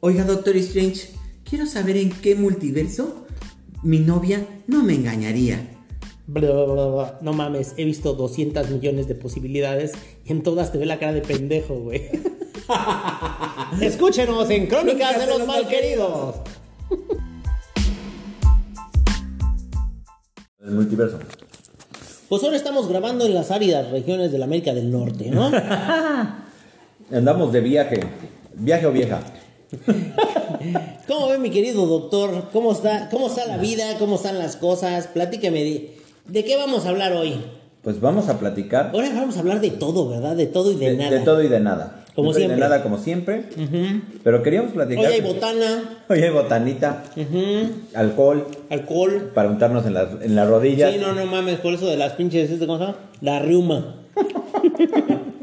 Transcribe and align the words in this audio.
Oiga, 0.00 0.22
Doctor 0.22 0.56
Strange, 0.56 1.08
quiero 1.42 1.66
saber 1.66 1.96
en 1.96 2.10
qué 2.10 2.36
multiverso 2.36 3.26
mi 3.82 3.98
novia 3.98 4.46
no 4.68 4.84
me 4.84 4.94
engañaría. 4.94 5.70
Bla, 6.28 6.52
bla, 6.52 6.64
bla, 6.66 6.86
bla. 6.86 7.18
No 7.20 7.32
mames, 7.32 7.74
he 7.76 7.84
visto 7.84 8.12
200 8.12 8.70
millones 8.70 9.08
de 9.08 9.16
posibilidades 9.16 9.94
y 10.24 10.30
en 10.30 10.44
todas 10.44 10.70
te 10.70 10.78
ve 10.78 10.86
la 10.86 11.00
cara 11.00 11.14
de 11.14 11.22
pendejo, 11.22 11.80
güey. 11.80 12.10
Escúchenos 13.80 14.48
en 14.50 14.68
Crónicas 14.68 15.18
de 15.18 15.26
los 15.26 15.44
Malqueridos. 15.44 16.36
El 20.60 20.74
multiverso. 20.74 21.18
Pues 22.28 22.44
ahora 22.44 22.56
estamos 22.56 22.88
grabando 22.88 23.26
en 23.26 23.34
las 23.34 23.50
áridas 23.50 23.90
regiones 23.90 24.30
de 24.30 24.38
la 24.38 24.44
América 24.44 24.74
del 24.74 24.92
Norte, 24.92 25.28
¿no? 25.32 25.50
Andamos 27.10 27.52
de 27.52 27.60
viaje. 27.60 28.00
¿Viaje 28.54 28.86
o 28.86 28.92
vieja? 28.92 29.22
¿Cómo 31.06 31.28
ve 31.28 31.38
mi 31.38 31.50
querido 31.50 31.86
doctor? 31.86 32.44
¿Cómo 32.52 32.72
está, 32.72 33.08
cómo 33.10 33.28
está 33.28 33.46
la 33.46 33.58
vida? 33.58 33.96
¿Cómo 33.98 34.16
están 34.16 34.38
las 34.38 34.56
cosas? 34.56 35.06
Platíqueme 35.08 35.62
de, 35.62 35.96
de 36.26 36.44
qué 36.44 36.56
vamos 36.56 36.86
a 36.86 36.90
hablar 36.90 37.12
hoy. 37.12 37.34
Pues 37.82 38.00
vamos 38.00 38.28
a 38.28 38.38
platicar 38.38 38.90
Ahora 38.92 39.08
vamos 39.14 39.36
a 39.36 39.40
hablar 39.40 39.60
de 39.60 39.70
todo, 39.70 40.08
¿verdad? 40.08 40.36
De 40.36 40.46
todo 40.46 40.72
y 40.72 40.76
de, 40.76 40.90
de, 40.90 40.96
nada. 40.96 41.10
de 41.10 41.20
todo 41.20 41.42
y 41.42 41.48
de 41.48 41.60
nada. 41.60 42.04
Como 42.14 42.34
siempre. 42.34 42.56
De 42.56 42.60
nada 42.60 42.82
como 42.82 42.98
siempre. 42.98 43.44
Pero 44.24 44.42
queríamos 44.42 44.72
platicar. 44.72 45.06
Hoy 45.06 45.12
hay 45.12 45.20
botana, 45.32 45.98
Hoy 46.08 46.20
hay 46.20 46.30
botanita, 46.30 47.04
alcohol, 47.94 48.48
alcohol. 48.70 49.30
para 49.32 49.48
untarnos 49.48 49.86
en 49.86 49.94
las 49.94 50.08
en 50.22 50.34
las 50.34 50.48
rodillas. 50.48 50.92
Sí, 50.92 50.98
no, 50.98 51.12
no 51.12 51.26
mames, 51.26 51.60
por 51.60 51.74
eso 51.74 51.86
de 51.86 51.96
las 51.96 52.14
pinches, 52.14 52.50
¿este 52.50 52.66
cómo 52.66 52.78
se 52.78 52.84
llama? 52.86 52.98
La 53.20 53.38
riuma. 53.38 53.94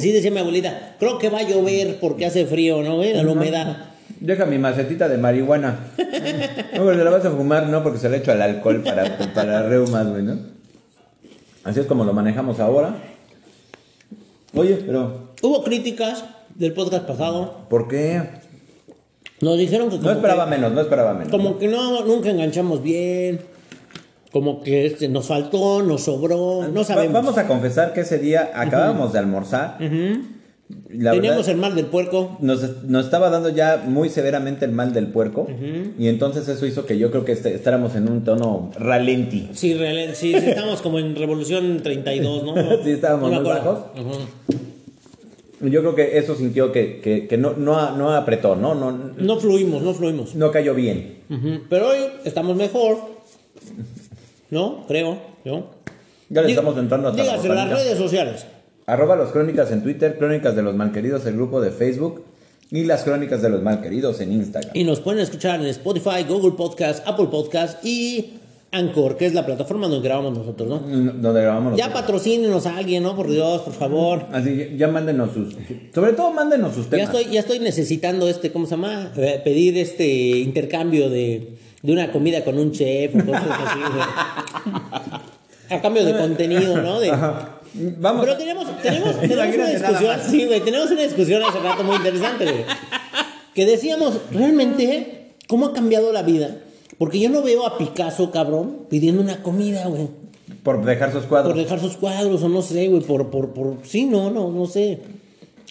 Así 0.00 0.12
decía 0.12 0.30
mi 0.30 0.38
abuelita, 0.38 0.96
creo 0.98 1.18
que 1.18 1.28
va 1.28 1.40
a 1.40 1.42
llover 1.42 1.98
porque 2.00 2.24
hace 2.24 2.46
frío, 2.46 2.82
¿no? 2.82 3.02
La 3.02 3.20
humedad. 3.30 3.76
Deja 4.18 4.46
mi 4.46 4.56
macetita 4.56 5.08
de 5.08 5.18
marihuana. 5.18 5.78
No, 5.98 6.84
pero 6.86 6.96
te 6.96 7.04
la 7.04 7.10
vas 7.10 7.24
a 7.26 7.30
fumar, 7.30 7.66
no, 7.66 7.82
porque 7.82 7.98
se 7.98 8.08
le 8.08 8.16
echo 8.16 8.32
al 8.32 8.40
alcohol 8.40 8.82
para, 8.82 9.18
para 9.34 9.62
reumas, 9.68 10.08
güey, 10.08 10.22
¿no? 10.22 10.38
Así 11.64 11.80
es 11.80 11.86
como 11.86 12.04
lo 12.04 12.14
manejamos 12.14 12.60
ahora. 12.60 12.96
Oye, 14.54 14.76
pero, 14.86 15.30
Hubo 15.42 15.62
críticas 15.64 16.24
del 16.54 16.72
podcast 16.72 17.04
pasado. 17.06 17.66
¿por 17.68 17.86
qué? 17.88 18.22
Nos 19.42 19.58
dijeron 19.58 19.90
que 19.90 19.98
No 19.98 20.10
esperaba 20.12 20.44
que- 20.44 20.50
menos, 20.50 20.72
no 20.72 20.80
esperaba 20.80 21.12
menos. 21.14 21.28
Como 21.28 21.58
que 21.58 21.68
no, 21.68 22.04
nunca 22.06 22.30
enganchamos 22.30 22.82
bien. 22.82 23.40
Como 24.32 24.62
que 24.62 24.86
este, 24.86 25.08
nos 25.08 25.26
faltó, 25.26 25.82
nos 25.82 26.02
sobró, 26.02 26.68
no 26.68 26.80
Va- 26.80 26.84
sabemos. 26.84 27.12
Vamos 27.14 27.36
a 27.38 27.46
confesar 27.48 27.92
que 27.92 28.02
ese 28.02 28.18
día 28.18 28.50
acabábamos 28.54 29.12
de 29.12 29.18
almorzar. 29.18 29.76
La 30.88 31.10
Teníamos 31.10 31.38
verdad, 31.38 31.50
el 31.50 31.56
mal 31.56 31.74
del 31.74 31.86
puerco. 31.86 32.36
nos, 32.40 32.84
nos 32.84 33.04
estaba 33.06 33.28
dando 33.28 33.48
ya 33.48 33.82
muy 33.84 34.08
severamente 34.08 34.64
el 34.64 34.70
mal 34.70 34.92
del 34.92 35.08
puerco. 35.08 35.48
Y 35.98 36.06
entonces 36.06 36.46
eso 36.46 36.64
hizo 36.64 36.86
que 36.86 36.96
yo 36.96 37.10
creo 37.10 37.24
que 37.24 37.32
este- 37.32 37.52
estáramos 37.54 37.96
en 37.96 38.08
un 38.08 38.22
tono 38.22 38.70
ralenti. 38.78 39.48
Sí, 39.52 39.74
real- 39.74 40.14
sí, 40.14 40.30
sí, 40.38 40.50
estamos 40.50 40.80
como 40.80 41.00
en 41.00 41.16
Revolución 41.16 41.80
32, 41.82 42.44
¿no? 42.44 42.54
Sí, 42.84 42.90
estábamos 42.92 43.32
muy 43.32 43.42
bajos. 43.42 43.78
Yo 45.60 45.80
creo 45.80 45.94
que 45.96 46.18
eso 46.18 46.36
sintió 46.36 46.70
que, 46.70 47.00
que- 47.00 47.26
que 47.26 47.36
no, 47.36 47.52
no, 47.54 47.96
no 47.96 48.14
apretó, 48.14 48.54
¿no? 48.54 48.74
No, 48.76 48.92
No 48.92 49.40
fluimos, 49.40 49.82
no 49.82 49.92
fluimos. 49.92 50.36
no 50.36 50.52
cayó 50.52 50.72
bien. 50.74 51.16
Pero 51.68 51.88
hoy 51.88 51.98
estamos 52.24 52.54
mejor. 52.56 52.96
¿No? 54.50 54.84
Creo. 54.86 55.18
¿no? 55.44 55.66
Ya 56.28 56.42
le 56.42 56.50
estamos 56.50 56.76
entrando 56.78 57.10
la 57.10 57.16
Dígase 57.22 57.48
las 57.48 57.68
redes 57.70 57.98
sociales. 57.98 58.46
Arroba 58.86 59.16
los 59.16 59.30
crónicas 59.30 59.70
en 59.72 59.82
Twitter, 59.82 60.16
crónicas 60.18 60.54
de 60.56 60.62
los 60.62 60.74
malqueridos, 60.74 61.24
el 61.26 61.34
grupo 61.34 61.60
de 61.60 61.70
Facebook. 61.70 62.24
Y 62.72 62.84
las 62.84 63.02
crónicas 63.02 63.42
de 63.42 63.50
los 63.50 63.62
malqueridos 63.62 64.20
en 64.20 64.32
Instagram. 64.32 64.70
Y 64.74 64.84
nos 64.84 65.00
pueden 65.00 65.20
escuchar 65.20 65.60
en 65.60 65.66
Spotify, 65.66 66.22
Google 66.28 66.52
Podcast, 66.56 67.06
Apple 67.06 67.26
Podcast 67.28 67.84
y 67.84 68.34
Anchor, 68.70 69.16
que 69.16 69.26
es 69.26 69.34
la 69.34 69.44
plataforma 69.44 69.88
donde 69.88 70.06
grabamos 70.08 70.38
nosotros, 70.38 70.68
¿no? 70.68 70.76
Mm, 70.78 71.20
Donde 71.20 71.42
grabamos 71.42 71.76
Ya 71.76 71.86
nosotros. 71.86 72.00
patrocínenos 72.02 72.66
a 72.66 72.76
alguien, 72.76 73.02
¿no? 73.02 73.16
Por 73.16 73.28
Dios, 73.28 73.62
por 73.62 73.72
favor. 73.72 74.26
Así, 74.32 74.68
ya 74.76 74.86
mándenos 74.86 75.32
sus. 75.32 75.56
Sobre 75.92 76.12
todo, 76.12 76.30
mándenos 76.30 76.72
sus 76.74 76.84
Ya 76.84 76.90
temas. 76.90 77.06
estoy, 77.12 77.32
ya 77.34 77.40
estoy 77.40 77.58
necesitando 77.58 78.28
este, 78.28 78.52
¿cómo 78.52 78.66
se 78.66 78.72
llama? 78.76 79.10
Pedir 79.42 79.76
este 79.76 80.06
intercambio 80.06 81.10
de, 81.10 81.48
de 81.82 81.92
una 81.92 82.12
comida 82.12 82.44
con 82.44 82.58
un 82.58 82.72
chef 82.72 83.14
o 83.14 83.24
cosas 83.24 83.46
así. 83.48 83.78
güey. 83.78 84.80
A 85.70 85.80
cambio 85.80 86.04
de 86.04 86.16
contenido, 86.16 86.82
¿no? 86.82 87.00
De. 87.00 87.10
Vamos. 87.10 88.24
Pero 88.24 88.36
tenemos, 88.36 88.82
tenemos, 88.82 89.20
tenemos 89.20 89.54
una 89.54 89.68
discusión, 89.68 90.20
sí, 90.28 90.46
güey, 90.46 90.60
tenemos 90.60 90.90
una 90.90 91.02
discusión 91.02 91.42
hace 91.42 91.60
rato 91.60 91.84
muy 91.84 91.96
interesante, 91.96 92.44
güey. 92.44 92.64
Que 93.54 93.66
decíamos, 93.66 94.18
realmente, 94.32 95.34
¿cómo 95.46 95.66
ha 95.66 95.72
cambiado 95.72 96.12
la 96.12 96.22
vida? 96.22 96.56
Porque 96.98 97.20
yo 97.20 97.30
no 97.30 97.42
veo 97.42 97.66
a 97.66 97.78
Picasso, 97.78 98.30
cabrón, 98.30 98.86
pidiendo 98.90 99.22
una 99.22 99.42
comida, 99.42 99.86
güey. 99.86 100.08
Por 100.62 100.84
dejar 100.84 101.12
sus 101.12 101.24
cuadros. 101.24 101.52
Por 101.52 101.62
dejar 101.62 101.80
sus 101.80 101.96
cuadros, 101.96 102.42
o 102.42 102.48
no 102.48 102.62
sé, 102.62 102.88
güey, 102.88 103.02
por, 103.02 103.30
por, 103.30 103.50
por, 103.50 103.78
sí, 103.84 104.06
no, 104.06 104.30
no, 104.30 104.50
no 104.50 104.66
sé. 104.66 104.98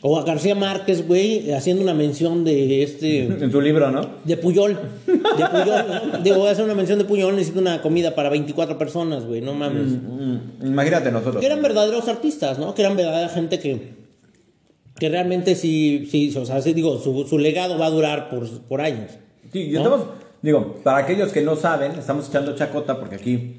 O 0.01 0.17
a 0.17 0.23
García 0.23 0.55
Márquez, 0.55 1.05
güey, 1.05 1.51
haciendo 1.51 1.83
una 1.83 1.93
mención 1.93 2.45
de 2.45 2.83
este, 2.83 3.23
En 3.43 3.51
su 3.51 3.59
libro, 3.59 3.91
¿no? 3.91 4.07
de 4.23 4.37
Puyol. 4.37 4.79
De 5.05 5.45
Puyol, 5.45 5.85
¿no? 6.13 6.17
Digo, 6.23 6.37
voy 6.37 6.47
a 6.47 6.51
hacer 6.51 6.63
una 6.63 6.73
mención 6.75 6.99
de 6.99 7.05
Puyol, 7.05 7.35
necesito 7.35 7.59
una 7.59 7.81
comida 7.81 8.15
para 8.15 8.29
24 8.29 8.77
personas, 8.77 9.25
güey, 9.25 9.41
no 9.41 9.53
mames. 9.53 9.91
Mm, 10.01 10.67
Imagínate 10.67 11.11
nosotros. 11.11 11.41
Que 11.41 11.45
eran 11.47 11.61
verdaderos 11.61 12.07
artistas, 12.07 12.57
¿no? 12.59 12.73
Que 12.75 12.81
eran 12.83 12.95
verdadera 12.95 13.27
gente 13.27 13.59
que, 13.59 13.89
que 14.97 15.09
realmente 15.09 15.55
sí, 15.55 16.07
sí, 16.09 16.33
o 16.37 16.45
sea, 16.45 16.61
sí, 16.61 16.73
digo, 16.73 16.97
su, 16.99 17.25
su 17.27 17.37
legado 17.37 17.77
va 17.77 17.87
a 17.87 17.91
durar 17.91 18.29
por, 18.29 18.47
por 18.67 18.79
años. 18.81 19.11
Sí, 19.51 19.63
y 19.63 19.71
¿no? 19.71 19.79
estamos, 19.79 20.01
digo, 20.41 20.75
para 20.81 20.99
aquellos 20.99 21.33
que 21.33 21.41
no 21.41 21.57
saben, 21.57 21.91
estamos 21.93 22.29
echando 22.29 22.55
chacota 22.55 22.99
porque 22.99 23.15
aquí 23.15 23.57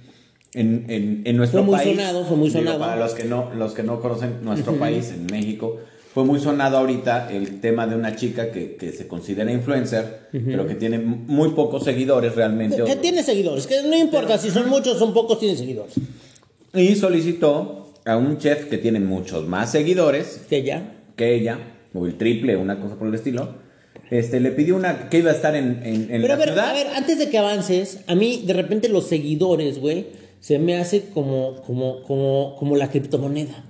en, 0.55 0.87
en, 0.89 1.23
en 1.27 1.37
nuestro 1.37 1.61
Fue 1.61 1.67
muy 1.67 1.77
país. 1.77 1.97
sonado, 1.99 2.25
fue 2.25 2.37
muy 2.39 2.49
digo, 2.49 2.61
sonado. 2.61 2.79
para 2.79 2.97
los 2.97 3.13
que 3.13 3.25
no, 3.25 3.51
los 3.55 3.73
que 3.75 3.83
no 3.83 4.01
conocen 4.01 4.39
nuestro 4.43 4.73
país, 4.77 5.11
en 5.11 5.27
México, 5.27 5.77
fue 6.21 6.25
muy 6.27 6.41
sonado 6.41 6.77
ahorita 6.77 7.31
el 7.33 7.61
tema 7.61 7.87
de 7.87 7.97
una 7.97 8.15
chica 8.15 8.51
que, 8.53 8.77
que 8.77 8.93
se 8.93 9.07
considera 9.09 9.51
influencer, 9.51 10.29
pero 10.33 10.67
que 10.67 10.75
tiene 10.75 10.99
muy 10.99 11.51
pocos 11.51 11.85
seguidores 11.85 12.35
realmente. 12.35 12.83
Que 12.85 12.97
tiene 12.97 13.23
seguidores, 13.23 13.67
que 13.67 13.83
no 13.83 13.97
importa 13.97 14.37
si 14.39 14.51
son 14.51 14.69
muchos 14.69 14.97
o 14.97 14.99
son 14.99 15.15
pocos, 15.15 15.39
tienen 15.39 15.57
seguidores. 15.57 15.95
Y 16.75 16.95
solicitó 16.95 17.93
a 18.05 18.17
un 18.17 18.37
chef 18.39 18.67
que 18.69 18.77
tiene 18.79 19.01
muchos 19.01 19.47
más 19.47 19.73
seguidores 19.73 20.43
Que 20.49 20.63
ya. 20.63 20.93
que 21.17 21.35
ella, 21.35 21.59
o 21.95 22.05
el 22.07 22.17
triple, 22.19 22.57
una 22.57 22.79
cosa 22.81 22.97
por 22.97 23.09
el 23.09 23.15
estilo. 23.15 23.55
Este, 24.11 24.41
le 24.41 24.51
pidió 24.51 24.77
una 24.77 25.09
que 25.09 25.19
iba 25.19 25.31
a 25.31 25.35
estar 25.35 25.55
en, 25.57 25.81
en, 25.85 26.13
en 26.15 26.23
Pero 26.23 26.29
la 26.29 26.35
a 26.35 26.37
ver, 26.37 26.49
ciudad. 26.49 26.71
a 26.71 26.73
ver, 26.75 26.87
antes 26.97 27.19
de 27.19 27.31
que 27.31 27.39
avances, 27.39 28.01
a 28.09 28.15
mí 28.15 28.43
de 28.45 28.53
repente 28.53 28.89
los 28.89 29.07
seguidores, 29.07 29.79
güey, 29.79 30.07
se 30.41 30.59
me 30.59 30.77
hace 30.77 31.05
como, 31.15 31.63
como, 31.63 32.03
como, 32.03 32.57
como 32.59 32.77
la 32.77 32.91
criptomoneda. 32.91 33.65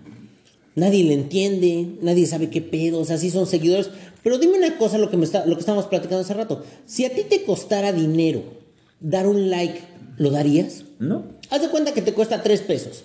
Nadie 0.76 1.04
le 1.04 1.14
entiende, 1.14 1.86
nadie 2.00 2.26
sabe 2.26 2.48
qué 2.48 2.60
pedo, 2.60 3.00
o 3.00 3.04
sea, 3.04 3.18
sí 3.18 3.30
son 3.30 3.46
seguidores. 3.46 3.90
Pero 4.22 4.38
dime 4.38 4.56
una 4.58 4.76
cosa, 4.78 4.98
lo 4.98 5.10
que, 5.10 5.16
me 5.16 5.24
está, 5.24 5.44
lo 5.46 5.54
que 5.56 5.60
estábamos 5.60 5.86
platicando 5.86 6.20
hace 6.20 6.34
rato. 6.34 6.62
Si 6.86 7.04
a 7.04 7.10
ti 7.10 7.22
te 7.28 7.42
costara 7.42 7.92
dinero 7.92 8.42
dar 9.00 9.26
un 9.26 9.50
like, 9.50 9.80
¿lo 10.18 10.30
darías? 10.30 10.84
¿No? 10.98 11.24
Haz 11.50 11.62
de 11.62 11.68
cuenta 11.68 11.92
que 11.92 12.02
te 12.02 12.12
cuesta 12.12 12.42
tres 12.42 12.60
pesos. 12.60 13.04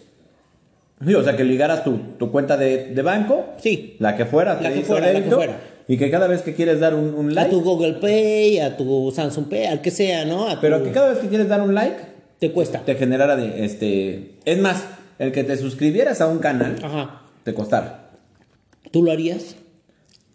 Sí, 1.05 1.13
o 1.13 1.23
sea, 1.23 1.35
que 1.35 1.43
ligaras 1.43 1.83
tu, 1.83 1.97
tu 2.17 2.31
cuenta 2.31 2.55
de, 2.55 2.93
de 2.93 3.01
banco, 3.01 3.45
Sí. 3.61 3.95
la 3.99 4.15
que 4.15 4.25
fuera, 4.25 4.61
La 4.61 4.71
que 4.71 4.81
fuera, 4.81 5.11
la 5.11 5.23
que 5.23 5.29
fuera. 5.31 5.59
y 5.87 5.97
que 5.97 6.09
cada 6.09 6.27
vez 6.27 6.41
que 6.41 6.53
quieres 6.53 6.79
dar 6.79 6.93
un, 6.95 7.13
un 7.13 7.31
A 7.31 7.33
like, 7.33 7.49
tu 7.51 7.61
Google 7.61 7.93
Pay, 7.93 8.59
a 8.59 8.77
tu 8.77 9.11
Samsung 9.13 9.47
Pay, 9.49 9.65
al 9.65 9.81
que 9.81 9.91
sea, 9.91 10.23
¿no? 10.23 10.47
A 10.47 10.61
pero 10.61 10.79
tu- 10.79 10.85
que 10.85 10.91
cada 10.91 11.09
vez 11.09 11.17
que 11.19 11.27
quieres 11.27 11.49
dar 11.49 11.61
un 11.61 11.73
like, 11.75 11.97
te 12.39 12.51
cuesta. 12.51 12.79
te 12.85 12.95
generara 12.95 13.35
de, 13.35 13.65
este... 13.65 14.35
Es 14.45 14.57
más, 14.59 14.83
el 15.19 15.31
que 15.33 15.43
te 15.43 15.57
suscribieras 15.57 16.21
a 16.21 16.27
un 16.27 16.39
canal, 16.39 16.77
Ajá. 16.81 17.23
Te 17.45 17.53
costara. 17.53 18.11
¿Tú 18.91 19.01
lo 19.03 19.11
harías? 19.13 19.55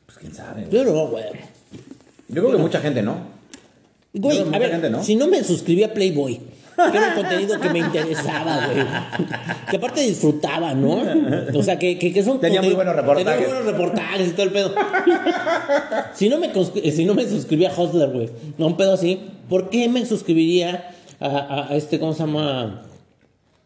Pues 0.06 0.16
quién 0.18 0.32
sabe. 0.34 0.66
Yo 0.70 0.84
no, 0.84 1.08
güey. 1.08 1.24
Yo 2.28 2.42
creo 2.42 2.52
que 2.52 2.56
mucha 2.62 2.80
gente 2.80 3.02
no. 3.02 3.16
Güey, 4.14 4.40
a 4.40 4.58
ver, 4.58 4.70
gente, 4.70 4.88
¿no? 4.90 5.04
si 5.04 5.14
no 5.16 5.26
me 5.28 5.44
suscribí 5.44 5.82
a 5.84 5.92
Playboy, 5.94 6.40
que 6.76 6.96
era 6.98 7.08
un 7.10 7.14
contenido 7.14 7.60
que 7.60 7.68
me 7.70 7.78
interesaba, 7.80 8.66
güey. 8.66 8.86
Que 9.70 9.76
aparte 9.76 10.00
disfrutaba, 10.00 10.74
¿no? 10.74 11.02
O 11.54 11.62
sea, 11.62 11.78
que, 11.78 11.96
que, 11.98 12.12
que 12.12 12.22
son 12.24 12.40
Tenía 12.40 12.60
muy 12.62 12.74
buenos 12.74 12.96
reportajes. 12.96 13.24
Tenía 13.34 13.48
muy 13.48 13.56
buenos 13.62 13.72
reportajes 13.72 14.28
y 14.28 14.30
todo 14.32 14.42
el 14.44 14.52
pedo. 14.52 14.74
Si 16.14 16.28
no 16.28 16.38
me, 16.38 16.50
si 16.92 17.04
no 17.04 17.14
me 17.14 17.28
suscribí 17.28 17.66
a 17.66 17.72
Hustler, 17.76 18.10
güey, 18.10 18.30
no 18.58 18.66
un 18.68 18.76
pedo 18.76 18.94
así, 18.94 19.20
¿por 19.48 19.70
qué 19.70 19.88
me 19.88 20.04
suscribiría 20.06 20.90
a, 21.20 21.26
a- 21.28 21.68
a 21.72 21.76
este, 21.76 21.98
¿cómo 22.00 22.12
se 22.14 22.20
llama? 22.20 22.82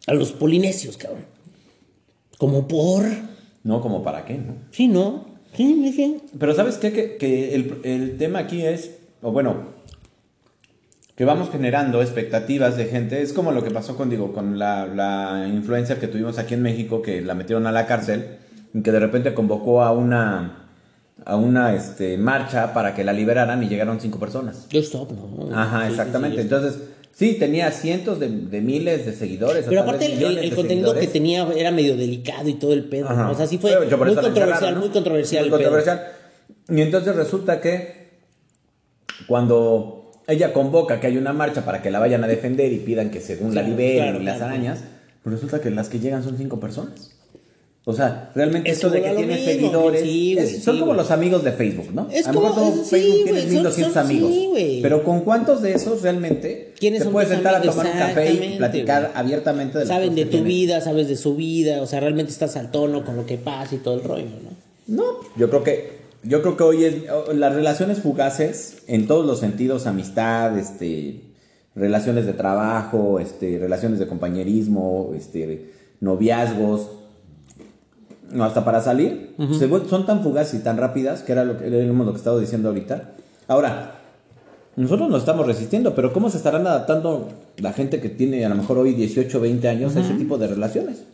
A 0.07 0.13
los 0.15 0.33
polinesios, 0.33 0.97
cabrón. 0.99 1.25
Como 2.39 2.69
por... 2.69 3.05
No, 3.65 3.81
como 3.81 4.03
para 4.05 4.25
qué, 4.25 4.35
¿no? 4.35 4.55
Sí, 4.71 4.87
¿no? 4.89 5.25
Sí, 5.57 5.75
me 5.75 5.87
dije. 5.87 6.21
Pero 6.39 6.55
¿sabes 6.55 6.79
qué? 6.79 6.93
Que, 6.93 7.17
que 7.17 7.55
el, 7.55 7.81
el 7.85 8.17
tema 8.19 8.41
aquí 8.41 8.63
es, 8.65 8.99
o 9.23 9.33
bueno, 9.33 9.75
que 11.17 11.25
vamos 11.25 11.51
generando 11.51 12.03
expectativas 12.03 12.77
de 12.77 12.87
gente. 12.87 13.23
Es 13.23 13.33
como 13.33 13.53
lo 13.53 13.63
que 13.63 13.71
pasó 13.71 13.97
con, 13.97 14.11
digo, 14.11 14.33
con 14.33 14.59
la, 14.59 14.87
la 14.87 15.47
influencer 15.49 15.99
que 16.01 16.09
tuvimos 16.09 16.39
aquí 16.39 16.55
en 16.55 16.63
México, 16.63 17.03
que 17.03 17.21
la 17.23 17.35
metieron 17.35 17.67
a 17.67 17.73
la 17.73 17.87
cárcel 17.87 18.37
y 18.73 18.83
que 18.83 18.91
de 18.91 18.99
repente 18.99 19.33
convocó 19.33 19.83
a 19.83 19.93
una, 19.93 20.67
a 21.25 21.37
una 21.37 21.75
este, 21.75 22.19
marcha 22.19 22.75
para 22.75 22.95
que 22.95 23.05
la 23.05 23.13
liberaran 23.13 23.63
y 23.63 23.69
llegaron 23.69 24.01
cinco 24.01 24.19
personas. 24.19 24.67
Yo 24.71 24.81
stop, 24.81 25.13
¿no? 25.13 25.57
Ajá, 25.57 25.85
Sí, 25.87 25.91
exactamente. 25.93 26.43
sí, 26.43 26.49
sí, 26.49 26.55
Entonces, 26.55 26.83
sí, 27.15 27.37
tenía 27.39 27.71
cientos 27.71 28.21
de, 28.21 28.29
de 28.29 28.61
miles 28.61 29.07
de 29.07 29.13
seguidores. 29.13 29.67
Pero 29.69 29.83
aparte 29.83 30.07
el, 30.07 30.55
contenido 30.55 30.95
que 30.95 31.07
tenía 31.07 31.49
era 31.57 31.71
medio 31.71 31.97
delicado 31.97 32.49
y 32.49 32.55
todo 32.55 32.73
el 32.73 32.85
pedo. 32.85 33.11
¿no? 33.11 33.31
O 33.31 33.35
sea, 33.35 33.47
sí 33.47 33.59
fue 33.59 33.79
muy 33.79 34.15
controversial, 34.15 34.77
muy 34.77 34.89
controversial. 34.89 35.49
Muy 35.49 35.55
el 35.55 35.59
pedo. 35.59 35.71
controversial. 35.71 36.13
Y 36.69 36.81
entonces 36.81 37.15
resulta 37.17 37.61
que 37.61 38.05
cuando 39.27 40.13
ella 40.27 40.53
convoca 40.53 41.01
que 41.01 41.07
hay 41.07 41.17
una 41.17 41.33
marcha 41.33 41.65
para 41.65 41.83
que 41.83 41.91
la 41.91 41.99
vayan 41.99 42.25
a 42.25 42.27
defender 42.27 42.73
y 42.73 42.79
pidan 42.79 43.11
que 43.11 43.21
según 43.21 43.55
la 43.55 43.63
liberen 43.63 44.05
claro, 44.05 44.21
y 44.21 44.25
las 44.25 44.37
claro. 44.37 44.53
arañas, 44.53 44.85
pues 45.23 45.35
resulta 45.35 45.61
que 45.61 45.71
las 45.71 45.89
que 45.89 46.01
llegan 46.01 46.23
son 46.23 46.39
cinco 46.39 46.61
personas. 46.61 47.14
O 47.87 47.93
sea, 47.93 48.31
realmente 48.35 48.71
Es 48.71 48.77
esto 48.79 48.89
de 48.89 49.03
que 49.03 49.11
tienes 49.11 49.41
mismo, 49.41 49.45
seguidores 49.53 50.01
sí, 50.01 50.35
güey, 50.35 50.47
es- 50.47 50.65
son 50.65 50.75
sí, 50.75 50.81
como 50.81 50.93
güey. 50.93 50.97
los 51.03 51.11
amigos 51.11 51.45
de 51.45 51.53
Facebook, 51.53 51.93
¿no? 51.93 52.09
Es 52.11 52.27
a 52.27 52.33
lo 52.33 52.41
mejor 52.41 52.55
como- 52.57 52.77
sí, 52.77 52.91
Facebook 52.91 53.13
güey, 53.13 53.25
tienes 53.25 53.43
son- 53.45 53.53
1200 53.53 53.93
son- 53.93 54.05
amigos. 54.07 54.31
sí, 54.33 54.79
pero 54.83 55.05
con 55.05 55.21
cuántos 55.21 55.61
de 55.61 55.75
esos 55.75 56.01
realmente 56.01 56.73
¿Quiénes 56.79 57.01
te 57.01 57.05
son 57.05 57.13
puedes 57.13 57.29
sentar 57.29 57.57
a 57.57 57.61
tomar 57.61 57.85
un 57.87 57.93
café 57.93 58.33
y 58.33 58.57
platicar 58.57 59.03
güey. 59.03 59.13
abiertamente 59.15 59.79
de 59.81 59.87
Saben 59.87 60.15
de 60.15 60.25
tu 60.25 60.43
vida, 60.43 60.81
sabes 60.81 61.09
de 61.09 61.17
su 61.17 61.37
vida, 61.37 61.83
o 61.83 61.87
sea, 61.87 62.01
realmente 62.01 62.33
estás 62.33 62.57
al 62.57 62.71
tono 62.71 63.05
con 63.05 63.17
lo 63.17 63.27
que 63.27 63.37
pasa 63.37 63.75
y 63.75 63.79
todo 63.79 63.97
el 63.97 64.03
rollo, 64.05 64.25
¿no? 64.43 64.55
No, 64.87 65.05
yo 65.37 65.51
creo 65.51 65.63
que 65.63 66.05
yo 66.23 66.41
creo 66.41 66.57
que 66.57 66.63
hoy 66.63 66.85
es 66.87 66.95
las 67.35 67.55
relaciones 67.55 67.99
fugaces 67.99 68.79
en 68.87 69.07
todos 69.07 69.27
los 69.27 69.41
sentidos, 69.41 69.87
amistad, 69.87 70.59
este 70.59 71.21
relaciones 71.77 72.25
de 72.25 72.33
trabajo, 72.33 73.21
este 73.21 73.59
relaciones 73.59 73.99
de 73.99 74.07
compañerismo, 74.07 75.13
este 75.15 75.67
noviazgos, 76.01 76.89
no, 78.31 78.45
hasta 78.45 78.65
para 78.65 78.81
salir, 78.81 79.35
son 79.89 80.07
tan 80.07 80.23
fugaces 80.23 80.61
y 80.61 80.63
tan 80.63 80.77
rápidas 80.77 81.23
que 81.23 81.33
era 81.33 81.45
lo 81.45 81.59
que, 81.59 81.67
era 81.67 81.85
lo 81.85 82.13
que 82.13 82.19
estaba 82.19 82.39
diciendo 82.39 82.69
ahorita. 82.69 83.13
Ahora, 83.49 84.01
nosotros 84.77 85.09
nos 85.09 85.21
estamos 85.21 85.47
resistiendo, 85.47 85.95
pero 85.95 86.13
¿cómo 86.13 86.31
se 86.31 86.39
estarán 86.39 86.67
adaptando 86.67 87.29
la 87.59 87.73
gente 87.73 88.01
que 88.01 88.09
tiene 88.09 88.45
a 88.45 88.49
lo 88.49 88.57
mejor 88.57 88.79
hoy 88.79 88.93
18, 88.95 89.41
20 89.41 89.69
años 89.69 89.97
a 89.97 90.01
ese 90.01 90.15
tipo 90.15 90.37
de 90.37 90.49
relaciones? 90.49 91.05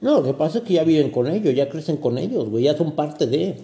No, 0.00 0.20
lo 0.20 0.24
que 0.24 0.34
pasa 0.34 0.58
es 0.58 0.64
que 0.64 0.74
ya 0.74 0.84
viven 0.84 1.10
con 1.10 1.26
ellos, 1.26 1.54
ya 1.54 1.68
crecen 1.68 1.96
con 1.96 2.18
ellos, 2.18 2.48
güey, 2.48 2.64
ya 2.64 2.76
son 2.76 2.92
parte 2.92 3.26
de. 3.26 3.56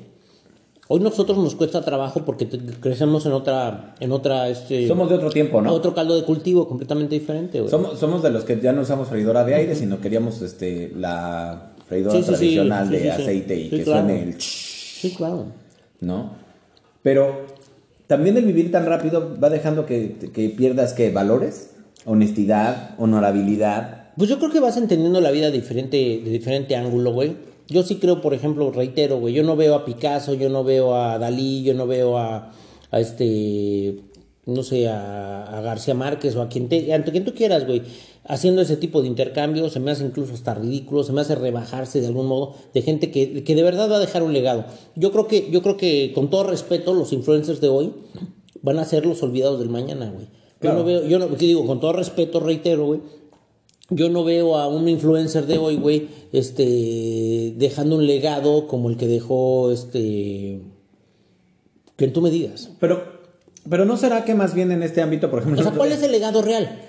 Hoy 0.88 1.00
nosotros 1.00 1.38
nos 1.38 1.54
cuesta 1.54 1.82
trabajo 1.82 2.22
porque 2.26 2.46
crecemos 2.46 3.24
en 3.24 3.32
otra, 3.32 3.94
en 4.00 4.12
otra, 4.12 4.50
este, 4.50 4.86
Somos 4.86 5.08
de 5.08 5.14
otro 5.14 5.30
tiempo, 5.30 5.62
¿no? 5.62 5.72
otro 5.72 5.94
caldo 5.94 6.14
de 6.14 6.24
cultivo 6.24 6.68
completamente 6.68 7.14
diferente, 7.14 7.60
güey. 7.60 7.70
Somos, 7.70 7.98
somos 7.98 8.22
de 8.22 8.30
los 8.30 8.44
que 8.44 8.60
ya 8.60 8.72
no 8.72 8.82
usamos 8.82 9.08
freidora 9.08 9.44
de 9.44 9.54
aire, 9.54 9.74
sino 9.74 10.00
queríamos 10.00 10.42
este, 10.42 10.92
la 10.94 11.73
freidora 11.86 12.16
Sí, 12.16 12.22
sí, 12.22 12.24
sí, 12.24 12.34
tradicional 12.34 12.88
sí, 12.88 12.96
de 12.96 13.10
aceite 13.10 13.60
y 13.60 13.70
que 13.70 13.82
claro. 13.82 14.00
suene 14.06 14.22
el 14.22 14.40
Sí, 14.40 15.14
claro. 15.16 15.46
¿no? 16.00 16.30
Pero 17.02 17.46
también 18.06 18.36
el 18.36 18.44
vivir 18.44 18.70
tan 18.70 18.86
rápido 18.86 19.36
va 19.42 19.50
dejando 19.50 19.86
que, 19.86 20.16
que 20.32 20.48
pierdas 20.50 20.92
que 20.92 21.10
valores, 21.10 21.70
honestidad, 22.04 22.94
honorabilidad. 22.98 24.08
Pues 24.16 24.30
yo 24.30 24.38
creo 24.38 24.50
que 24.50 24.60
vas 24.60 24.76
entendiendo 24.76 25.20
la 25.20 25.30
vida 25.30 25.50
diferente, 25.50 25.96
de 25.96 26.30
diferente 26.30 26.76
ángulo, 26.76 27.12
güey. 27.12 27.36
Yo 27.68 27.82
sí 27.82 27.96
creo, 27.96 28.20
por 28.20 28.34
ejemplo, 28.34 28.70
reitero, 28.70 29.18
güey, 29.18 29.34
yo 29.34 29.42
no 29.42 29.56
veo 29.56 29.74
a 29.74 29.84
Picasso, 29.84 30.34
yo 30.34 30.50
no 30.50 30.64
veo 30.64 30.94
a 30.94 31.18
Dalí, 31.18 31.62
yo 31.62 31.72
no 31.74 31.86
veo 31.86 32.18
a, 32.18 32.52
a 32.90 33.00
este, 33.00 33.96
no 34.46 34.62
sé, 34.62 34.88
a, 34.88 35.44
a 35.44 35.60
García 35.60 35.94
Márquez 35.94 36.36
o 36.36 36.42
a 36.42 36.48
quien, 36.48 36.68
te, 36.68 36.92
a 36.92 37.02
quien 37.02 37.24
tú 37.24 37.34
quieras, 37.34 37.66
güey, 37.66 37.82
haciendo 38.24 38.62
ese 38.62 38.76
tipo 38.76 39.02
de 39.02 39.08
intercambios, 39.08 39.72
se 39.72 39.80
me 39.80 39.90
hace 39.90 40.04
incluso 40.04 40.34
hasta 40.34 40.54
ridículo, 40.54 41.02
se 41.04 41.12
me 41.12 41.20
hace 41.20 41.34
rebajarse 41.34 42.00
de 42.00 42.06
algún 42.06 42.26
modo 42.26 42.54
de 42.72 42.82
gente 42.82 43.10
que, 43.10 43.44
que 43.44 43.54
de 43.54 43.62
verdad 43.62 43.90
va 43.90 43.96
a 43.96 44.00
dejar 44.00 44.22
un 44.22 44.32
legado. 44.32 44.64
Yo 44.96 45.12
creo 45.12 45.26
que, 45.26 45.50
yo 45.50 45.62
creo 45.62 45.76
que 45.76 46.12
con 46.14 46.30
todo 46.30 46.44
respeto, 46.44 46.94
los 46.94 47.12
influencers 47.12 47.60
de 47.60 47.68
hoy 47.68 47.92
van 48.62 48.78
a 48.78 48.84
ser 48.84 49.06
los 49.06 49.22
olvidados 49.22 49.58
del 49.58 49.68
mañana, 49.68 50.10
güey. 50.10 50.26
Claro. 50.58 50.78
Yo 50.78 50.80
no 50.80 50.86
veo, 50.86 51.08
yo 51.08 51.18
no, 51.18 51.36
¿qué 51.36 51.46
digo? 51.46 51.66
Con 51.66 51.80
todo 51.80 51.92
respeto, 51.92 52.40
reitero, 52.40 52.86
güey. 52.86 53.00
Yo 53.90 54.08
no 54.08 54.24
veo 54.24 54.56
a 54.56 54.66
un 54.66 54.88
influencer 54.88 55.46
de 55.46 55.58
hoy, 55.58 55.76
güey, 55.76 56.08
este, 56.32 57.52
dejando 57.56 57.96
un 57.96 58.06
legado 58.06 58.66
como 58.66 58.88
el 58.88 58.96
que 58.96 59.06
dejó, 59.06 59.70
este, 59.70 60.62
que 61.96 62.08
tú 62.08 62.22
me 62.22 62.30
digas. 62.30 62.70
Pero, 62.80 63.13
pero 63.68 63.84
¿no 63.84 63.96
será 63.96 64.24
que 64.24 64.34
más 64.34 64.54
bien 64.54 64.72
en 64.72 64.82
este 64.82 65.00
ámbito, 65.02 65.30
por 65.30 65.40
ejemplo... 65.40 65.60
O 65.60 65.64
sea, 65.64 65.72
¿cuál 65.72 65.92
es 65.92 66.02
el 66.02 66.12
legado 66.12 66.42
real? 66.42 66.80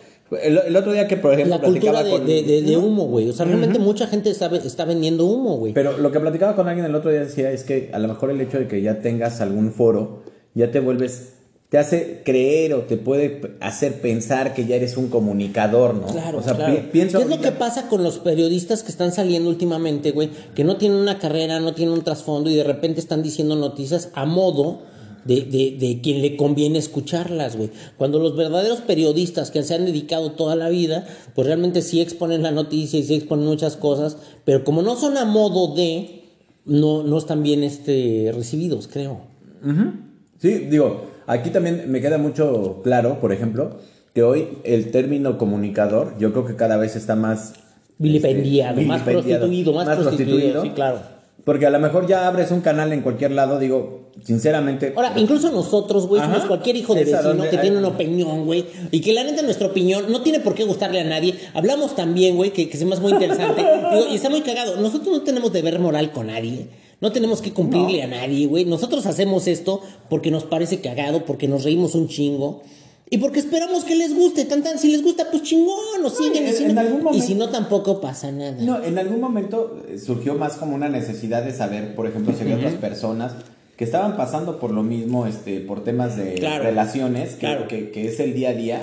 el, 0.41 0.57
el 0.57 0.75
otro 0.75 0.91
día 0.91 1.07
que, 1.07 1.17
por 1.17 1.33
ejemplo, 1.33 1.55
La 1.57 1.61
cultura 1.63 2.03
de, 2.03 2.09
con- 2.11 2.25
de- 2.25 2.41
de- 2.63 2.77
humo, 2.77 3.05
güey. 3.05 3.29
O 3.29 3.33
sea, 3.33 3.45
realmente 3.45 3.77
mucha 3.77 4.07
gente 4.07 4.29
está, 4.31 4.47
está 4.55 4.83
vendiendo 4.85 5.25
humo, 5.25 5.57
güey. 5.57 5.73
Pero 5.73 5.97
lo 5.99 6.11
que 6.11 6.19
platicaba 6.19 6.55
con 6.55 6.67
alguien 6.67 6.85
el 6.85 6.95
otro 6.95 7.11
día 7.11 7.19
decía 7.21 7.51
es 7.51 7.63
que 7.63 7.91
a 7.93 7.99
lo 7.99 8.07
mejor 8.07 8.31
el 8.31 8.41
hecho 8.41 8.57
de 8.57 8.67
que 8.67 8.81
ya 8.81 8.99
tengas 9.01 9.39
algún 9.39 9.71
foro, 9.71 10.23
ya 10.55 10.71
te 10.71 10.79
vuelves, 10.79 11.33
te 11.69 11.77
hace 11.77 12.21
creer 12.25 12.73
o 12.73 12.79
te 12.81 12.97
puede 12.97 13.55
hacer 13.61 14.01
pensar 14.01 14.55
que 14.55 14.65
ya 14.65 14.75
eres 14.77 14.97
un 14.97 15.09
comunicador, 15.09 15.93
¿no? 15.93 16.07
Claro, 16.07 16.39
o 16.39 16.41
sea, 16.41 16.55
claro. 16.55 16.73
pi- 16.75 16.81
pienso 16.91 17.19
¿Qué 17.19 17.23
es 17.25 17.29
lo 17.29 17.39
que 17.41 17.51
pasa 17.51 17.87
con 17.87 18.01
los 18.03 18.17
periodistas 18.17 18.81
que 18.81 18.89
están 18.91 19.11
saliendo 19.11 19.47
últimamente, 19.49 20.09
güey? 20.11 20.31
Que 20.55 20.63
no 20.63 20.77
tienen 20.77 20.97
una 20.97 21.19
carrera, 21.19 21.59
no 21.59 21.75
tienen 21.75 21.93
un 21.93 22.03
trasfondo 22.03 22.49
y 22.49 22.55
de 22.55 22.63
repente 22.63 22.99
están 22.99 23.21
diciendo 23.21 23.55
noticias 23.55 24.09
a 24.15 24.25
modo 24.25 24.81
de, 25.25 25.41
de, 25.41 25.75
de 25.77 25.99
quien 26.01 26.21
le 26.21 26.37
conviene 26.37 26.79
escucharlas, 26.79 27.57
güey. 27.57 27.71
Cuando 27.97 28.19
los 28.19 28.37
verdaderos 28.37 28.81
periodistas 28.81 29.51
que 29.51 29.63
se 29.63 29.75
han 29.75 29.85
dedicado 29.85 30.31
toda 30.31 30.55
la 30.55 30.69
vida, 30.69 31.05
pues 31.33 31.47
realmente 31.47 31.81
sí 31.81 31.99
exponen 31.99 32.43
la 32.43 32.51
noticia 32.51 32.99
y 32.99 33.03
sí 33.03 33.15
exponen 33.15 33.45
muchas 33.45 33.75
cosas, 33.75 34.17
pero 34.45 34.63
como 34.63 34.81
no 34.81 34.95
son 34.95 35.17
a 35.17 35.25
modo 35.25 35.75
de, 35.75 36.23
no, 36.65 37.03
no 37.03 37.17
están 37.17 37.43
bien 37.43 37.63
este, 37.63 38.31
recibidos, 38.33 38.87
creo. 38.87 39.21
Sí, 40.39 40.49
digo, 40.69 41.05
aquí 41.25 41.49
también 41.49 41.91
me 41.91 42.01
queda 42.01 42.19
mucho 42.19 42.81
claro, 42.83 43.19
por 43.19 43.33
ejemplo, 43.33 43.79
que 44.13 44.21
hoy 44.21 44.47
el 44.63 44.91
término 44.91 45.37
comunicador, 45.39 46.17
yo 46.19 46.31
creo 46.31 46.45
que 46.45 46.55
cada 46.55 46.77
vez 46.77 46.95
está 46.95 47.15
más 47.15 47.53
Vilipendiado, 47.97 48.79
este, 48.79 48.87
más 48.87 49.01
prostituido, 49.01 49.73
más, 49.73 49.97
prostituido, 49.97 50.61
sí, 50.61 50.69
claro. 50.71 50.99
Porque 51.45 51.65
a 51.65 51.69
lo 51.69 51.79
mejor 51.79 52.07
ya 52.07 52.27
abres 52.27 52.51
un 52.51 52.61
canal 52.61 52.91
en 52.91 53.01
cualquier 53.01 53.31
lado, 53.31 53.57
digo, 53.57 54.04
sinceramente. 54.23 54.93
Ahora, 54.95 55.13
incluso 55.17 55.51
nosotros, 55.51 56.07
güey, 56.07 56.21
somos 56.21 56.45
cualquier 56.45 56.75
hijo 56.75 56.93
de 56.95 57.05
vecino 57.05 57.43
que 57.43 57.55
hay- 57.57 57.61
tiene 57.61 57.77
una 57.77 57.89
opinión, 57.89 58.45
güey, 58.45 58.65
y 58.91 59.01
que 59.01 59.13
la 59.13 59.23
neta 59.23 59.41
nuestra 59.41 59.67
opinión 59.67 60.05
no 60.11 60.21
tiene 60.21 60.39
por 60.39 60.55
qué 60.55 60.63
gustarle 60.63 60.99
a 61.01 61.03
nadie. 61.03 61.35
Hablamos 61.53 61.95
también, 61.95 62.35
güey, 62.35 62.51
que, 62.51 62.69
que 62.69 62.77
se 62.77 62.85
me 62.85 62.93
hace 62.93 63.01
muy 63.01 63.11
interesante. 63.13 63.61
Digo, 63.93 64.07
y 64.11 64.15
está 64.15 64.29
muy 64.29 64.41
cagado. 64.41 64.77
Nosotros 64.77 65.09
no 65.15 65.21
tenemos 65.23 65.51
deber 65.53 65.79
moral 65.79 66.11
con 66.11 66.27
nadie. 66.27 66.67
No 67.01 67.11
tenemos 67.11 67.41
que 67.41 67.51
cumplirle 67.51 68.01
a 68.03 68.07
nadie, 68.07 68.47
güey. 68.47 68.65
Nosotros 68.65 69.05
hacemos 69.05 69.47
esto 69.47 69.81
porque 70.09 70.31
nos 70.31 70.43
parece 70.45 70.79
cagado, 70.79 71.25
porque 71.25 71.47
nos 71.47 71.63
reímos 71.63 71.93
un 71.93 72.07
chingo. 72.07 72.61
Y 73.07 73.19
porque 73.19 73.39
esperamos 73.39 73.83
que 73.83 73.95
les 73.95 74.15
guste, 74.15 74.45
tan 74.45 74.63
tan, 74.63 74.79
si 74.79 74.91
les 74.91 75.03
gusta, 75.03 75.27
pues 75.29 75.43
chingón, 75.43 75.75
nos 76.01 76.17
siguen. 76.17 76.45
y, 76.45 76.47
en- 76.47 76.53
si 76.55 76.63
en 76.63 76.73
no, 76.73 76.81
algún 76.81 77.01
y 77.01 77.03
momento- 77.03 77.27
si 77.27 77.35
no, 77.35 77.49
tampoco 77.49 78.01
pasa 78.01 78.31
nada. 78.31 78.55
No, 78.61 78.83
en 78.83 78.97
algún 78.97 79.21
momento 79.21 79.83
eh, 79.87 79.99
surgió 79.99 80.33
más 80.33 80.53
como 80.53 80.73
una 80.73 80.89
necesidad 80.89 81.43
de 81.43 81.51
saber, 81.53 81.93
por 81.93 82.07
ejemplo, 82.07 82.33
si 82.33 82.41
había 82.41 82.55
otras 82.55 82.73
personas 82.75 83.33
que 83.75 83.83
estaban 83.83 84.15
pasando 84.15 84.57
por 84.57 84.71
lo 84.71 84.83
mismo, 84.83 85.27
este, 85.27 85.59
por 85.59 85.83
temas 85.83 86.15
de 86.15 86.35
Claro. 86.35 86.63
relaciones, 86.63 87.31
que, 87.33 87.39
Claro. 87.41 87.67
que, 87.67 87.91
que 87.91 88.07
es 88.07 88.19
el 88.21 88.33
día 88.33 88.51
a 88.51 88.53
día. 88.53 88.81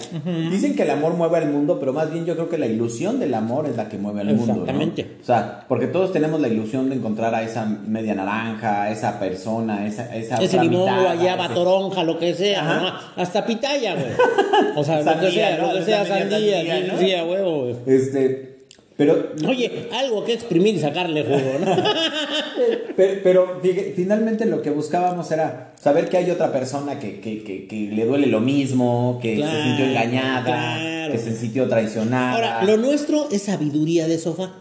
Dicen 0.51 0.77
que 0.77 0.83
el 0.83 0.91
amor 0.91 1.15
mueve 1.15 1.39
al 1.39 1.49
mundo, 1.51 1.79
pero 1.81 1.95
más 1.95 2.13
bien 2.13 2.27
yo 2.27 2.35
creo 2.35 2.51
que 2.51 2.59
la 2.59 2.67
ilusión 2.67 3.19
del 3.19 3.33
amor 3.33 3.67
es 3.67 3.77
la 3.77 3.89
que 3.89 3.97
mueve 3.97 4.21
al 4.21 4.35
mundo. 4.35 4.47
¿no? 4.55 4.61
Exactamente. 4.61 5.07
O 5.23 5.25
sea, 5.25 5.65
porque 5.67 5.87
todos 5.87 6.13
tenemos 6.13 6.41
la 6.43 6.49
ilusión 6.49 6.91
de 6.91 6.97
encontrar 6.97 7.35
a 7.35 7.43
esa 7.43 7.65
media 7.65 8.15
naranja, 8.15 8.83
a 8.83 8.91
esa 8.91 9.19
persona, 9.19 9.87
esa, 9.87 10.15
esa 10.15 10.37
Ese 10.37 10.61
limón, 10.61 10.81
mitad, 10.83 11.03
guayaba, 11.03 11.45
ese- 11.47 11.55
toronja, 11.55 12.05
lo 12.05 12.19
que 12.19 12.35
sea. 12.35 12.63
¿no? 12.63 13.23
hasta 13.23 13.47
pitaya, 13.47 13.95
güey. 13.95 14.07
O 14.77 14.85
sea, 14.85 14.99
lo 14.99 15.05
Sandía, 15.05 15.29
que 15.29 15.35
sea, 15.35 15.59
¿no? 15.59 15.73
lo 15.73 15.79
que 15.79 15.85
sea, 15.85 16.05
Sandía, 16.07 16.31
sandía, 16.31 16.57
sandía, 16.75 16.93
¿no? 16.93 16.99
sí, 16.99 17.15
a 17.15 17.25
huevo, 17.25 17.63
güey. 17.63 17.77
Este, 17.87 18.52
pero 18.97 19.33
Oye, 19.49 19.89
algo 19.93 20.25
que 20.25 20.35
exprimir 20.35 20.75
y 20.75 20.79
sacarle 20.81 21.23
jugo, 21.25 21.59
¿no? 21.65 21.77
Pero, 22.97 23.61
finalmente 23.97 24.45
lo 24.47 24.63
que 24.63 24.71
buscábamos 24.71 25.31
era 25.31 25.73
saber 25.81 26.09
que 26.09 26.19
hay 26.19 26.31
otra 26.31 26.53
persona 26.53 26.99
que, 26.99 27.21
que, 27.21 27.43
que, 27.43 27.67
que 27.67 27.77
le 27.93 28.05
duele 28.05 28.27
lo 28.27 28.41
mismo, 28.41 29.19
que 29.23 29.37
Claro, 29.37 29.53
se 29.57 29.63
sintió 29.65 29.85
engañada, 29.87 30.45
claro. 30.45 31.13
que 31.13 31.19
se 31.19 31.37
sintió 31.37 31.69
traicionada. 31.69 32.35
Ahora, 32.35 32.65
lo 32.65 32.77
nuestro 32.77 33.29
es 33.33 33.43
sabiduría 33.43 34.07
de 34.07 34.19
sofá. 34.19 34.55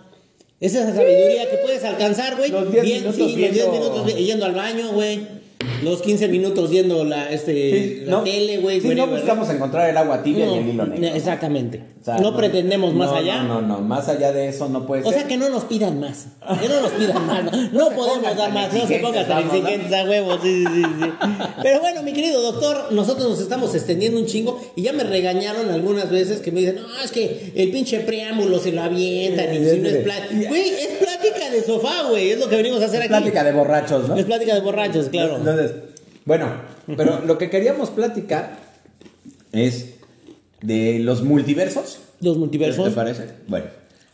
Es 0.60 0.76
esa 0.76 0.94
sabiduría 0.96 1.50
que 1.50 1.58
puedes 1.58 1.84
alcanzar, 1.84 2.36
güey. 2.38 2.52
Los 2.52 2.72
10 2.72 2.84
Bien, 2.84 2.98
minutos 3.00 3.16
sí, 3.16 3.22
los 3.24 3.36
10 3.36 3.52
viendo- 3.54 3.72
minutos 3.72 4.16
yendo 4.16 4.46
al 4.46 4.54
baño, 4.56 4.92
güey. 4.94 5.41
Los 5.84 6.02
15 6.02 6.28
minutos 6.28 6.70
viendo 6.70 7.04
la, 7.04 7.30
este, 7.32 7.52
Sí, 7.54 8.04
la 8.06 8.12
no, 8.18 8.24
tele, 8.24 8.58
güey. 8.58 8.82
sí, 8.82 8.88
no 8.96 9.08
buscamos 9.08 9.50
encontrar 9.50 9.90
el 9.90 9.98
agua 9.98 10.22
tibia 10.24 10.46
No, 10.46 10.52
ni 10.54 10.58
el 10.60 10.70
hilo 10.70 10.86
negro. 10.86 11.10
¿no? 11.10 11.16
Exactamente. 11.16 11.84
O 12.02 12.04
sea, 12.04 12.18
no, 12.18 12.36
pretendemos 12.36 12.94
más 12.96 13.12
no, 13.12 13.16
allá. 13.18 13.44
No, 13.44 13.62
no, 13.62 13.68
no, 13.68 13.82
más 13.82 14.08
allá 14.10 14.32
de 14.32 14.48
eso 14.50 14.68
no 14.70 14.88
puede 14.88 15.04
O 15.04 15.10
ser. 15.10 15.20
sea 15.20 15.28
que 15.28 15.38
no 15.38 15.50
nos 15.50 15.66
pidan 15.66 16.00
más. 16.00 16.28
Que 16.60 16.68
no 16.68 16.82
nos 16.82 16.92
pidan 16.92 17.28
más. 17.28 17.44
No, 17.44 17.90
No 17.90 17.96
podemos 17.96 18.36
dar 18.36 18.52
más. 18.54 18.74
No 18.74 18.88
se 18.88 19.00
pongan 19.00 19.28
tan 19.28 19.44
exigentes, 19.46 19.90
¿no? 19.92 19.98
a 19.98 20.04
huevo. 20.04 20.38
Sí, 20.42 20.64
sí, 20.74 20.84
sí. 20.84 21.10
Pero 21.62 21.80
bueno, 21.80 22.02
mi 22.04 22.14
querido 22.14 22.42
doctor, 22.42 22.92
nosotros 22.92 23.30
nos 23.30 23.40
estamos 23.40 23.74
extendiendo 23.76 24.20
un 24.20 24.26
chingo 24.26 24.60
y 24.76 24.82
ya 24.84 24.94
me 24.94 25.04
regañaron 25.04 25.70
algunas 25.70 26.10
veces 26.10 26.40
que 26.42 26.52
me 26.52 26.62
dicen, 26.62 26.76
no, 26.78 27.04
es 27.04 27.12
que 27.12 27.52
el 27.56 27.72
pinche 27.72 28.00
preámbulo 28.00 28.58
se 28.60 28.72
lo 28.72 28.82
avientan 28.82 29.54
y 29.54 29.58
si 29.70 29.78
no 29.78 29.88
es 29.90 29.98
plática. 29.98 30.50
Güey, 30.50 30.70
es 30.70 30.88
plática 31.22 31.50
de 31.52 31.64
sofá, 31.64 32.04
güey. 32.10 32.32
Es 32.32 32.40
lo 32.40 32.50
que 32.50 32.56
venimos 32.58 32.82
a 32.82 32.86
hacer 32.86 33.00
Es 33.02 33.06
aquí. 33.06 33.10
plática 33.10 33.44
de 33.44 33.52
borrachos, 33.52 34.08
¿no? 34.10 34.16
Es 34.16 34.26
plática 34.26 34.54
de 34.56 34.62
borrachos, 34.62 35.10
claro. 35.10 35.38
Entonces, 35.38 35.72
bueno, 36.26 36.48
pero 36.98 37.22
lo 37.26 37.38
que 37.38 37.50
queríamos 37.50 37.90
platicar 37.90 38.58
es 39.52 39.96
de 40.62 41.00
los 41.00 41.24
multiversos. 41.24 42.00
Los 42.22 42.34
¿Te 42.36 42.40
multiversos. 42.40 42.94
parece? 42.94 43.26
Bueno, 43.48 43.66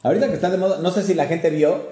ahorita 0.03 0.27
que 0.29 0.33
está 0.35 0.49
de 0.49 0.57
moda, 0.57 0.79
no 0.81 0.91
sé 0.91 1.03
si 1.03 1.13
la 1.13 1.25
gente 1.25 1.49
vio 1.49 1.89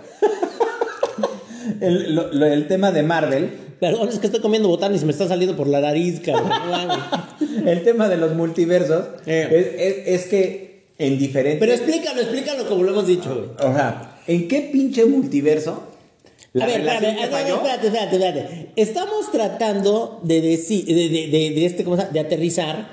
el, 1.81 2.15
lo- 2.15 2.31
lo- 2.31 2.45
el 2.45 2.67
tema 2.67 2.91
de 2.91 3.03
Marvel, 3.03 3.50
Perdón, 3.79 4.07
es 4.07 4.19
que 4.19 4.27
estoy 4.27 4.39
comiendo 4.41 4.69
botán 4.69 4.95
y 4.95 5.00
se 5.00 5.05
me 5.05 5.12
está 5.12 5.27
saliendo 5.27 5.57
por 5.57 5.67
la 5.67 5.81
nariz, 5.81 6.22
cabrón. 6.22 6.50
El 7.67 7.84
tema 7.84 8.07
de 8.07 8.15
los 8.15 8.34
multiversos, 8.34 9.03
Eh. 9.25 9.50
es, 9.51 9.81
es- 10.07 10.22
es 10.22 10.27
que 10.29 10.86
en 10.98 11.17
diferentes... 11.19 11.60
Pero 11.60 11.74
explícalo, 11.74 12.22
explícalo 12.22 12.65
como 12.69 12.84
lo 12.84 12.91
hemos 12.91 13.05
dicho, 13.05 13.36
güey. 13.36 13.69
O 13.69 13.75
sea, 13.75 14.14
¿en 14.27 14.48
qué 14.48 14.70
pinche 14.72 15.05
multiverso? 15.05 15.84
A 16.60 16.65
ver, 16.65 16.79
espérate, 16.82 17.10
espérate, 17.10 17.88
espérate, 17.88 18.15
espérate. 18.15 18.70
Estamos 18.77 19.29
tratando 19.32 20.20
de 20.24 20.41
decir, 20.41 20.86
de, 20.86 20.94
de, 21.10 21.27
de- 21.27 21.50
de 21.51 21.65
este, 21.65 21.84
¿cómo 21.84 21.96
se 21.98 22.03
llama? 22.03 22.13
De 22.13 22.20
aterrizar, 22.22 22.89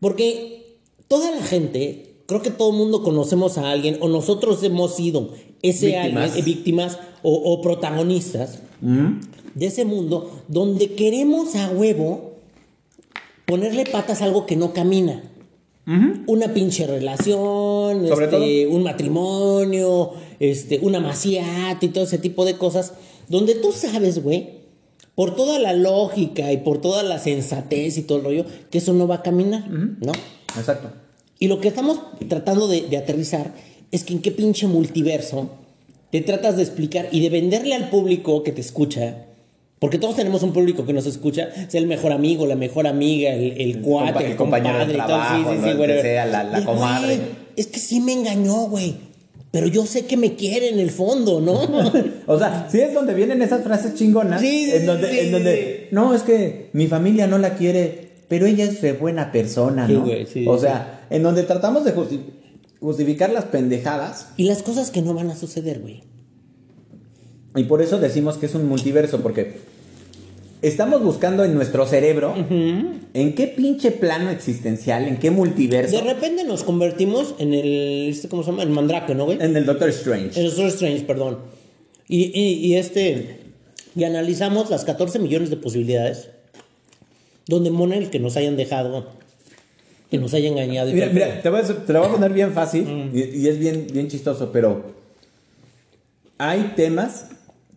porque 0.00 0.76
toda 1.06 1.30
la 1.30 1.42
gente, 1.42 2.14
creo 2.26 2.42
que 2.42 2.50
todo 2.50 2.70
el 2.70 2.76
mundo 2.76 3.02
conocemos 3.02 3.58
a 3.58 3.70
alguien, 3.70 3.96
o 4.00 4.08
nosotros 4.08 4.62
hemos 4.64 4.96
sido 4.96 5.30
ese 5.62 5.86
Víctimas. 5.86 6.24
alguien, 6.24 6.38
eh, 6.38 6.42
víctimas 6.42 6.98
o, 7.22 7.32
o 7.34 7.60
protagonistas 7.62 8.58
¿Mm? 8.80 9.20
de 9.54 9.66
ese 9.66 9.84
mundo 9.84 10.42
donde 10.48 10.94
queremos 10.94 11.54
a 11.54 11.68
huevo 11.70 12.32
ponerle 13.46 13.84
patas 13.84 14.22
a 14.22 14.24
algo 14.24 14.46
que 14.46 14.56
no 14.56 14.72
camina. 14.72 15.22
Una 16.28 16.54
pinche 16.54 16.86
relación, 16.86 18.06
este, 18.06 18.68
un 18.68 18.84
matrimonio, 18.84 20.12
este, 20.40 20.78
una 20.82 20.98
maciata 21.00 21.78
y 21.84 21.88
todo 21.88 22.04
ese 22.04 22.18
tipo 22.18 22.44
de 22.44 22.54
cosas, 22.54 22.94
donde 23.28 23.54
tú 23.54 23.70
sabes, 23.72 24.22
güey, 24.22 24.58
por 25.14 25.36
toda 25.36 25.58
la 25.58 25.72
lógica 25.74 26.50
y 26.52 26.56
por 26.58 26.80
toda 26.80 27.02
la 27.02 27.18
sensatez 27.18 27.96
y 27.98 28.02
todo 28.02 28.18
el 28.18 28.24
rollo, 28.24 28.44
que 28.70 28.78
eso 28.78 28.92
no 28.92 29.06
va 29.06 29.16
a 29.16 29.22
caminar, 29.22 29.68
¿no? 29.70 30.12
Exacto. 30.58 30.90
Y 31.38 31.48
lo 31.48 31.60
que 31.60 31.68
estamos 31.68 32.00
tratando 32.28 32.66
de, 32.68 32.82
de 32.82 32.96
aterrizar 32.96 33.52
es 33.92 34.04
que 34.04 34.12
en 34.14 34.20
qué 34.22 34.30
pinche 34.30 34.66
multiverso 34.66 35.50
te 36.10 36.20
tratas 36.22 36.56
de 36.56 36.62
explicar 36.62 37.08
y 37.12 37.20
de 37.20 37.30
venderle 37.30 37.74
al 37.74 37.88
público 37.90 38.42
que 38.42 38.52
te 38.52 38.60
escucha, 38.60 39.26
porque 39.78 39.98
todos 39.98 40.16
tenemos 40.16 40.42
un 40.42 40.52
público 40.52 40.84
que 40.86 40.92
nos 40.92 41.06
escucha, 41.06 41.48
sea 41.68 41.80
el 41.80 41.86
mejor 41.86 42.12
amigo, 42.12 42.46
la 42.46 42.56
mejor 42.56 42.86
amiga, 42.86 43.32
el, 43.32 43.60
el 43.60 43.80
cuate, 43.80 44.12
compa- 44.12 44.20
el, 44.24 44.30
el 44.32 44.36
compañero 44.36 44.78
de 44.78 44.84
compadre 44.86 44.94
y 44.94 44.96
todo, 44.98 45.06
trabajo, 45.06 45.54
¿no? 45.54 45.66
El 45.66 45.72
que 45.74 45.80
whatever. 45.80 46.02
sea, 46.02 46.26
la- 46.26 46.44
la 46.44 46.60
Y, 46.60 46.64
güey, 46.64 46.76
comadre. 46.76 47.20
es 47.56 47.66
que 47.68 47.78
sí 47.78 48.00
me 48.00 48.12
engañó, 48.12 48.54
güey. 48.68 48.96
Pero 49.52 49.66
yo 49.66 49.84
sé 49.84 50.06
que 50.06 50.16
me 50.16 50.36
quiere 50.36 50.68
en 50.68 50.78
el 50.78 50.90
fondo, 50.90 51.40
¿no? 51.40 51.60
O 52.26 52.38
sea, 52.38 52.68
sí 52.70 52.80
es 52.80 52.94
donde 52.94 53.14
vienen 53.14 53.42
esas 53.42 53.64
frases 53.64 53.94
chingonas. 53.94 54.40
Sí, 54.40 54.66
sí, 54.66 54.72
en 54.76 54.86
donde, 54.86 55.10
sí, 55.10 55.18
en 55.18 55.24
sí, 55.26 55.30
donde 55.32 55.88
no, 55.90 56.14
es 56.14 56.22
que 56.22 56.70
mi 56.72 56.86
familia 56.86 57.26
no 57.26 57.38
la 57.38 57.54
quiere, 57.56 58.10
pero 58.28 58.46
ella 58.46 58.64
es 58.64 58.80
de 58.80 58.92
buena 58.92 59.32
persona, 59.32 59.86
Sí, 59.88 59.94
¿no? 59.94 60.02
güey, 60.04 60.26
sí, 60.26 60.44
o 60.46 60.54
sí. 60.56 60.62
sea, 60.66 61.06
en 61.10 61.22
donde 61.24 61.42
tratamos 61.42 61.84
de 61.84 61.94
justi- 61.96 62.20
justificar 62.80 63.32
las 63.32 63.46
pendejadas 63.46 64.28
y 64.36 64.44
las 64.44 64.62
cosas 64.62 64.90
que 64.90 65.02
no 65.02 65.14
van 65.14 65.30
a 65.30 65.36
suceder, 65.36 65.80
güey. 65.80 66.02
y 67.56 67.64
por 67.64 67.82
eso 67.82 67.98
decimos 67.98 68.36
que 68.36 68.46
es 68.46 68.54
un 68.54 68.68
multiverso, 68.68 69.20
porque 69.20 69.56
estamos 70.62 71.02
buscando 71.02 71.44
en 71.44 71.54
nuestro 71.54 71.86
cerebro 71.86 72.34
en 72.36 73.34
qué 73.34 73.46
pinche 73.48 73.90
plano 73.92 74.30
existencial, 74.30 75.06
en 75.06 75.16
qué 75.18 75.30
multiverso, 75.30 75.96
De 75.96 76.02
repente 76.02 76.44
nos 76.44 76.62
convertimos 76.64 77.34
en 77.38 77.54
el, 77.54 78.08
este, 78.10 78.28
¿cómo 78.28 78.42
se 78.42 78.50
llama? 78.50 78.62
El 78.62 78.70
mandrake, 78.70 79.14
¿no, 79.14 79.24
güey? 79.24 79.38
en 79.40 79.56
el 79.56 79.64
Doctor 79.66 79.88
Strange. 79.90 80.38
En 80.38 80.46
Doctor 80.46 80.66
Strange, 80.66 81.02
perdón. 81.04 81.38
Y, 82.08 82.24
y- 82.38 82.66
y 82.66 82.76
este. 82.76 83.38
Y 83.96 84.04
analizamos 84.04 84.70
las 84.70 84.84
14 84.84 85.18
millones 85.18 85.50
de 85.50 85.56
posibilidades. 85.56 86.28
Donde 87.46 87.70
Monel 87.70 88.10
que 88.10 88.18
nos 88.20 88.36
hayan 88.36 88.56
dejado. 88.56 89.06
Que 90.10 90.18
nos 90.18 90.34
haya 90.34 90.48
engañado. 90.48 90.90
y 90.90 90.94
Mira, 90.94 91.06
mira, 91.12 91.40
te, 91.42 91.48
voy 91.50 91.60
a, 91.60 91.64
te 91.64 91.92
lo 91.92 92.00
voy 92.00 92.08
a 92.08 92.12
poner 92.12 92.32
bien 92.32 92.52
fácil 92.52 92.84
Mm. 92.84 93.16
y, 93.16 93.20
y 93.42 93.48
es 93.48 93.58
bien, 93.58 93.86
bien 93.92 94.08
chistoso, 94.08 94.50
pero 94.52 94.84
hay 96.38 96.72
temas 96.76 97.26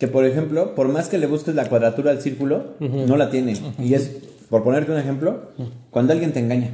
que, 0.04 0.10
por 0.10 0.26
ejemplo, 0.26 0.76
por 0.76 0.90
más 0.90 1.08
que 1.08 1.18
le 1.18 1.28
busques 1.28 1.56
la 1.56 1.70
cuadratura 1.70 2.12
al 2.12 2.22
círculo, 2.22 2.74
no 2.82 3.16
la 3.16 3.30
tiene. 3.30 3.56
Y 3.80 3.94
es, 3.94 4.12
por 4.50 4.62
ponerte 4.62 4.92
un 4.92 4.98
ejemplo, 4.98 5.52
cuando 5.92 6.12
alguien 6.12 6.34
te 6.34 6.42
engaña. 6.42 6.72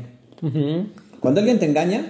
Cuando 1.19 1.39
alguien 1.39 1.59
te 1.59 1.67
engaña, 1.67 2.07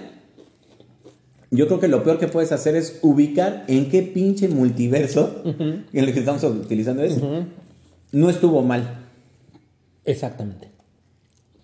yo 1.50 1.66
creo 1.66 1.78
que 1.78 1.88
lo 1.88 2.02
peor 2.04 2.18
que 2.18 2.26
puedes 2.26 2.52
hacer 2.52 2.74
es 2.74 3.00
ubicar 3.02 3.64
en 3.68 3.90
qué 3.90 4.00
pinche 4.00 4.48
multiverso 4.48 5.42
en 5.44 5.84
el 5.92 6.14
que 6.14 6.20
estamos 6.20 6.42
utilizando 6.42 7.02
eso. 7.02 7.20
No 8.12 8.30
estuvo 8.30 8.62
mal. 8.62 9.04
Exactamente. 10.06 10.70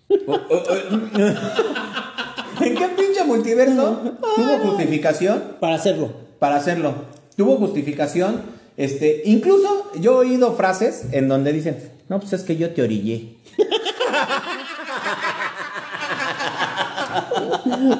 ¿En 2.61 2.75
qué 2.75 2.87
pinche 2.95 3.23
multiverso 3.25 4.17
tuvo 4.35 4.69
justificación 4.69 5.41
Para 5.59 5.73
hacerlo. 5.77 6.11
para 6.37 6.57
hacerlo. 6.57 6.93
Tuvo 7.35 7.55
justificación. 7.57 8.56
Este, 8.77 9.23
incluso 9.25 9.91
yo 9.99 10.21
he 10.23 10.27
oído 10.27 10.55
frases 10.55 11.05
en 11.11 11.27
donde 11.27 11.51
dicen, 11.51 11.77
no, 12.09 12.19
pues 12.19 12.33
es 12.33 12.43
que 12.43 12.55
yo 12.57 12.69
te 12.71 12.81
orillé. 12.83 13.35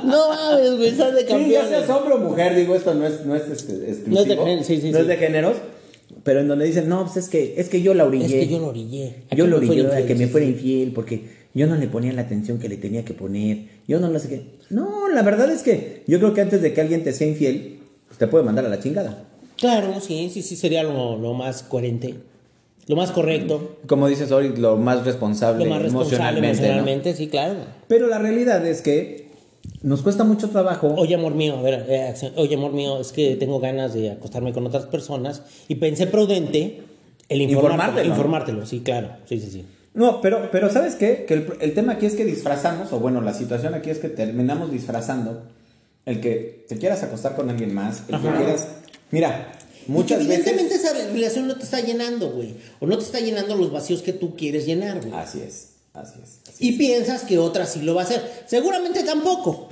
No 0.04 0.30
mames, 0.30 0.78
güey, 0.78 0.88
estás 0.90 1.14
de 1.14 1.22
Sí, 1.22 1.28
campeón. 1.28 1.50
ya 1.52 1.68
seas 1.68 1.90
hombre 1.90 2.14
o 2.16 2.18
mujer, 2.20 2.56
digo, 2.56 2.76
esto 2.76 2.94
no 2.94 3.06
es, 3.06 3.26
no 3.26 3.36
es 3.36 3.44
este, 3.48 3.74
exclusivo. 3.90 4.08
No 4.16 4.20
es 4.22 4.28
de 4.28 4.36
género, 4.38 4.64
sí, 4.64 4.82
sí, 4.82 4.92
No 4.92 4.98
sí. 4.98 5.02
es 5.02 5.08
de 5.08 5.18
géneros. 5.18 5.58
Pero 6.24 6.40
en 6.40 6.48
donde 6.48 6.66
dicen, 6.66 6.88
no, 6.90 7.04
pues 7.06 7.18
es 7.18 7.30
que, 7.30 7.56
es 7.58 7.70
que 7.70 7.82
yo 7.82 7.94
la 7.94 8.06
orillé. 8.06 8.26
Es 8.42 8.48
que 8.48 8.54
yo 8.54 8.60
lo 8.60 8.68
orillé. 8.68 9.24
¿A 9.30 9.36
Yo 9.36 9.46
fuera 9.46 9.58
orillé 9.58 9.96
a 9.96 10.06
que 10.06 10.16
me 10.16 10.28
fuera 10.28 10.46
infiel 10.46 10.92
porque 10.94 11.24
yo 11.54 11.68
no 11.68 11.76
le 11.76 11.88
ponía 11.88 12.14
la 12.14 12.22
atención 12.24 12.60
que 12.60 12.70
le 12.70 12.78
tenía 12.78 13.04
que 13.06 13.14
poner. 13.14 13.66
Yo 13.88 14.00
no 14.00 14.10
lo 14.10 14.20
sé 14.20 14.30
qué. 14.30 14.42
No, 14.70 15.10
la 15.10 15.22
verdad 15.22 15.50
es 15.52 15.64
que 15.64 16.04
yo 16.08 16.20
creo 16.20 16.34
que 16.34 16.42
antes 16.42 16.62
de 16.62 16.74
que 16.74 16.82
alguien 16.82 17.04
te 17.04 17.14
sea 17.14 17.28
infiel, 17.28 17.80
pues 18.08 18.18
te 18.18 18.28
puede 18.28 18.44
mandar 18.46 18.66
a 18.66 18.70
la 18.70 18.80
chingada. 18.80 19.26
Claro, 19.58 20.00
sí, 20.00 20.30
sí, 20.32 20.42
sí, 20.42 20.56
sería 20.56 20.84
lo, 20.84 21.18
lo 21.18 21.34
más 21.34 21.64
coherente. 21.64 22.16
Lo 22.88 22.96
más 22.96 23.12
correcto. 23.12 23.78
Como 23.86 24.08
dices 24.08 24.32
hoy, 24.32 24.56
lo 24.56 24.78
más 24.78 25.04
responsable, 25.04 25.66
Lo 25.66 25.72
más 25.72 25.82
responsable 25.82 26.40
emocionalmente. 26.40 27.14
sí, 27.16 27.28
claro. 27.28 27.56
Pero 27.88 28.08
la 28.08 28.18
realidad 28.18 28.66
es 28.66 28.82
que 28.82 29.28
nos 29.82 30.02
cuesta 30.02 30.24
mucho 30.24 30.50
trabajo. 30.50 30.94
Oye, 30.98 31.16
amor 31.16 31.36
mío, 31.36 31.58
a 31.58 31.62
ver, 31.62 31.86
eh, 31.90 32.14
oye, 32.38 32.56
amor 32.56 32.72
mío, 32.72 33.02
es 33.02 33.12
que 33.12 33.36
tengo 33.36 33.60
ganas 33.60 33.94
de 33.94 34.12
acostarme 34.12 34.54
con 34.54 34.66
otras 34.66 34.86
personas 34.86 35.42
y 35.68 35.76
pensé 35.76 36.08
prudente 36.08 36.84
el 37.28 37.42
informártelo. 37.42 38.06
Informártelo. 38.06 38.10
Informártelo, 38.10 38.66
sí, 38.66 38.80
claro, 38.80 39.10
sí, 39.26 39.40
sí, 39.42 39.52
sí. 39.52 39.66
No, 39.94 40.22
pero, 40.22 40.50
pero 40.52 40.70
¿sabes 40.70 40.96
qué? 40.96 41.26
Que 41.28 41.34
el, 41.34 41.48
el 41.60 41.74
tema 41.74 41.94
aquí 41.94 42.06
es 42.06 42.16
que 42.16 42.24
disfrazamos, 42.24 42.94
o 42.94 43.00
bueno, 43.00 43.20
la 43.20 43.34
situación 43.34 43.74
aquí 43.74 43.90
es 43.90 44.00
que 44.00 44.08
terminamos 44.10 44.72
disfrazando 44.72 45.44
el 46.06 46.22
que 46.22 46.64
te 46.70 46.78
quieras 46.78 47.04
acostar 47.04 47.36
con 47.36 47.50
alguien 47.50 47.74
más, 47.76 48.04
el 48.08 48.22
que 48.22 48.30
quieras. 48.30 48.68
Mira, 49.12 49.52
muchas 49.88 50.18
que 50.20 50.24
evidentemente 50.26 50.76
veces. 50.76 50.92
esa 50.94 51.08
relación 51.14 51.48
no 51.48 51.56
te 51.56 51.64
está 51.64 51.80
llenando, 51.82 52.32
güey. 52.32 52.56
O 52.80 52.88
no 52.88 52.98
te 52.98 53.04
está 53.04 53.20
llenando 53.20 53.56
los 53.56 53.72
vacíos 53.72 54.02
que 54.02 54.14
tú 54.14 54.36
quieres 54.36 54.66
llenar, 54.66 55.00
güey. 55.02 55.14
Así 55.14 55.40
es, 55.42 55.70
así 55.94 56.20
es. 56.24 56.40
así 56.50 56.68
Y 56.68 56.72
piensas 56.74 57.24
que 57.24 57.38
otra 57.40 57.66
sí 57.66 57.82
lo 57.82 57.96
va 57.96 58.02
a 58.02 58.06
hacer. 58.06 58.22
Seguramente 58.48 59.04
tampoco. 59.04 59.70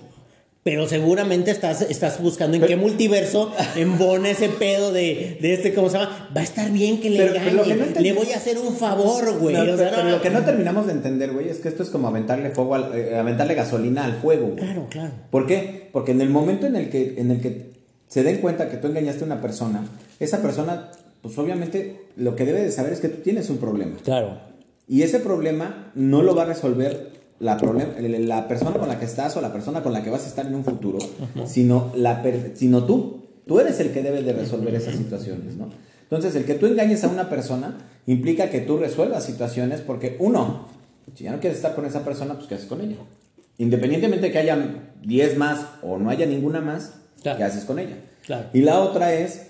Pero 0.63 0.87
seguramente 0.89 1.51
estás, 1.51 1.83
estás 1.83 2.19
buscando 2.19 2.55
en 2.55 2.61
Pero- 2.61 2.69
qué 2.71 2.75
multiverso 2.75 3.51
embona 3.75 4.31
ese 4.31 4.49
pedo 4.49 4.91
de, 4.91 5.37
de 5.39 5.53
este, 5.53 5.75
¿cómo 5.75 5.91
se 5.91 5.99
llama? 5.99 6.31
Va 6.35 6.41
a 6.41 6.43
estar 6.43 6.71
bien 6.71 6.99
que 7.01 7.11
le 7.11 7.17
Pero- 7.19 7.33
pero 7.33 7.49
engañe. 7.49 7.67
que 7.67 7.93
no 7.93 8.01
le 8.01 8.13
voy 8.13 8.31
a 8.31 8.37
hacer 8.37 8.57
un 8.57 8.75
favor, 8.75 9.37
güey. 9.37 9.53
No, 9.55 9.61
O 9.73 9.77
sea, 9.77 9.91
pero, 9.91 10.09
lo 10.09 10.21
que 10.23 10.31
no 10.31 10.43
terminamos 10.43 10.87
de 10.87 10.93
entender, 10.93 11.33
güey, 11.33 11.49
es 11.49 11.57
que 11.59 11.67
esto 11.67 11.83
es 11.83 11.89
como 11.91 12.07
aventarle 12.07 12.49
fuego 12.49 12.73
al- 12.73 12.97
eh, 12.97 13.15
aventarle 13.15 13.53
gasolina 13.53 14.05
al 14.05 14.15
fuego, 14.15 14.47
güey. 14.47 14.57
Claro, 14.57 14.87
claro. 14.89 15.11
¿Por 15.29 15.45
qué? 15.45 15.87
Porque 15.93 16.13
en 16.13 16.21
el 16.21 16.29
momento 16.31 16.65
en 16.65 16.75
el 16.77 16.89
que, 16.89 17.13
en 17.19 17.29
el 17.29 17.41
que 17.41 17.74
se 18.15 18.23
den 18.23 18.37
cuenta 18.37 18.69
que 18.69 18.77
tú 18.77 18.87
engañaste 18.87 19.23
a 19.23 19.25
una 19.25 19.41
persona, 19.41 19.83
esa 20.21 20.41
persona, 20.41 20.89
pues 21.21 21.37
obviamente 21.37 22.05
lo 22.15 22.33
que 22.37 22.45
debe 22.45 22.61
de 22.63 22.71
saber 22.71 22.93
es 22.93 23.01
que 23.01 23.09
tú 23.09 23.21
tienes 23.21 23.49
un 23.49 23.57
problema. 23.57 23.97
Claro. 24.05 24.39
Y 24.87 25.01
ese 25.01 25.19
problema 25.19 25.91
no 25.95 26.21
lo 26.21 26.33
va 26.33 26.43
a 26.43 26.45
resolver 26.45 27.11
la, 27.39 27.57
la 27.57 28.47
persona 28.47 28.77
con 28.77 28.87
la 28.87 28.97
que 28.99 29.03
estás 29.03 29.35
o 29.35 29.41
la 29.41 29.51
persona 29.51 29.83
con 29.83 29.91
la 29.91 30.01
que 30.01 30.09
vas 30.11 30.23
a 30.23 30.27
estar 30.29 30.45
en 30.45 30.55
un 30.55 30.63
futuro, 30.63 30.99
sino, 31.45 31.91
la 31.93 32.23
per- 32.23 32.53
sino 32.55 32.85
tú. 32.85 33.25
Tú 33.45 33.59
eres 33.59 33.81
el 33.81 33.91
que 33.91 34.01
debe 34.01 34.23
de 34.23 34.31
resolver 34.31 34.73
esas 34.73 34.95
situaciones, 34.95 35.57
¿no? 35.57 35.67
Entonces, 36.03 36.33
el 36.37 36.45
que 36.45 36.53
tú 36.53 36.67
engañes 36.67 37.03
a 37.03 37.09
una 37.09 37.29
persona 37.29 37.77
implica 38.07 38.49
que 38.49 38.61
tú 38.61 38.77
resuelvas 38.77 39.25
situaciones 39.25 39.81
porque, 39.81 40.15
uno, 40.19 40.67
si 41.15 41.25
ya 41.25 41.33
no 41.33 41.41
quieres 41.41 41.57
estar 41.57 41.75
con 41.75 41.85
esa 41.85 42.05
persona, 42.05 42.35
pues 42.35 42.47
¿qué 42.47 42.55
haces 42.55 42.67
con 42.67 42.79
ella? 42.79 42.95
Independientemente 43.57 44.27
de 44.27 44.31
que 44.31 44.37
haya 44.39 44.57
10 45.03 45.37
más 45.37 45.65
o 45.83 45.97
no 45.97 46.09
haya 46.09 46.25
ninguna 46.25 46.61
más, 46.61 47.01
Claro. 47.25 47.39
¿qué 47.39 47.43
haces 47.43 47.65
con 47.65 47.79
ella? 47.79 47.97
Claro. 48.23 48.49
Y 48.53 48.61
la 48.61 48.79
otra 48.81 49.15
es, 49.15 49.47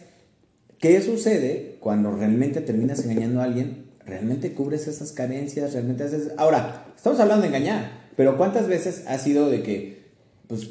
¿qué 0.80 1.02
sucede 1.02 1.76
cuando 1.82 2.12
realmente 2.12 2.62
terminas 2.62 3.04
engañando 3.04 3.42
a 3.42 3.44
alguien? 3.44 3.88
¿Realmente 4.06 4.54
cubres 4.54 4.88
esas 4.88 5.12
carencias? 5.12 5.74
¿Realmente 5.74 6.06
haces...? 6.06 6.32
Ahora, 6.38 6.86
estamos 6.96 7.20
hablando 7.20 7.42
de 7.42 7.50
engañar, 7.50 7.92
pero 8.16 8.38
¿cuántas 8.38 8.70
veces 8.70 9.04
ha 9.08 9.18
sido 9.18 9.50
de 9.50 9.62
que, 9.62 10.06
pues, 10.48 10.70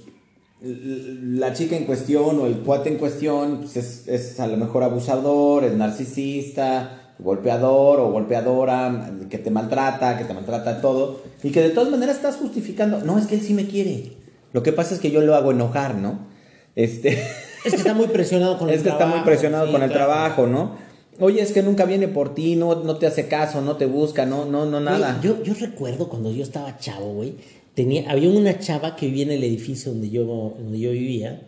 la 0.62 1.52
chica 1.52 1.76
en 1.76 1.84
cuestión 1.84 2.38
o 2.38 2.46
el 2.46 2.61
cuate 2.61 2.88
en 2.88 2.96
cuestión 2.96 3.58
pues, 3.58 3.76
es, 3.76 4.08
es 4.08 4.40
a 4.40 4.46
lo 4.46 4.56
mejor 4.56 4.82
abusador, 4.82 5.64
es 5.64 5.75
narcisista, 5.75 7.12
golpeador 7.18 8.00
o 8.00 8.12
golpeadora, 8.12 9.12
que 9.28 9.37
te 9.37 9.50
maltrata, 9.50 10.16
que 10.16 10.25
te 10.25 10.32
maltrata 10.32 10.80
todo, 10.80 11.20
y 11.42 11.50
que 11.50 11.61
de 11.61 11.68
todas 11.68 11.90
maneras 11.90 12.16
estás 12.16 12.37
justificando, 12.37 13.00
no, 13.04 13.18
es 13.18 13.26
que 13.26 13.34
él 13.34 13.42
sí 13.42 13.52
me 13.52 13.66
quiere. 13.66 14.12
Lo 14.54 14.62
que 14.62 14.73
pasa 14.73 14.94
es 14.94 15.00
que 15.00 15.11
yo 15.11 15.20
lo 15.20 15.34
hago 15.34 15.50
enojar, 15.50 15.96
¿no? 15.96 16.32
Este, 16.76 17.19
Es 17.64 17.73
que 17.73 17.76
está 17.78 17.95
muy 17.95 18.09
presionado 18.09 18.59
con 18.59 18.69
el 18.71 18.75
es 18.75 18.83
que 18.83 18.88
está 18.90 19.07
muy 19.07 19.14
trabajo, 19.14 19.26
presionado 19.26 19.66
sí, 19.66 19.73
con 19.73 19.83
el 19.83 19.90
claro. 19.90 20.07
trabajo, 20.07 20.47
¿no? 20.47 20.76
Oye, 21.21 21.40
es 21.40 21.52
que 21.52 21.62
nunca 21.62 21.85
viene 21.85 22.09
por 22.09 22.35
ti, 22.35 22.57
no, 22.57 22.83
no 22.83 22.97
te 22.97 23.07
hace 23.07 23.28
caso, 23.28 23.61
no 23.61 23.76
te 23.76 23.87
busca, 23.87 24.26
no, 24.26 24.45
no, 24.45 24.66
no, 24.66 24.81
nada. 24.81 25.19
Güey, 25.23 25.37
Yo, 25.37 25.43
yo 25.45 25.54
recuerdo 25.54 26.09
cuando 26.09 26.33
yo 26.33 26.43
estaba 26.43 26.76
chavo, 26.78 27.14
güey, 27.14 27.35
tenía, 27.75 28.11
había 28.11 28.28
una 28.28 28.59
chava 28.59 28.97
que 28.97 29.07
vivía 29.07 29.23
en 29.25 29.31
el 29.31 29.45
edificio 29.45 29.93
donde 29.93 30.11
yo, 30.11 30.25
donde 30.25 30.78
yo 30.78 30.90
vivía, 30.90 31.43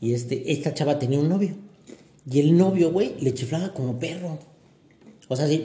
y 0.00 0.14
este, 0.14 0.50
esta 0.50 0.72
chava 0.72 0.98
tenía 0.98 1.18
un 1.18 1.28
novio. 1.28 1.54
Y 2.30 2.40
el 2.40 2.56
novio, 2.56 2.90
güey, 2.90 3.14
le 3.20 3.34
chiflaba 3.34 3.74
como 3.74 3.98
perro. 3.98 4.38
O 5.28 5.36
sea, 5.36 5.44
así. 5.44 5.64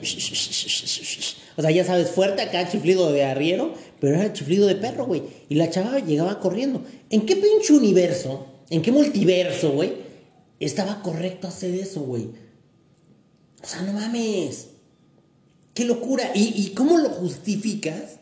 O 1.56 1.62
sea, 1.62 1.70
ya 1.70 1.84
sabes, 1.84 2.10
fuerte 2.10 2.42
acá, 2.42 2.68
chiflido 2.68 3.10
de 3.12 3.24
arriero, 3.24 3.72
pero 3.98 4.16
era 4.16 4.32
chiflido 4.32 4.66
de 4.66 4.76
perro, 4.76 5.06
güey. 5.06 5.22
Y 5.48 5.54
la 5.54 5.70
chava 5.70 5.98
llegaba 5.98 6.38
corriendo. 6.38 6.82
¿En 7.10 7.22
qué 7.26 7.36
pinche 7.36 7.72
universo, 7.72 8.46
en 8.70 8.82
qué 8.82 8.92
multiverso, 8.92 9.72
güey, 9.72 9.92
estaba 10.60 11.02
correcto 11.02 11.48
hacer 11.48 11.74
eso, 11.74 12.00
güey? 12.02 12.24
O 13.62 13.66
sea, 13.66 13.82
no 13.82 13.92
mames. 13.92 14.68
¡Qué 15.74 15.84
locura! 15.84 16.30
¿Y, 16.34 16.54
y 16.62 16.70
cómo 16.74 16.98
lo 16.98 17.10
justificas 17.10 18.18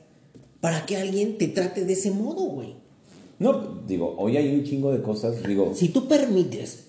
para 0.60 0.86
que 0.86 0.96
alguien 0.96 1.38
te 1.38 1.48
trate 1.48 1.84
de 1.84 1.92
ese 1.92 2.10
modo, 2.10 2.42
güey? 2.46 2.74
No, 3.38 3.82
digo, 3.86 4.14
hoy 4.18 4.36
hay 4.36 4.52
un 4.54 4.64
chingo 4.64 4.92
de 4.92 5.02
cosas, 5.02 5.42
digo, 5.46 5.72
Si 5.74 5.88
tú 5.88 6.06
permites 6.08 6.84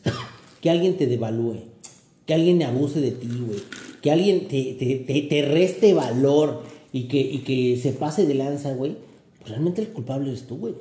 que 0.61 0.69
alguien 0.69 0.95
te 0.97 1.07
devalúe, 1.07 1.59
que 2.25 2.33
alguien 2.33 2.61
abuse 2.63 3.01
de 3.01 3.11
ti, 3.11 3.27
güey, 3.45 3.59
que 4.01 4.11
alguien 4.11 4.47
te, 4.47 4.73
te, 4.79 4.95
te- 4.97 5.21
te 5.23 5.41
reste 5.43 5.93
valor 5.93 6.63
y 6.91 7.03
que, 7.07 7.19
y 7.19 7.39
que 7.39 7.77
se 7.81 7.91
pase 7.91 8.25
de 8.25 8.35
lanza, 8.35 8.73
güey, 8.73 8.95
pues 9.39 9.49
realmente 9.49 9.81
el 9.81 9.89
culpable 9.89 10.29
eres 10.29 10.47
tú, 10.47 10.57
güey. 10.57 10.73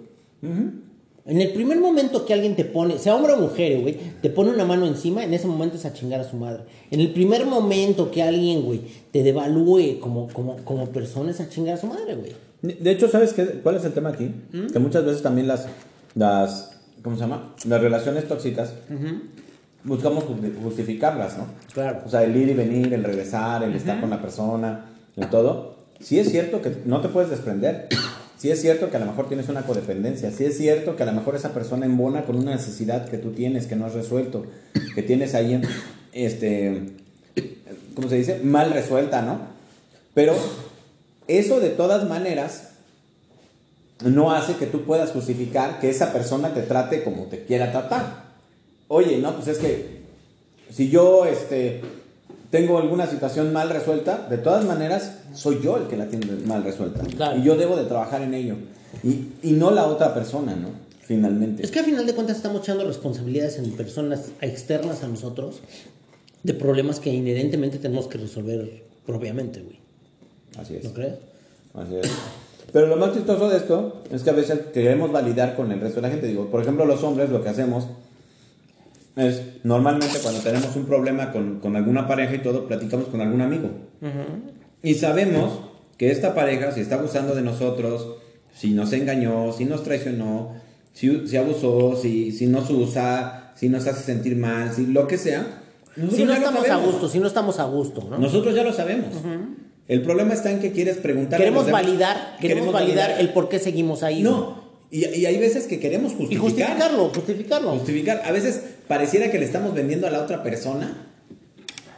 En 1.27 1.41
el 1.41 1.53
primer 1.55 1.79
momento 1.81 2.27
que 2.27 2.35
alguien 2.35 2.55
te 2.55 2.65
pone, 2.67 2.99
sea 2.99 3.15
hombre 3.17 3.33
o 3.33 3.39
mujer, 3.39 3.81
güey, 3.81 3.97
te 4.21 4.29
pone 4.29 4.51
una 4.51 4.67
mano 4.67 4.87
encima, 4.87 5.25
en 5.25 5.33
ese 5.33 5.47
momento 5.47 5.77
es 5.77 5.85
a 5.87 5.93
chingar 5.95 6.21
a 6.21 6.25
su 6.25 6.37
madre. 6.37 6.65
En 6.91 7.01
el 7.01 7.13
primer 7.15 7.47
momento 7.47 8.11
que 8.11 8.23
alguien, 8.23 8.63
güey, 8.63 8.83
te 9.11 9.23
devalúe 9.23 10.01
como, 10.01 10.29
como, 10.29 10.57
como 10.65 10.91
persona, 10.91 11.31
es 11.31 11.41
a 11.41 11.49
chingar 11.49 11.75
a 11.75 11.81
su 11.81 11.87
madre, 11.87 12.15
güey. 12.15 12.33
De 12.79 12.91
hecho, 12.91 13.09
¿sabes 13.09 13.33
qué? 13.33 13.45
cuál 13.63 13.77
es 13.77 13.85
el 13.85 13.93
tema 13.95 14.11
aquí? 14.11 14.31
Que 14.73 14.79
muchas 14.79 15.05
veces 15.07 15.23
también 15.23 15.47
las, 15.49 15.67
las, 16.15 16.73
¿cómo 17.03 17.17
se 17.17 17.23
llama? 17.23 17.55
Las 17.67 17.81
relaciones 17.81 18.29
tóxicas 18.29 18.75
buscamos 19.83 20.25
ju- 20.25 20.63
justificarlas, 20.63 21.39
¿no? 21.39 21.47
Claro. 21.73 22.01
O 22.07 22.09
sea, 22.09 22.23
el 22.25 22.37
ir 22.37 22.49
y 22.51 22.55
venir, 22.55 22.93
el 22.93 23.05
regresar, 23.05 23.63
el 23.63 23.75
estar 23.75 24.01
con 24.01 24.11
la 24.11 24.21
persona, 24.21 24.87
y 25.17 25.25
todo. 25.27 25.75
Sí 26.01 26.19
es 26.19 26.31
cierto 26.31 26.61
que 26.61 26.71
no 26.85 27.01
te 27.01 27.09
puedes 27.09 27.31
desprender. 27.31 27.89
Sí 28.45 28.51
es 28.51 28.61
cierto 28.61 28.91
que 28.91 28.99
a 28.99 29.01
lo 29.01 29.07
mejor 29.07 29.27
tienes 29.27 29.49
una 29.49 29.63
codependencia. 29.63 30.31
Sí 30.31 30.45
es 30.45 30.59
cierto 30.59 30.97
que 30.97 31.03
a 31.03 31.07
lo 31.07 31.13
mejor 31.13 31.35
esa 31.35 31.55
persona 31.55 31.87
embona 31.87 32.27
con 32.27 32.37
una 32.37 32.51
necesidad 32.51 33.09
que 33.09 33.17
tú 33.17 33.31
tienes, 33.31 33.67
que 33.67 33.75
no 33.75 33.87
has 33.87 33.95
resuelto, 33.95 34.45
que 34.95 35.03
tienes 35.03 35.35
ahí, 35.35 35.63
este, 36.13 36.93
¿cómo 37.95 38.11
se 38.11 38.17
dice? 38.17 38.41
Mal 38.41 38.71
resuelta, 38.71 39.23
¿no? 39.23 39.39
Pero 40.13 40.35
eso 41.27 41.59
de 41.59 41.71
todas 41.71 42.07
maneras 42.07 42.73
no 44.05 44.31
hace 44.31 44.57
que 44.57 44.67
tú 44.67 44.85
puedas 44.85 45.13
justificar 45.13 45.81
que 45.81 45.89
esa 45.89 46.13
persona 46.13 46.53
te 46.53 46.61
trate 46.61 47.03
como 47.03 47.23
te 47.29 47.45
quiera 47.47 47.73
tratar. 47.73 48.25
Oye, 48.89 49.17
no, 49.21 49.37
pues 49.37 49.49
es 49.49 49.57
que 49.57 50.01
si 50.71 50.91
yo 50.91 51.25
este, 51.25 51.81
tengo 52.55 52.79
alguna 52.79 53.09
situación 53.09 53.53
mal 53.53 53.69
resuelta, 53.69 54.29
de 54.31 54.39
todas 54.39 54.65
maneras 54.65 55.17
soy 55.35 55.59
yo 55.61 55.77
el 55.77 55.89
que 55.89 55.97
la 55.97 56.07
tiene 56.07 56.27
mal 56.47 56.63
resuelta. 56.63 57.01
Claro. 57.01 57.37
Y 57.37 57.43
yo 57.43 57.57
debo 57.57 57.75
de 57.75 57.83
trabajar 57.83 58.23
en 58.23 58.33
ello. 58.33 58.55
Y, 59.03 59.27
y 59.43 59.53
no 59.55 59.73
la 59.73 59.89
otra 59.89 60.15
persona, 60.15 60.55
¿no? 60.55 60.69
Finalmente. 61.01 61.65
Es 61.65 61.73
que 61.73 61.81
al 61.81 61.85
final 61.85 62.07
de 62.07 62.15
cuentas 62.15 62.37
estamos 62.37 62.63
echando 62.63 62.87
responsabilidades 62.87 63.59
en 63.59 63.73
personas 63.73 64.27
externas 64.41 65.03
a 65.03 65.09
nosotros 65.09 65.63
de 66.45 66.55
problemas 66.55 67.01
que 67.01 67.13
inherentemente 67.13 67.79
tenemos 67.79 68.07
que 68.07 68.19
resolver 68.19 68.85
propiamente, 69.05 69.61
güey. 69.61 69.81
Así 70.57 70.77
es. 70.77 70.85
¿No 70.85 70.93
crees? 70.93 71.15
Así 71.75 71.97
es. 71.97 72.09
Pero 72.73 72.87
lo 72.87 72.97
más 72.97 73.15
chistoso 73.15 73.49
de 73.49 73.57
esto 73.57 74.05
es 74.13 74.23
que 74.23 74.31
a 74.31 74.33
veces 74.33 74.61
queremos 74.73 75.11
validar 75.11 75.57
con 75.57 75.73
el 75.73 75.81
resto 75.81 75.97
de 75.97 76.03
la 76.03 76.11
gente. 76.11 76.29
Digo, 76.29 76.47
por 76.53 76.63
ejemplo, 76.63 76.85
los 76.85 77.03
hombres 77.03 77.31
lo 77.31 77.43
que 77.43 77.49
hacemos 77.49 77.89
es, 79.17 79.43
normalmente 79.63 80.19
cuando 80.23 80.41
tenemos 80.41 80.75
un 80.77 80.87
problema 80.87 81.31
con, 81.33 81.61
con 81.61 81.77
alguna 81.77 82.07
pareja 82.09 82.35
y 82.35 82.39
todo, 82.43 82.67
platicamos 82.67 83.07
con 83.09 83.21
algún 83.21 83.41
amigo. 83.41 83.71
Y 84.83 84.95
sabemos 84.95 85.61
que 85.97 86.11
esta 86.11 86.35
pareja, 86.35 86.73
si 86.73 86.81
está 86.81 86.97
abusando 86.97 87.35
de 87.35 87.43
nosotros, 87.43 88.17
si 88.55 88.71
nos 88.73 88.93
engañó, 88.93 89.53
si 89.53 89.65
nos 89.65 89.83
traicionó, 89.83 90.53
si, 90.93 91.27
si 91.29 91.37
abusó, 91.37 91.97
si, 92.01 92.33
si 92.33 92.47
nos 92.47 92.69
usa, 92.71 93.53
si 93.57 93.69
nos 93.69 93.87
hace 93.87 94.03
sentir 94.03 94.37
mal, 94.37 94.73
si 94.73 94.87
lo 94.87 95.07
que 95.07 95.19
sea. 95.19 95.61
Si 96.15 96.25
no 96.25 96.35
estamos 96.35 96.69
a 96.69 96.77
gusto, 96.77 97.09
si 97.09 97.19
no 97.21 97.27
estamos 97.29 97.59
a 97.61 97.65
gusto, 97.65 98.07
¿no? 98.11 98.19
Nosotros 98.19 98.55
ya 98.55 98.65
lo 98.65 98.73
sabemos. 98.73 99.11
El 99.87 100.03
problema 100.03 100.35
está 100.35 100.51
en 100.51 100.61
que 100.61 100.73
quieres 100.73 100.97
preguntar. 100.97 101.39
queremos 101.39 101.71
validar, 101.71 102.37
queremos 102.41 102.73
validar 102.73 103.17
el 103.21 103.29
por 103.31 103.49
qué 103.49 103.59
seguimos 103.59 104.03
ahí. 104.03 104.23
güey. 104.23 104.33
No, 104.35 104.65
y, 104.91 105.05
y 105.07 105.27
hay 105.27 105.39
veces 105.39 105.67
que 105.67 105.79
queremos 105.81 106.13
Y 106.13 106.17
justificar. 106.17 106.43
justificarlo, 106.43 107.09
justificarlo. 107.15 107.71
Justificar. 107.73 108.23
A 108.25 108.33
veces 108.33 108.63
pareciera 108.89 109.31
que 109.31 109.39
le 109.39 109.45
estamos 109.45 109.75
vendiendo 109.75 110.07
a 110.07 110.11
la 110.11 110.21
otra 110.23 110.43
persona. 110.43 111.09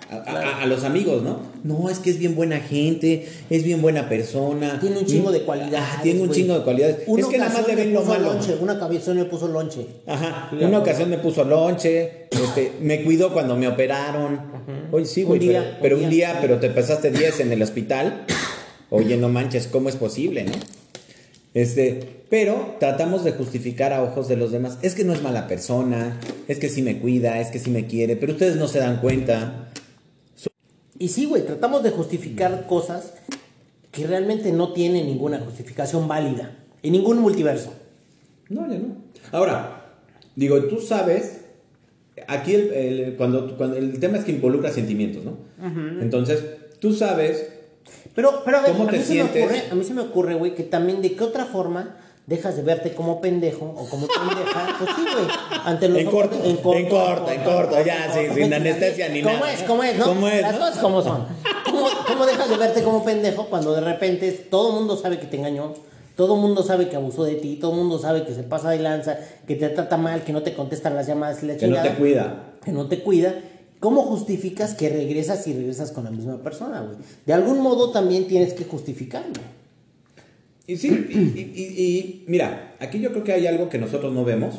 A, 0.08 0.14
a- 0.18 0.62
a 0.62 0.66
los 0.66 0.84
amigos, 0.84 1.24
¿no? 1.24 1.40
No, 1.64 1.90
es 1.90 1.98
que 1.98 2.10
es 2.10 2.18
bien 2.18 2.36
buena 2.36 2.60
gente, 2.60 3.26
es 3.50 3.64
bien 3.64 3.82
buena 3.82 4.08
persona. 4.08 4.78
Tiene 4.80 4.98
un 5.00 5.04
chingo 5.04 5.32
de 5.32 5.42
cualidades. 5.42 5.74
Ah, 5.80 6.00
tiene 6.00 6.20
un 6.20 6.28
güey. 6.28 6.38
chingo 6.40 6.54
de 6.56 6.62
cualidades. 6.62 6.98
Una 7.08 7.22
es 7.22 7.26
que 7.28 7.38
nada 7.38 7.52
más 7.52 7.66
le 7.66 7.74
ven 7.74 7.92
lo 7.92 8.04
malo. 8.04 8.32
lonche, 8.34 8.54
una 8.60 8.74
ocasión 8.74 9.16
me 9.16 9.24
puso 9.24 9.48
lonche. 9.48 9.84
Ajá. 10.06 10.48
Una 10.52 10.68
ajá. 10.68 10.78
ocasión 10.78 11.10
me 11.10 11.18
puso 11.18 11.42
lonche, 11.44 12.28
este, 12.30 12.74
me 12.80 13.02
cuidó 13.02 13.32
cuando 13.32 13.56
me 13.56 13.66
operaron. 13.66 14.38
Oye, 14.92 15.06
sí, 15.06 15.22
Un 15.22 15.26
güey, 15.28 15.40
día, 15.40 15.60
pero, 15.60 15.72
un 15.74 15.80
pero 15.82 15.96
un 15.96 16.00
día. 16.02 16.28
día, 16.30 16.38
pero 16.40 16.60
te 16.60 16.70
pasaste 16.70 17.10
10 17.10 17.40
en 17.40 17.50
el 17.52 17.60
hospital. 17.62 18.26
Oye, 18.90 19.16
no 19.16 19.28
manches, 19.28 19.66
¿cómo 19.66 19.88
es 19.88 19.96
posible, 19.96 20.44
no? 20.44 20.52
Este, 21.56 22.22
pero 22.28 22.76
tratamos 22.78 23.24
de 23.24 23.32
justificar 23.32 23.94
a 23.94 24.02
ojos 24.02 24.28
de 24.28 24.36
los 24.36 24.52
demás. 24.52 24.78
Es 24.82 24.94
que 24.94 25.04
no 25.04 25.14
es 25.14 25.22
mala 25.22 25.48
persona, 25.48 26.20
es 26.48 26.58
que 26.58 26.68
sí 26.68 26.82
me 26.82 26.98
cuida, 26.98 27.40
es 27.40 27.48
que 27.48 27.58
sí 27.58 27.70
me 27.70 27.86
quiere, 27.86 28.14
pero 28.14 28.32
ustedes 28.32 28.56
no 28.56 28.68
se 28.68 28.78
dan 28.78 29.00
cuenta. 29.00 29.70
Y 30.98 31.08
sí, 31.08 31.24
güey, 31.24 31.46
tratamos 31.46 31.82
de 31.82 31.92
justificar 31.92 32.66
cosas 32.66 33.14
que 33.90 34.06
realmente 34.06 34.52
no 34.52 34.74
tienen 34.74 35.06
ninguna 35.06 35.38
justificación 35.40 36.06
válida. 36.08 36.58
En 36.82 36.92
ningún 36.92 37.20
multiverso. 37.20 37.72
No, 38.50 38.70
ya 38.70 38.78
no. 38.78 38.96
Ahora, 39.32 39.94
digo, 40.34 40.62
tú 40.64 40.78
sabes, 40.82 41.40
aquí 42.28 42.54
el, 42.54 42.72
el- 42.74 43.14
cuando, 43.16 43.56
cuando 43.56 43.78
el 43.78 43.98
tema 43.98 44.18
es 44.18 44.24
que 44.24 44.32
involucra 44.32 44.70
sentimientos, 44.70 45.24
¿no? 45.24 45.38
Entonces, 46.02 46.44
tú 46.80 46.92
sabes 46.92 47.48
Pero, 48.14 48.42
pero 48.44 48.58
a 48.58 48.60
ver, 48.62 48.72
¿Cómo 48.72 48.88
a 48.88 48.92
mí, 48.92 48.98
se 49.02 49.14
me 49.14 49.22
ocurre, 49.24 49.64
a 49.70 49.74
mí 49.74 49.84
se 49.84 49.94
me 49.94 50.00
ocurre, 50.02 50.34
güey, 50.34 50.54
que 50.54 50.62
también 50.62 51.02
de 51.02 51.14
qué 51.14 51.22
otra 51.24 51.44
forma 51.44 51.96
dejas 52.26 52.56
de 52.56 52.62
verte 52.62 52.92
como 52.94 53.20
pendejo 53.20 53.66
o 53.66 53.88
como 53.88 54.06
pendeja. 54.08 54.66
Pues 54.78 54.90
sí, 54.96 55.02
güey. 55.02 55.26
Ante 55.64 55.88
los 55.88 55.98
En 55.98 56.08
ojos- 56.08 56.22
corto, 56.28 56.44
en 56.44 56.56
corto, 56.88 57.30
en 57.30 57.42
corto, 57.44 57.76
ya, 57.84 58.10
sí, 58.12 58.20
sin 58.34 58.52
anestesia 58.52 59.08
ni 59.10 59.22
¿Cómo 59.22 59.36
nada. 59.36 59.52
es? 59.52 59.62
¿Cómo 59.62 59.82
es? 59.84 59.96
¿no? 59.98 60.04
¿Cómo 60.06 60.28
es, 60.28 60.42
Las 60.42 60.52
no? 60.54 60.58
cosas 60.58 60.78
como 60.78 61.02
son. 61.02 61.24
¿Cómo, 61.64 61.86
¿Cómo 62.06 62.26
dejas 62.26 62.48
de 62.48 62.56
verte 62.56 62.82
como 62.82 63.04
pendejo 63.04 63.46
cuando 63.46 63.74
de 63.74 63.80
repente 63.82 64.32
todo 64.32 64.70
el 64.70 64.74
mundo 64.76 64.96
sabe 64.96 65.18
que 65.20 65.26
te 65.26 65.36
engañó? 65.36 65.74
Todo 66.16 66.34
el 66.36 66.40
mundo 66.40 66.62
sabe 66.62 66.88
que 66.88 66.96
abusó 66.96 67.24
de 67.24 67.34
ti, 67.34 67.56
todo 67.60 67.72
el 67.72 67.76
mundo 67.76 67.98
sabe 67.98 68.24
que 68.24 68.34
se 68.34 68.42
pasa 68.42 68.70
de 68.70 68.78
lanza, 68.78 69.18
que 69.46 69.54
te 69.54 69.68
trata 69.68 69.96
mal, 69.98 70.24
que 70.24 70.32
no 70.32 70.42
te 70.42 70.54
contestan 70.54 70.94
las 70.96 71.06
llamadas 71.06 71.42
y 71.42 71.46
la 71.46 71.56
que 71.56 71.66
no 71.66 71.76
chingada 71.76 71.90
te 71.94 71.94
cuida. 72.00 72.34
que 72.64 72.72
no 72.72 72.86
te 72.88 73.02
cuida, 73.02 73.34
¿cómo 73.80 74.02
justificas 74.02 74.74
que 74.74 74.88
regresas 74.88 75.46
y 75.46 75.52
regresas 75.52 75.92
con 75.92 76.04
la 76.04 76.10
misma 76.10 76.42
persona, 76.42 76.80
güey? 76.82 76.96
De 77.26 77.32
algún 77.32 77.60
modo 77.60 77.90
también 77.90 78.26
tienes 78.26 78.52
que 78.54 78.64
justificarlo. 78.64 79.34
Y 80.66 80.76
sí, 80.76 80.88
y, 80.88 81.18
y- 81.40 81.82
y- 81.82 82.24
mira, 82.26 82.74
aquí 82.80 82.98
yo 83.00 83.12
creo 83.12 83.22
que 83.24 83.32
hay 83.32 83.46
algo 83.46 83.68
que 83.68 83.78
nosotros 83.78 84.12
no 84.12 84.24
vemos. 84.24 84.56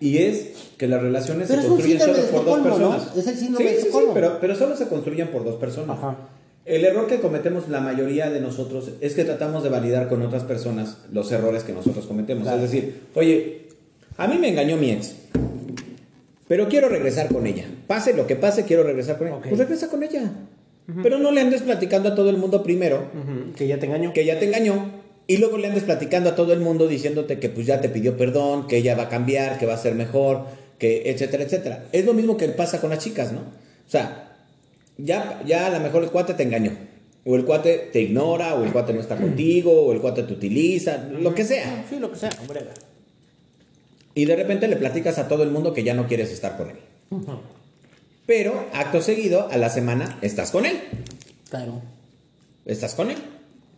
Y 0.00 0.18
es 0.18 0.48
que 0.76 0.88
las 0.88 1.00
relaciones 1.00 1.48
Pero 1.48 1.62
se 1.62 1.68
construyen 1.68 2.00
solo 2.00 2.12
por 2.12 2.20
dos 2.22 2.28
Estocolmo, 2.34 2.56
¿no? 2.78 2.90
personas. 2.90 3.16
Es 3.16 3.26
el 3.28 3.36
síndrome 3.36 3.68
sí, 3.70 3.74
de 3.76 3.80
sí, 3.82 3.88
sí, 3.92 3.98
pero, 4.12 4.38
pero 4.40 4.54
solo 4.56 4.76
se 4.76 4.88
construyen 4.88 5.28
por 5.28 5.44
dos 5.44 5.54
personas. 5.56 5.96
Ajá. 5.96 6.16
El 6.64 6.84
error 6.84 7.06
que 7.06 7.20
cometemos 7.20 7.68
la 7.68 7.80
mayoría 7.80 8.28
de 8.30 8.40
nosotros 8.40 8.90
es 9.00 9.14
que 9.14 9.24
tratamos 9.24 9.62
de 9.62 9.68
validar 9.68 10.08
con 10.08 10.22
otras 10.22 10.42
personas 10.44 10.98
los 11.12 11.30
errores 11.32 11.62
que 11.64 11.72
nosotros 11.72 12.06
cometemos. 12.06 12.44
Claro. 12.44 12.62
Es 12.62 12.70
decir, 12.70 13.00
oye, 13.14 13.68
a 14.16 14.26
mí 14.28 14.38
me 14.38 14.48
engañó 14.48 14.76
mi 14.76 14.90
ex, 14.90 15.14
pero 16.52 16.68
quiero 16.68 16.90
regresar 16.90 17.28
con 17.28 17.46
ella. 17.46 17.64
Pase 17.86 18.12
lo 18.12 18.26
que 18.26 18.36
pase, 18.36 18.66
quiero 18.66 18.82
regresar 18.82 19.16
con 19.16 19.26
ella. 19.28 19.36
Ok. 19.36 19.46
Pues 19.48 19.58
regresa 19.58 19.88
con 19.88 20.02
ella. 20.02 20.30
Pero 21.02 21.18
no 21.18 21.30
le 21.30 21.40
andes 21.40 21.62
platicando 21.62 22.10
a 22.10 22.14
todo 22.14 22.28
el 22.28 22.36
mundo 22.36 22.62
primero 22.62 23.08
Ujú, 23.14 23.54
Que 23.54 23.66
ya 23.66 23.78
te 23.78 23.86
engañó. 23.86 24.12
que 24.12 24.20
ella 24.20 24.38
te 24.38 24.44
engañó 24.44 24.90
y 25.26 25.38
luego 25.38 25.56
le 25.56 25.68
andes 25.68 25.84
platicando 25.84 26.28
a 26.28 26.34
todo 26.34 26.52
el 26.52 26.60
mundo 26.60 26.88
diciéndote 26.88 27.38
que 27.38 27.48
pues 27.48 27.66
ya 27.66 27.80
te 27.80 27.88
pidió 27.88 28.18
perdón, 28.18 28.66
que 28.66 28.76
ella 28.76 28.94
va 28.94 29.04
a 29.04 29.08
cambiar, 29.08 29.58
que 29.58 29.64
va 29.64 29.72
a 29.72 29.78
ser 29.78 29.94
mejor, 29.94 30.44
que 30.76 31.10
etcétera, 31.10 31.44
etcétera. 31.44 31.84
Es 31.90 32.04
lo 32.04 32.12
mismo 32.12 32.36
que 32.36 32.46
pasa 32.48 32.82
con 32.82 32.90
las 32.90 32.98
chicas, 32.98 33.32
¿no? 33.32 33.40
O 33.40 33.90
sea, 33.90 34.36
ya, 34.98 35.40
ya 35.46 35.68
a 35.68 35.70
lo 35.70 35.80
mejor 35.80 36.04
el 36.04 36.10
cuate 36.10 36.34
te 36.34 36.42
engañó. 36.42 36.72
O 37.24 37.34
el 37.36 37.46
cuate 37.46 37.88
te 37.94 38.02
ignora, 38.02 38.56
o 38.56 38.62
el 38.62 38.72
cuate 38.72 38.92
no 38.92 39.00
está 39.00 39.16
contigo, 39.16 39.86
o 39.86 39.92
el 39.92 40.00
cuate 40.02 40.24
te 40.24 40.34
utiliza, 40.34 41.08
lo 41.18 41.34
que 41.34 41.44
sea. 41.44 41.86
Sí, 41.88 41.98
lo 41.98 42.10
que 42.12 42.18
sea, 42.18 42.30
hombre. 42.42 42.60
Y 44.14 44.24
de 44.26 44.36
repente 44.36 44.68
le 44.68 44.76
platicas 44.76 45.18
a 45.18 45.28
todo 45.28 45.42
el 45.42 45.50
mundo 45.50 45.72
que 45.72 45.84
ya 45.84 45.94
no 45.94 46.06
quieres 46.06 46.30
estar 46.30 46.56
con 46.56 46.70
él. 46.70 46.76
Pero, 48.26 48.66
acto 48.72 49.00
seguido, 49.00 49.48
a 49.50 49.56
la 49.56 49.68
semana 49.68 50.18
estás 50.22 50.50
con 50.50 50.66
él. 50.66 50.80
Claro. 51.48 51.82
Estás 52.64 52.94
con 52.94 53.10
él. 53.10 53.18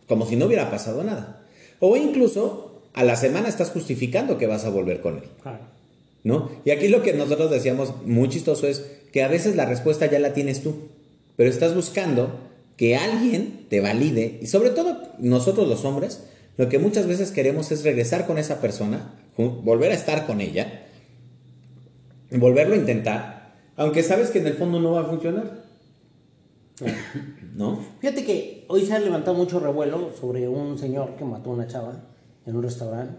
Como 0.07 0.25
si 0.25 0.35
no 0.35 0.45
hubiera 0.45 0.69
pasado 0.69 1.03
nada. 1.03 1.41
O 1.79 1.97
incluso, 1.97 2.83
a 2.93 3.03
la 3.03 3.15
semana 3.15 3.49
estás 3.49 3.71
justificando 3.71 4.37
que 4.37 4.47
vas 4.47 4.65
a 4.65 4.69
volver 4.69 5.01
con 5.01 5.17
él. 5.17 5.23
Claro. 5.41 5.59
¿No? 6.23 6.49
Y 6.63 6.71
aquí 6.71 6.87
lo 6.87 7.01
que 7.01 7.13
nosotros 7.13 7.51
decíamos 7.51 7.93
muy 8.05 8.29
chistoso 8.29 8.67
es 8.67 8.85
que 9.11 9.23
a 9.23 9.27
veces 9.27 9.55
la 9.55 9.65
respuesta 9.65 10.05
ya 10.05 10.19
la 10.19 10.33
tienes 10.33 10.61
tú. 10.63 10.89
Pero 11.35 11.49
estás 11.49 11.75
buscando 11.75 12.39
que 12.77 12.95
alguien 12.95 13.65
te 13.69 13.81
valide. 13.81 14.39
Y 14.41 14.47
sobre 14.47 14.69
todo, 14.69 14.97
nosotros 15.19 15.67
los 15.67 15.85
hombres, 15.85 16.23
lo 16.57 16.69
que 16.69 16.79
muchas 16.79 17.07
veces 17.07 17.31
queremos 17.31 17.71
es 17.71 17.83
regresar 17.83 18.25
con 18.25 18.37
esa 18.37 18.61
persona, 18.61 19.13
volver 19.37 19.91
a 19.91 19.95
estar 19.95 20.25
con 20.25 20.41
ella, 20.41 20.85
volverlo 22.31 22.75
a 22.75 22.77
intentar, 22.77 23.55
aunque 23.75 24.03
sabes 24.03 24.29
que 24.29 24.39
en 24.39 24.47
el 24.47 24.53
fondo 24.53 24.79
no 24.79 24.93
va 24.93 25.01
a 25.01 25.05
funcionar. 25.05 25.65
¿No? 27.55 27.79
Fíjate 27.99 28.25
que 28.25 28.65
hoy 28.67 28.85
se 28.85 28.93
ha 28.93 28.99
levantado 28.99 29.35
mucho 29.35 29.59
revuelo 29.59 30.11
sobre 30.19 30.47
un 30.47 30.77
señor 30.77 31.15
que 31.15 31.23
mató 31.23 31.51
a 31.51 31.53
una 31.53 31.67
chava 31.67 32.03
en 32.45 32.55
un 32.55 32.63
restaurante. 32.63 33.17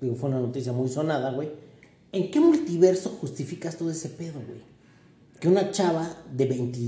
Digo, 0.00 0.14
fue 0.14 0.28
una 0.28 0.40
noticia 0.40 0.72
muy 0.72 0.88
sonada, 0.88 1.32
güey. 1.32 1.48
¿En 2.12 2.30
qué 2.30 2.40
multiverso 2.40 3.10
justificas 3.20 3.76
todo 3.76 3.90
ese 3.90 4.10
pedo, 4.10 4.40
güey? 4.46 4.60
Que 5.40 5.48
una 5.48 5.70
chava 5.70 6.16
de 6.32 6.46
20... 6.46 6.78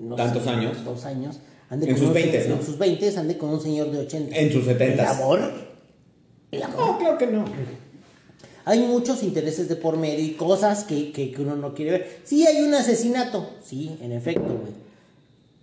no 0.00 0.16
Tantos 0.16 0.46
años. 0.46 0.84
Dos 0.84 1.04
años. 1.04 1.40
Ande 1.74 1.90
En 1.90 1.96
sus 1.98 2.08
un 2.08 2.14
20s, 2.14 2.42
se- 2.42 2.48
¿no? 2.48 2.54
En 2.56 2.64
sus 2.64 2.78
20 2.78 3.16
ande 3.18 3.36
con 3.38 3.50
un 3.50 3.60
señor 3.60 3.90
de 3.90 3.98
80. 3.98 4.36
En 4.36 4.52
sus 4.52 4.64
70s. 4.66 4.92
¿El 4.94 5.00
amor? 5.00 5.40
¿El 6.50 6.62
amor? 6.62 6.78
No, 6.78 6.98
claro 6.98 7.18
que 7.18 7.26
no. 7.26 7.44
Hay 8.66 8.80
muchos 8.80 9.22
intereses 9.22 9.68
de 9.68 9.76
por 9.76 9.98
medio 9.98 10.24
y 10.24 10.30
cosas 10.30 10.84
que, 10.84 11.12
que, 11.12 11.30
que 11.32 11.42
uno 11.42 11.54
no 11.56 11.74
quiere 11.74 11.90
ver. 11.90 12.18
Sí, 12.24 12.46
hay 12.46 12.62
un 12.62 12.72
asesinato. 12.74 13.50
Sí, 13.62 13.96
en 14.00 14.12
efecto, 14.12 14.40
güey. 14.42 14.72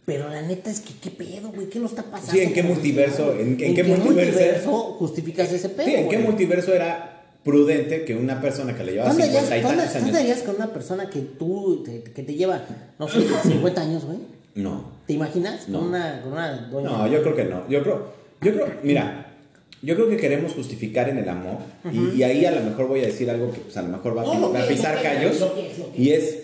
Pero 0.05 0.29
la 0.29 0.41
neta 0.41 0.69
es 0.69 0.81
que, 0.81 0.93
¿qué 1.01 1.09
pedo, 1.09 1.49
güey? 1.51 1.67
¿Qué 1.67 1.79
nos 1.79 1.91
está 1.91 2.03
pasando? 2.03 2.31
Sí, 2.33 2.39
¿en 2.41 2.53
qué 2.53 2.61
multiverso? 2.63 3.17
sociedad? 3.27 3.39
¿En- 3.39 3.63
en 3.63 3.75
qué 3.75 3.83
multiverso? 3.83 4.71
justificas 4.99 5.51
ese 5.51 5.69
pedo? 5.69 5.85
Sí, 5.87 5.95
¿en 5.95 6.09
qué 6.09 6.15
güey? 6.17 6.27
multiverso 6.27 6.73
era 6.73 7.23
prudente 7.43 8.05
que 8.05 8.15
una 8.15 8.39
persona 8.39 8.75
que 8.75 8.83
le 8.83 8.91
llevaba 8.93 9.09
¿Dónde 9.11 9.25
50 9.25 9.57
y 9.57 9.61
tantos 9.61 9.95
años? 9.95 10.15
harías 10.15 10.41
con 10.43 10.55
una 10.57 10.71
persona 10.73 11.09
que 11.09 11.21
tú, 11.21 11.81
te- 11.83 12.03
que 12.03 12.21
te 12.23 12.33
lleva, 12.35 12.63
no 12.99 13.07
sé, 13.07 13.19
50 13.43 13.81
años, 13.81 14.05
güey? 14.05 14.17
No. 14.55 14.91
¿Te 15.07 15.13
imaginas? 15.13 15.67
No. 15.69 15.79
Con 15.79 15.87
una, 15.89 16.21
con 16.21 16.33
una 16.33 16.51
doña. 16.71 16.89
No, 16.89 17.07
yo 17.07 17.21
creo 17.21 17.35
que 17.35 17.43
no. 17.45 17.67
Yo 17.69 17.81
creo, 17.83 18.13
yo 18.41 18.53
creo, 18.53 18.67
mira, 18.83 19.33
yo 19.81 19.95
creo 19.95 20.09
que 20.09 20.17
queremos 20.17 20.53
justificar 20.53 21.09
en 21.09 21.17
el 21.17 21.29
amor 21.29 21.57
y, 21.91 22.17
y 22.19 22.23
ahí 22.23 22.45
a 22.45 22.51
lo 22.51 22.61
mejor 22.61 22.87
voy 22.87 22.99
a 23.01 23.07
decir 23.07 23.29
algo 23.29 23.51
que 23.51 23.59
pues, 23.59 23.75
a 23.77 23.81
lo 23.81 23.89
mejor 23.89 24.17
va, 24.17 24.21
a- 24.21 24.25
No, 24.37 24.47
a 24.55 24.67
pisar 24.67 25.01
callos 25.01 25.39
lo 25.39 25.55
que 25.55 25.71
es, 25.71 25.79
lo 25.79 25.91
que 25.91 26.01
y 26.01 26.09
es, 26.11 26.37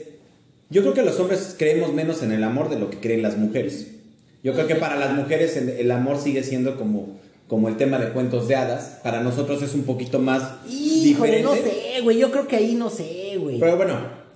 yo 0.69 0.81
creo 0.81 0.93
que 0.93 1.03
los 1.03 1.19
hombres 1.19 1.55
creemos 1.57 1.93
menos 1.93 2.23
en 2.23 2.31
el 2.31 2.43
amor 2.43 2.69
de 2.69 2.79
lo 2.79 2.89
que 2.89 2.97
creen 2.99 3.21
las 3.21 3.37
mujeres. 3.37 3.87
Yo 4.43 4.53
creo 4.53 4.67
que 4.67 4.75
para 4.75 4.95
las 4.95 5.13
mujeres 5.13 5.57
el, 5.57 5.69
el 5.69 5.91
amor 5.91 6.17
sigue 6.19 6.43
siendo 6.43 6.77
como, 6.77 7.17
como 7.47 7.67
el 7.69 7.75
tema 7.77 7.97
de 7.99 8.09
cuentos 8.09 8.47
de 8.47 8.55
hadas. 8.55 8.99
Para 9.03 9.21
nosotros 9.21 9.61
es 9.61 9.73
un 9.73 9.83
poquito 9.83 10.19
más 10.19 10.43
Híjole, 10.69 11.37
diferente. 11.37 11.43
no 11.43 11.53
sé, 11.55 12.01
güey. 12.03 12.17
Yo 12.17 12.31
creo 12.31 12.47
que 12.47 12.55
ahí 12.55 12.75
no 12.75 12.89
sé, 12.89 13.35
güey. 13.37 13.59
Pero 13.59 13.75
bueno. 13.77 14.26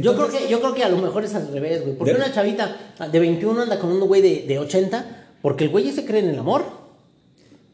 Yo 0.00 0.14
creo, 0.14 0.28
que, 0.28 0.48
yo 0.48 0.60
creo 0.60 0.74
que 0.74 0.84
a 0.84 0.88
lo 0.88 0.98
mejor 0.98 1.24
es 1.24 1.34
al 1.34 1.52
revés, 1.52 1.82
güey. 1.82 1.94
Porque 1.96 2.12
De- 2.12 2.18
una 2.18 2.32
chavita 2.32 2.76
de 3.10 3.18
21 3.20 3.62
anda 3.62 3.78
con 3.78 3.90
un 3.90 4.00
güey 4.06 4.20
de, 4.22 4.44
de 4.46 4.58
80, 4.58 5.26
porque 5.42 5.64
el 5.64 5.70
güey 5.70 5.88
ese 5.88 6.04
cree 6.04 6.20
en 6.20 6.30
el 6.30 6.38
amor. 6.38 6.62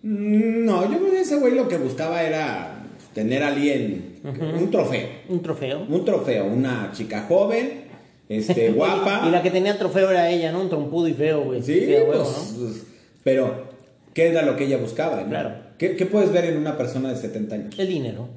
Mm, 0.02 0.64
No, 0.64 0.82
yo 0.90 0.98
creo 0.98 1.10
que 1.10 1.20
ese 1.20 1.36
güey 1.36 1.54
lo 1.54 1.68
que 1.68 1.78
buscaba 1.78 2.22
era 2.22 2.84
tener 3.14 3.42
a 3.42 3.48
alguien, 3.48 4.20
un 4.24 4.70
trofeo. 4.70 5.06
Un 5.28 5.42
trofeo. 5.42 5.86
Un 5.88 6.04
trofeo, 6.04 6.46
una 6.46 6.90
chica 6.92 7.24
joven, 7.28 7.84
este, 8.28 8.70
guapa. 8.76 9.24
y 9.26 9.30
la 9.30 9.42
que 9.42 9.50
tenía 9.50 9.78
trofeo 9.78 10.10
era 10.10 10.30
ella, 10.30 10.50
¿no? 10.52 10.60
Un 10.62 10.68
trompudo 10.68 11.08
y 11.08 11.14
feo, 11.14 11.42
güey. 11.44 11.62
Sí, 11.62 11.86
huevo, 11.88 12.06
pues, 12.12 12.52
¿no? 12.52 12.58
pues, 12.66 12.82
pero 13.22 13.64
¿qué 14.12 14.28
era 14.28 14.42
lo 14.42 14.56
que 14.56 14.64
ella 14.64 14.78
buscaba? 14.78 15.22
no? 15.22 15.28
Claro. 15.28 15.64
¿Qué, 15.78 15.96
qué 15.96 16.06
puedes 16.06 16.30
ver 16.32 16.44
en 16.46 16.56
una 16.56 16.76
persona 16.76 17.10
de 17.10 17.16
70 17.16 17.54
años? 17.54 17.78
El 17.78 17.88
dinero. 17.88 18.28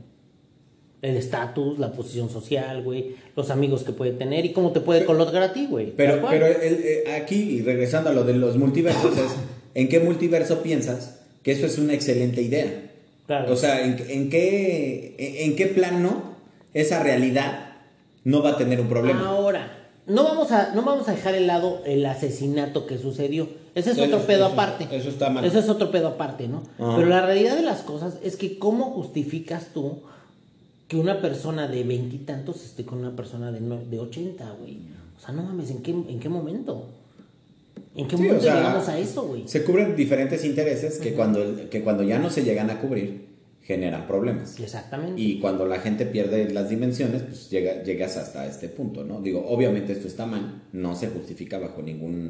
El 1.02 1.16
estatus, 1.16 1.78
la 1.78 1.92
posición 1.92 2.30
social, 2.30 2.82
güey. 2.84 3.16
Los 3.36 3.50
amigos 3.52 3.84
que 3.84 3.92
puede 3.92 4.12
tener 4.12 4.46
y 4.46 4.52
cómo 4.54 4.72
te 4.72 4.80
puede 4.80 5.06
colocar 5.06 5.42
a 5.44 5.54
ti, 5.54 5.68
güey. 5.70 5.94
Pero, 5.96 6.26
pero 6.28 6.48
el- 6.48 6.56
eh, 6.84 7.04
aquí, 7.22 7.36
y 7.36 7.62
regresando 7.62 8.10
a 8.10 8.14
lo 8.14 8.24
de 8.24 8.34
los 8.34 8.58
multiversos, 8.58 9.16
es, 9.18 9.36
¿en 9.76 9.90
qué 9.90 10.00
multiverso 10.00 10.64
piensas 10.64 11.20
que 11.44 11.52
eso 11.52 11.68
es 11.68 11.78
una 11.78 11.94
excelente 11.94 12.42
idea? 12.42 12.92
Claro. 13.28 13.54
O 13.54 13.56
sea, 13.56 13.86
¿en, 13.86 14.04
en 14.10 14.30
qué, 14.32 15.16
en, 15.20 15.52
en 15.52 15.56
qué 15.56 15.68
plano 15.68 16.36
esa 16.74 17.04
realidad 17.04 17.76
no 18.24 18.42
va 18.42 18.52
a 18.52 18.58
tener 18.58 18.82
un 18.82 18.88
problema? 18.88 19.28
Ahora, 19.28 19.90
no 20.08 20.24
vamos 20.24 20.52
a, 20.52 20.74
no 20.74 20.82
vamos 20.82 21.08
a 21.10 21.12
dejar 21.12 21.34
de 21.34 21.42
lado 21.42 21.82
el 21.86 22.04
asesinato 22.08 22.88
que 22.88 22.98
sucedió. 22.98 23.50
Ese 23.76 23.92
es 23.92 23.98
Eso- 23.98 24.06
otro 24.08 24.20
pedo 24.26 24.46
eso- 24.46 24.54
aparte. 24.54 24.88
eso 24.92 25.10
está 25.10 25.30
mal. 25.30 25.46
Eso 25.46 25.60
es 25.60 25.70
otro 25.70 25.92
pedo 25.92 26.08
aparte, 26.08 26.48
¿no? 26.48 26.64
Ajá. 26.80 26.96
Pero 26.96 27.08
la 27.08 27.24
realidad 27.24 27.56
de 27.56 27.62
las 27.62 27.82
cosas 27.82 28.18
es 28.24 28.36
que 28.36 28.58
cómo 28.58 28.86
justificas 28.86 29.68
tú 29.76 30.02
que 30.88 30.96
una 30.98 31.22
persona 31.22 31.68
de 31.68 31.84
veintitantos 31.84 32.64
esté 32.64 32.86
con 32.86 33.00
una 33.00 33.16
persona 33.16 33.52
de, 33.52 33.60
nue- 33.62 33.86
de 33.90 34.00
80, 34.00 34.52
güey. 34.60 34.78
O 35.18 35.20
sea, 35.20 35.34
no 35.34 35.44
mames, 35.44 35.70
¿en 35.72 35.82
qué, 35.82 35.92
en 35.92 36.20
qué 36.20 36.30
momento? 36.30 36.88
¿En 37.96 38.08
qué 38.08 38.16
Sí, 38.16 38.24
momento 38.24 38.42
o 38.42 38.44
sea, 38.44 38.56
llegamos 38.58 38.88
a 38.88 39.00
eso, 39.00 39.24
güey? 39.28 39.48
Se 39.48 39.64
cubren 39.64 39.96
diferentes 39.96 40.46
intereses 40.46 41.00
que, 41.00 41.14
cuando, 41.14 41.70
que 41.70 41.82
cuando 41.84 42.04
ya 42.04 42.20
no 42.20 42.30
se 42.30 42.44
llegan 42.44 42.70
a 42.70 42.80
cubrir, 42.80 43.26
generan 43.64 44.08
problemas. 44.08 44.58
Exactamente. 44.60 45.20
Y 45.20 45.40
cuando 45.40 45.66
la 45.66 45.80
gente 45.80 46.06
pierde 46.06 46.50
las 46.52 46.70
dimensiones, 46.70 47.24
pues 47.24 47.50
llega, 47.50 47.84
llegas 47.84 48.16
hasta 48.16 48.46
este 48.48 48.70
punto, 48.70 49.04
¿no? 49.04 49.20
Digo, 49.22 49.46
obviamente 49.48 49.92
esto 49.94 50.08
está 50.08 50.26
mal, 50.26 50.62
no 50.72 50.96
se 50.96 51.08
justifica 51.08 51.58
bajo 51.58 51.82
ninguna 51.82 52.30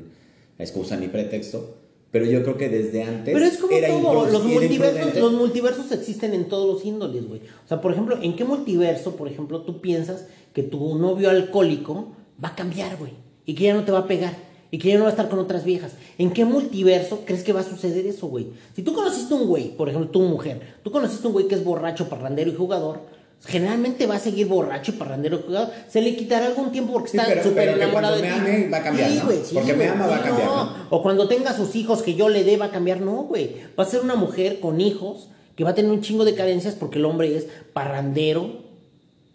excusa 0.58 0.96
ni 0.98 1.10
pretexto, 1.10 1.76
pero 2.12 2.26
yo 2.26 2.42
creo 2.44 2.58
que 2.58 2.70
desde 2.70 3.04
antes 3.04 3.34
Pero 3.34 3.46
es 3.46 3.58
como 3.58 3.76
era 3.76 3.90
todo, 3.90 4.26
los 4.26 4.44
multiversos, 4.46 5.16
los 5.16 5.34
multiversos 5.34 5.92
existen 5.92 6.34
en 6.34 6.48
todos 6.48 6.74
los 6.74 6.86
índoles, 6.86 7.28
güey. 7.28 7.42
O 7.66 7.68
sea, 7.68 7.82
por 7.82 7.92
ejemplo, 7.92 8.18
¿en 8.22 8.36
qué 8.36 8.46
multiverso, 8.46 9.16
por 9.16 9.28
ejemplo, 9.28 9.62
tú 9.62 9.82
piensas 9.82 10.26
que 10.54 10.64
tu 10.64 10.98
novio 10.98 11.30
alcohólico 11.30 12.14
va 12.44 12.50
a 12.50 12.56
cambiar, 12.56 12.98
güey? 12.98 13.12
Y 13.46 13.56
que 13.56 13.66
ya 13.66 13.74
no 13.74 13.84
te 13.84 13.92
va 13.92 14.00
a 14.00 14.08
pegar. 14.08 14.34
Y 14.70 14.80
que 14.80 14.90
ya 14.90 14.98
no 14.98 15.04
va 15.04 15.08
a 15.08 15.12
estar 15.12 15.30
con 15.30 15.40
otras 15.40 15.64
viejas. 15.64 15.94
¿En 16.18 16.32
qué 16.32 16.44
multiverso 16.44 17.22
crees 17.26 17.44
que 17.44 17.54
va 17.54 17.62
a 17.62 17.64
suceder 17.64 18.06
eso, 18.06 18.28
güey? 18.28 18.48
Si 18.76 18.84
tú 18.84 18.94
conociste 18.94 19.34
un 19.34 19.48
güey, 19.48 19.76
por 19.76 19.88
ejemplo, 19.88 20.10
tú 20.10 20.22
mujer, 20.22 20.62
tú 20.84 20.92
conociste 20.92 21.28
un 21.28 21.34
güey 21.34 21.48
que 21.48 21.56
es 21.56 21.64
borracho, 21.64 22.10
parrandero 22.10 22.52
y 22.52 22.56
jugador, 22.56 23.02
generalmente 23.46 24.08
va 24.08 24.16
a 24.16 24.20
seguir 24.20 24.48
borracho 24.48 24.92
y 24.92 24.96
parrandero. 24.96 25.44
Se 25.88 26.02
le 26.02 26.16
quitará 26.16 26.48
algún 26.48 26.72
tiempo 26.72 26.94
porque 26.94 27.10
Sí, 27.12 27.18
está 27.18 27.44
súper 27.44 27.70
enamorado 27.70 28.16
de 28.16 28.22
cuando 28.22 28.38
ti. 28.46 28.50
me 28.52 28.56
ame 28.58 28.70
va 28.70 28.78
a 28.78 28.84
cambiar, 28.84 29.10
Sí, 29.12 29.18
¿no? 29.20 29.26
güey, 29.26 29.38
sí, 29.44 29.56
Porque 29.56 29.74
me 29.74 29.88
ama 29.88 30.08
va 30.08 30.18
a 30.18 30.24
cambiar, 30.24 30.48
no. 30.48 30.66
¿no? 30.66 30.72
O 30.90 31.02
cuando 31.04 31.28
tenga 31.28 31.54
sus 31.54 31.76
hijos 31.76 32.02
que 32.04 32.16
yo 32.16 32.30
le 32.30 32.44
dé 32.44 32.58
va 32.58 32.66
a 32.66 32.72
cambiar, 32.72 33.02
no, 33.02 33.24
güey. 33.24 33.52
Va 33.80 33.84
a 33.84 33.88
ser 33.88 34.02
una 34.02 34.16
mujer 34.16 34.60
con 34.60 34.82
hijos 34.82 35.30
que 35.56 35.64
va 35.64 35.72
a 35.72 35.76
tener 35.76 35.92
un 35.92 36.02
chingo 36.02 36.26
de 36.26 36.36
carencias 36.36 36.76
porque 36.76 37.00
el 37.00 37.06
hombre 37.06 37.36
es 37.36 37.48
parrandero, 37.74 38.64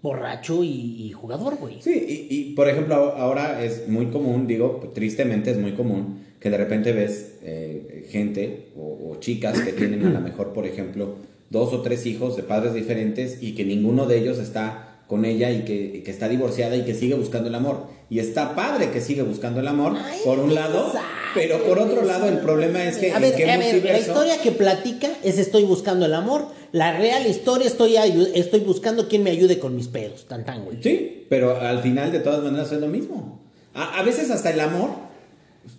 borracho 0.02 0.62
y, 0.64 1.06
y 1.06 1.12
jugador, 1.12 1.56
güey. 1.56 1.80
Sí, 1.80 1.92
y, 2.30 2.34
y, 2.34 2.54
por 2.54 2.68
ejemplo, 2.68 2.94
ahora 3.16 3.62
es 3.64 3.88
muy 3.88 4.06
común, 4.06 4.46
digo, 4.46 4.90
tristemente 4.94 5.50
es 5.52 5.58
muy 5.58 5.72
común 5.72 6.20
que 6.40 6.50
de 6.50 6.56
repente 6.58 6.92
ves 6.92 7.38
eh, 7.42 8.06
gente 8.10 8.72
o, 8.76 9.10
o 9.12 9.16
chicas 9.20 9.60
que 9.60 9.72
tienen 9.72 10.04
a 10.04 10.10
lo 10.10 10.20
mejor, 10.20 10.52
por 10.52 10.66
ejemplo, 10.66 11.14
dos 11.52 11.72
o 11.72 11.82
tres 11.82 12.06
hijos 12.06 12.34
de 12.36 12.42
padres 12.42 12.74
diferentes 12.74 13.40
y 13.40 13.54
que 13.54 13.64
ninguno 13.64 14.06
de 14.06 14.18
ellos 14.18 14.38
está 14.38 14.88
con 15.06 15.26
ella 15.26 15.50
y 15.50 15.64
que, 15.64 16.02
que 16.02 16.10
está 16.10 16.26
divorciada 16.26 16.74
y 16.74 16.84
que 16.84 16.94
sigue 16.94 17.14
buscando 17.14 17.48
el 17.48 17.54
amor. 17.54 17.86
Y 18.08 18.18
está 18.18 18.54
padre 18.56 18.90
que 18.90 19.02
sigue 19.02 19.22
buscando 19.22 19.60
el 19.60 19.68
amor, 19.68 19.94
Ay, 19.96 20.20
por 20.24 20.38
un 20.38 20.54
lado, 20.54 20.90
sabe, 20.90 21.04
pero 21.34 21.62
por 21.64 21.78
otro 21.78 22.02
lado 22.04 22.28
el 22.28 22.38
problema 22.38 22.82
es 22.84 22.96
que 22.96 23.12
A 23.12 23.16
en 23.16 23.22
ver, 23.22 23.34
qué 23.34 23.50
a 23.50 23.58
ver, 23.58 23.84
la 23.84 23.98
historia 23.98 24.40
que 24.40 24.52
platica 24.52 25.10
es 25.22 25.38
estoy 25.38 25.64
buscando 25.64 26.06
el 26.06 26.14
amor. 26.14 26.46
La 26.72 26.96
real 26.96 27.26
historia 27.26 27.66
estoy, 27.66 27.96
estoy 28.34 28.60
buscando 28.60 29.06
quien 29.06 29.22
me 29.22 29.30
ayude 29.30 29.58
con 29.58 29.76
mis 29.76 29.88
pedos. 29.88 30.26
Tan 30.26 30.46
tan, 30.46 30.64
güey. 30.64 30.82
Sí, 30.82 31.26
pero 31.28 31.60
al 31.60 31.82
final 31.82 32.10
de 32.10 32.20
todas 32.20 32.42
maneras 32.42 32.72
es 32.72 32.80
lo 32.80 32.88
mismo. 32.88 33.42
A, 33.74 33.98
a 33.98 34.02
veces 34.02 34.30
hasta 34.30 34.50
el 34.50 34.60
amor 34.60 35.11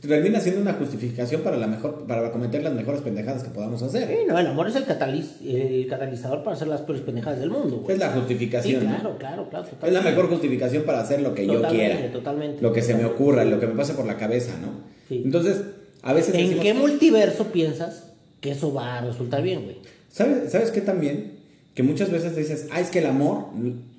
termina 0.02 0.40
siendo 0.40 0.62
una 0.62 0.74
justificación 0.74 1.42
para 1.42 1.58
la 1.58 1.68
mejor 1.68 2.06
para 2.08 2.32
cometer 2.32 2.64
las 2.64 2.74
mejores 2.74 3.02
pendejadas 3.02 3.44
que 3.44 3.50
podamos 3.50 3.82
hacer. 3.84 4.08
Sí, 4.08 4.16
no, 4.28 4.38
el 4.40 4.48
amor 4.48 4.68
es 4.68 4.76
el, 4.76 4.86
cataliz- 4.86 5.42
el 5.46 5.88
catalizador 5.88 6.44
para 6.44 6.56
hacer 6.56 6.68
las 6.68 6.82
peores 6.82 7.04
pendejadas 7.04 7.40
del 7.40 7.50
mundo, 7.50 7.78
güey. 7.84 7.94
Es 7.96 8.00
la 8.00 8.14
Sí, 8.14 8.20
justificación. 8.20 8.84
¿no? 8.86 8.90
claro, 8.90 9.18
claro, 9.18 9.50
claro. 9.50 9.66
Es 9.86 9.94
la 9.94 10.02
mejor 10.02 10.30
justificación 10.30 10.84
para 10.84 11.02
hacer 11.02 11.22
lo 11.22 11.34
que 11.34 11.46
yo 11.46 11.62
quiera. 11.68 12.12
totalmente. 12.12 12.62
Lo 12.62 12.72
que 12.74 12.82
se 12.82 12.96
me 12.96 13.06
ocurra, 13.06 13.44
lo 13.46 13.60
que 13.60 13.68
me 13.68 13.74
pase 13.76 13.94
por 13.94 14.06
la 14.06 14.18
cabeza, 14.18 14.54
¿no? 14.62 14.70
Sí. 15.10 15.22
Entonces, 15.26 15.62
a 16.02 16.14
veces 16.14 16.34
¿En 16.36 16.42
decimos- 16.42 16.64
qué 16.64 16.74
multiverso 16.74 17.46
piensas 17.48 18.12
que 18.42 18.52
eso 18.52 18.74
va 18.74 18.98
a 19.00 19.02
resultar 19.06 19.42
bien, 19.42 19.64
güey? 19.64 19.78
¿Sabes, 20.10 20.52
¿Sabes 20.52 20.72
qué 20.72 20.82
también? 20.82 21.40
Que 21.76 21.84
muchas 21.84 22.12
veces 22.12 22.36
dices, 22.36 22.68
ah, 22.72 22.80
es 22.80 22.90
que 22.90 23.00
el 23.00 23.08
amor 23.08 23.48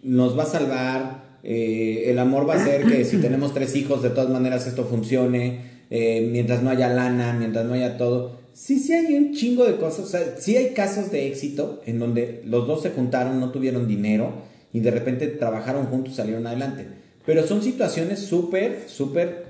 nos 0.03 0.38
va 0.38 0.44
a 0.44 0.47
salvar, 0.47 1.25
eh, 1.42 2.05
el 2.07 2.18
amor 2.18 2.49
va 2.49 2.55
a 2.55 2.57
hacer 2.62 2.85
que 2.87 3.05
si 3.05 3.16
tenemos 3.18 3.53
tres 3.53 3.75
hijos, 3.75 4.03
de 4.03 4.11
todas 4.11 4.31
maneras 4.31 4.66
esto 4.66 4.85
funcione, 4.85 5.73
eh, 5.90 6.29
mientras 6.31 6.62
no 6.62 6.70
haya 6.70 6.88
lana, 6.88 7.33
mientras 7.33 7.64
no 7.66 7.75
haya 7.75 7.97
todo. 7.97 8.33
Sí, 8.53 8.79
sí 8.79 8.92
hay 8.92 9.14
un 9.14 9.35
chingo 9.35 9.64
de 9.64 9.77
cosas, 9.77 10.07
o 10.07 10.09
sea, 10.09 10.37
sí 10.38 10.57
hay 10.57 10.75
casos 10.75 11.11
de 11.11 11.27
éxito 11.27 11.83
en 11.87 11.99
donde 11.99 12.42
los 12.44 12.66
dos 12.66 12.83
se 12.83 12.90
juntaron, 12.90 13.40
no 13.40 13.51
tuvieron 13.51 13.88
dinero 13.88 14.33
y 14.73 14.81
de 14.81 14.90
repente 14.90 15.27
trabajaron 15.27 15.87
juntos, 15.87 16.14
salieron 16.14 16.47
adelante. 16.47 16.87
Pero 17.27 17.47
son 17.47 17.62
situaciones 17.62 18.20
súper, 18.20 18.85
súper, 18.88 19.47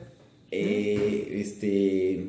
eh, 0.50 1.40
este, 1.40 2.28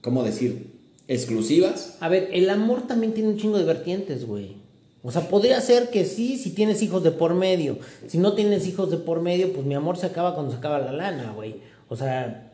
¿cómo 0.00 0.24
decir? 0.24 0.78
Exclusivas. 1.06 1.96
A 2.00 2.08
ver, 2.08 2.28
el 2.32 2.50
amor 2.50 2.86
también 2.86 3.14
tiene 3.14 3.30
un 3.30 3.36
chingo 3.38 3.58
de 3.58 3.64
vertientes, 3.64 4.26
güey. 4.26 4.56
O 5.02 5.12
sea, 5.12 5.28
podría 5.28 5.60
ser 5.60 5.90
que 5.90 6.04
sí, 6.04 6.36
si 6.36 6.50
tienes 6.50 6.82
hijos 6.82 7.04
de 7.04 7.12
por 7.12 7.34
medio. 7.34 7.78
Si 8.08 8.18
no 8.18 8.34
tienes 8.34 8.66
hijos 8.66 8.90
de 8.90 8.96
por 8.96 9.20
medio, 9.20 9.52
pues 9.52 9.64
mi 9.64 9.74
amor 9.74 9.96
se 9.96 10.06
acaba 10.06 10.34
cuando 10.34 10.52
se 10.52 10.58
acaba 10.58 10.78
la 10.80 10.92
lana, 10.92 11.32
güey. 11.34 11.56
O 11.88 11.96
sea, 11.96 12.47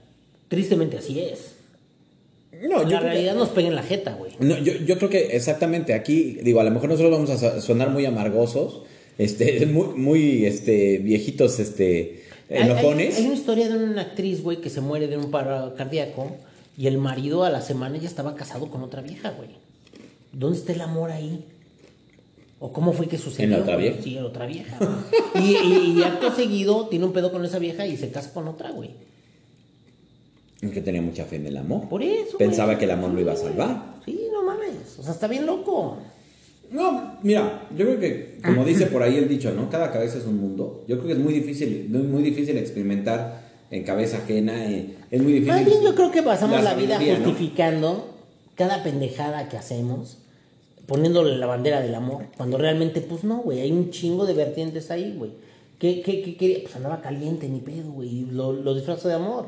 tristemente 0.55 0.99
así 0.99 1.21
es. 1.21 1.53
No, 2.62 2.83
En 2.83 2.90
la 2.90 3.01
realidad 3.01 3.35
nos 3.35 3.49
pega 3.51 3.69
en 3.69 3.75
la 3.75 3.83
jeta, 3.83 4.14
güey. 4.14 4.33
No, 4.38 4.57
yo, 4.59 4.73
yo 4.75 4.97
creo 4.97 5.11
que 5.11 5.37
exactamente 5.37 5.93
aquí, 5.93 6.38
digo, 6.43 6.61
a 6.61 6.64
lo 6.64 6.71
mejor 6.71 6.88
nosotros 6.88 7.11
vamos 7.12 7.31
a 7.31 7.37
so- 7.38 7.61
sonar 7.61 7.90
muy 7.90 8.07
amargosos, 8.07 8.83
este, 9.19 9.67
muy, 9.75 9.88
muy 9.88 10.47
este, 10.47 10.99
viejitos, 10.99 11.59
este, 11.59 12.23
Hay- 12.49 12.59
hay- 12.59 12.62
enojones. 12.71 13.19
Hay, 13.19 13.27
una 13.27 13.35
historia 13.35 13.69
de 13.69 13.77
una 13.85 14.03
actriz, 14.03 14.43
güey, 14.43 14.59
que 14.61 14.71
se 14.71 14.81
muere 14.81 15.09
de 15.09 15.17
un 15.17 15.31
paro 15.31 15.75
cardíaco 15.77 16.37
y 16.79 16.87
el 16.87 16.99
marido 16.99 17.43
a 17.45 17.51
la 17.51 17.61
semana 17.61 17.99
ya 17.99 18.07
estaba 18.09 18.35
casado 18.37 18.69
con 18.71 18.83
otra 18.83 19.03
vieja, 19.03 19.31
güey. 19.33 19.51
¿Dónde 20.33 20.59
está 20.59 20.73
el 20.73 20.81
amor 20.81 21.11
ahí? 21.11 21.45
¿O 22.61 22.73
cómo 22.73 22.93
fue 22.93 23.09
que 23.09 23.19
sucedió? 23.19 23.45
¿En 23.45 23.51
la 23.51 23.59
otra 23.59 23.77
vieja? 23.77 23.99
Sí, 24.03 24.17
en 24.17 24.25
otra 24.25 24.47
vieja. 24.47 24.79
güey. 24.79 25.45
y, 25.45 25.57
y, 25.57 25.99
y 25.99 26.03
acto 26.03 26.33
seguido 26.35 26.87
tiene 26.88 27.05
un 27.05 27.12
pedo 27.12 27.31
con 27.31 27.45
esa 27.45 27.59
vieja 27.59 27.87
y 27.87 27.97
se 27.97 28.11
casa 28.11 28.33
con 28.33 28.49
otra, 28.49 28.71
güey. 28.71 28.90
Que 30.61 30.81
tenía 30.81 31.03
mucha 31.03 31.25
fe 31.27 31.37
en 31.37 31.47
el 31.47 31.57
amor. 31.59 31.88
Por 31.88 32.03
eso. 32.03 32.38
Pensaba 32.38 32.69
güey. 32.69 32.79
que 32.79 32.85
el 32.87 32.90
amor 32.93 33.11
lo 33.11 33.21
iba 33.21 33.33
a 33.33 33.37
salvar. 33.37 33.97
Sí, 34.05 34.29
no 34.33 34.43
mames. 34.43 34.99
O 34.99 35.03
sea, 35.03 35.12
está 35.12 35.27
bien 35.29 35.45
loco. 35.45 35.99
No, 36.71 37.19
mira, 37.23 37.69
yo 37.77 37.85
creo 37.85 38.01
que, 38.01 38.38
como 38.45 38.64
dice 38.64 38.87
por 38.87 39.03
ahí 39.03 39.17
el 39.17 39.29
dicho, 39.29 39.53
¿no? 39.53 39.69
Cada 39.69 39.93
cabeza 39.93 40.19
es 40.19 40.25
un 40.25 40.40
mundo. 40.40 40.85
Yo 40.88 40.97
creo 40.97 41.09
que 41.09 41.12
es 41.12 41.19
muy 41.19 41.35
difícil, 41.35 41.88
muy, 41.90 42.23
difícil 42.23 42.57
experimentar 42.57 43.45
en 43.71 43.85
cabeza 43.85 44.19
ajena. 44.19 44.71
eh, 44.71 44.97
Es 45.11 45.23
muy 45.23 45.33
difícil. 45.33 45.53
Más 45.55 45.64
bien 45.64 45.83
yo 45.83 45.95
creo 45.95 46.11
que 46.11 46.23
pasamos 46.23 46.62
la, 46.64 46.75
vida 46.75 46.95
sabiduría, 46.95 47.19
¿no? 47.19 47.25
justificando 47.27 48.14
cada 48.57 48.83
pendejada 48.83 49.49
que 49.49 49.57
hacemos, 49.59 50.19
poniéndole 50.87 51.37
la 51.37 51.47
bandera 51.47 51.81
del 51.81 51.95
amor, 51.95 52.27
cuando 52.37 52.57
realmente, 52.57 53.01
pues 53.03 53.23
no, 53.23 53.38
güey, 53.38 53.61
hay 53.61 53.71
un 53.71 53.90
chingo 53.90 54.27
de 54.27 54.35
vertientes 54.35 54.90
ahí, 54.90 55.14
güey. 55.17 55.33
¿Qué, 55.79 56.01
qué, 56.03 56.23
qué 56.23 56.37
quería? 56.37 56.59
Pues 56.62 56.75
andaba 56.75 57.03
caliente, 57.03 57.49
ni 57.49 57.61
pedo, 57.61 57.90
güey, 57.93 58.09
y 58.09 58.27
lo, 58.31 58.53
lo 58.53 58.75
disfrazo 58.75 59.09
de 59.09 59.14
amor. 59.14 59.47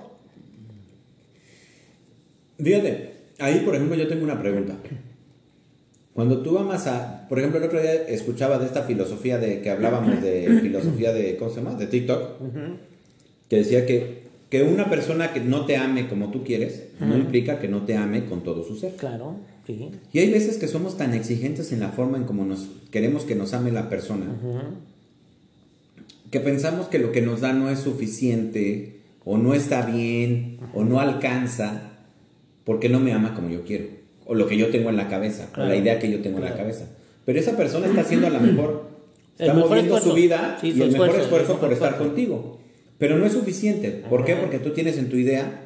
Fíjate, 2.63 3.13
ahí 3.39 3.61
por 3.65 3.75
ejemplo 3.75 3.97
yo 3.97 4.09
tengo 4.09 4.25
una 4.25 4.41
pregunta. 4.41 4.77
Cuando 6.15 6.41
tú 6.41 6.59
amas 6.59 6.87
a, 6.87 7.29
por 7.29 7.39
ejemplo 7.39 7.59
el 7.59 7.67
otro 7.67 7.81
día 7.81 7.93
escuchaba 8.09 8.59
de 8.59 8.65
esta 8.65 8.85
filosofía 8.85 9.37
de 9.37 9.61
que 9.61 9.71
hablábamos 9.71 10.23
de 10.23 10.61
filosofía 10.63 11.13
de, 11.13 11.37
¿cómo 11.37 11.51
se 11.51 11.57
llama? 11.57 11.75
De 11.75 11.87
TikTok, 11.87 12.41
que 13.51 13.57
decía 13.57 13.85
que, 13.85 14.23
que 14.49 14.63
una 14.63 14.89
persona 14.89 15.35
que 15.35 15.41
no 15.41 15.67
te 15.67 15.77
ame 15.77 16.09
como 16.09 16.31
tú 16.31 16.43
quieres, 16.43 16.85
no 17.01 17.17
implica 17.17 17.59
que 17.59 17.69
no 17.69 17.83
te 17.85 17.97
ame 17.97 18.25
con 18.25 18.43
todo 18.43 18.65
su 18.65 18.77
ser. 18.77 18.93
Claro, 18.97 19.37
sí. 19.67 19.91
Y 20.13 20.19
hay 20.21 20.31
veces 20.31 20.57
que 20.57 20.69
somos 20.69 20.97
tan 20.97 21.13
exigentes 21.13 21.71
en 21.73 21.81
la 21.81 21.91
forma 21.91 22.17
en 22.17 22.25
como 22.25 22.47
nos 22.47 22.67
queremos 22.91 23.25
que 23.25 23.35
nos 23.35 23.53
ame 23.53 23.71
la 23.71 23.91
persona, 23.91 24.25
que 26.31 26.41
pensamos 26.41 26.87
que 26.87 26.99
lo 26.99 27.13
que 27.13 27.21
nos 27.21 27.43
da 27.43 27.53
no 27.53 27.69
es 27.69 27.81
suficiente, 27.81 29.01
o 29.27 29.37
no 29.37 29.53
está 29.53 29.85
bien, 29.85 30.61
o 30.73 30.85
no 30.85 30.99
alcanza, 30.99 31.96
porque 32.67 32.91
no 32.91 33.01
me 33.01 33.15
ama 33.15 33.33
como 33.35 33.49
yo 33.49 33.65
quiero, 33.65 33.87
o 34.27 34.35
lo 34.35 34.47
que 34.47 34.59
yo 34.59 34.69
tengo 34.69 34.91
en 34.91 34.97
la 34.99 35.09
cabeza, 35.09 35.49
Claro. 35.53 35.71
o 35.71 35.73
la 35.73 35.77
idea 35.81 35.99
que 35.99 36.11
yo 36.11 36.21
tengo 36.21 36.37
en 36.39 36.45
la 36.45 36.55
cabeza. 36.55 36.87
Pero 37.25 37.39
esa 37.41 37.57
persona 37.57 37.87
está 37.87 38.03
haciendo 38.03 38.27
a 38.27 38.31
lo 38.31 38.41
mejor, 38.41 38.85
El 39.39 39.43
está 39.47 39.55
mejor 39.55 39.71
moviendo 39.71 39.95
su 39.95 39.99
esfuerzo. 39.99 40.15
vida 40.17 40.59
Sí, 40.61 40.69
y 40.69 40.73
su 40.73 40.83
el 40.83 40.91
mejor 40.93 41.09
esfuerzo, 41.09 41.23
esfuerzo 41.25 41.53
el 41.55 41.59
por 41.61 41.69
mejor 41.71 41.85
estar 41.87 41.99
contigo. 41.99 42.59
Pero 42.99 43.17
no 43.17 43.25
es 43.27 43.33
suficiente. 43.33 43.91
¿Por 44.11 44.25
qué? 44.25 44.37
Porque 44.37 44.59
tú 44.59 44.71
tienes 44.71 44.99
en 44.99 45.09
tu 45.09 45.17
idea, 45.17 45.63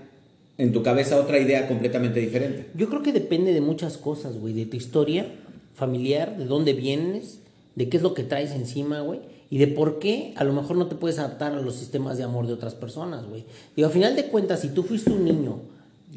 en 0.58 0.72
tu 0.72 0.82
cabeza 0.82 1.16
otra 1.18 1.38
idea 1.38 1.66
completamente 1.68 2.20
diferente. 2.20 2.66
Yo 2.74 2.88
creo 2.88 3.02
que 3.02 3.12
depende 3.12 3.52
de 3.54 3.60
muchas 3.60 3.96
cosas, 3.96 4.36
güey, 4.38 4.52
de 4.52 4.66
tu 4.66 4.76
historia 4.76 5.26
familiar, 5.74 6.36
de 6.36 6.44
dónde 6.44 6.72
vienes, 6.74 7.40
de 7.76 7.88
qué 7.88 7.96
es 7.96 8.02
lo 8.02 8.12
que 8.14 8.24
traes 8.24 8.50
encima, 8.52 9.00
güey, 9.00 9.20
y 9.48 9.58
de 9.58 9.68
por 9.68 9.98
qué 10.00 10.32
a 10.36 10.44
lo 10.44 10.52
mejor 10.52 10.76
no 10.76 10.86
te 10.88 10.96
puedes 10.96 11.18
adaptar 11.18 11.52
a 11.54 11.60
los 11.60 11.76
sistemas 11.76 12.18
de 12.18 12.24
amor 12.24 12.46
de 12.46 12.52
otras 12.52 12.74
personas, 12.74 13.26
güey. 13.26 13.44
Digo, 13.76 13.88
a 13.88 13.90
final 13.90 14.16
de 14.16 14.24
cuentas, 14.26 14.60
si 14.60 14.68
tú 14.68 14.82
fuiste 14.82 15.10
un 15.10 15.24
niño, 15.24 15.60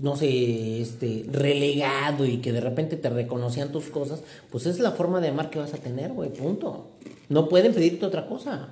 no 0.01 0.15
sé, 0.15 0.81
este, 0.81 1.25
relegado 1.31 2.25
y 2.25 2.37
que 2.37 2.51
de 2.51 2.61
repente 2.61 2.97
te 2.97 3.09
reconocían 3.09 3.71
tus 3.71 3.85
cosas, 3.85 4.21
pues 4.51 4.65
es 4.65 4.79
la 4.79 4.91
forma 4.91 5.21
de 5.21 5.29
amar 5.29 5.49
que 5.49 5.59
vas 5.59 5.73
a 5.73 5.77
tener, 5.77 6.13
güey, 6.13 6.31
punto. 6.31 6.87
No 7.29 7.47
pueden 7.49 7.73
pedirte 7.73 8.05
otra 8.05 8.27
cosa. 8.27 8.69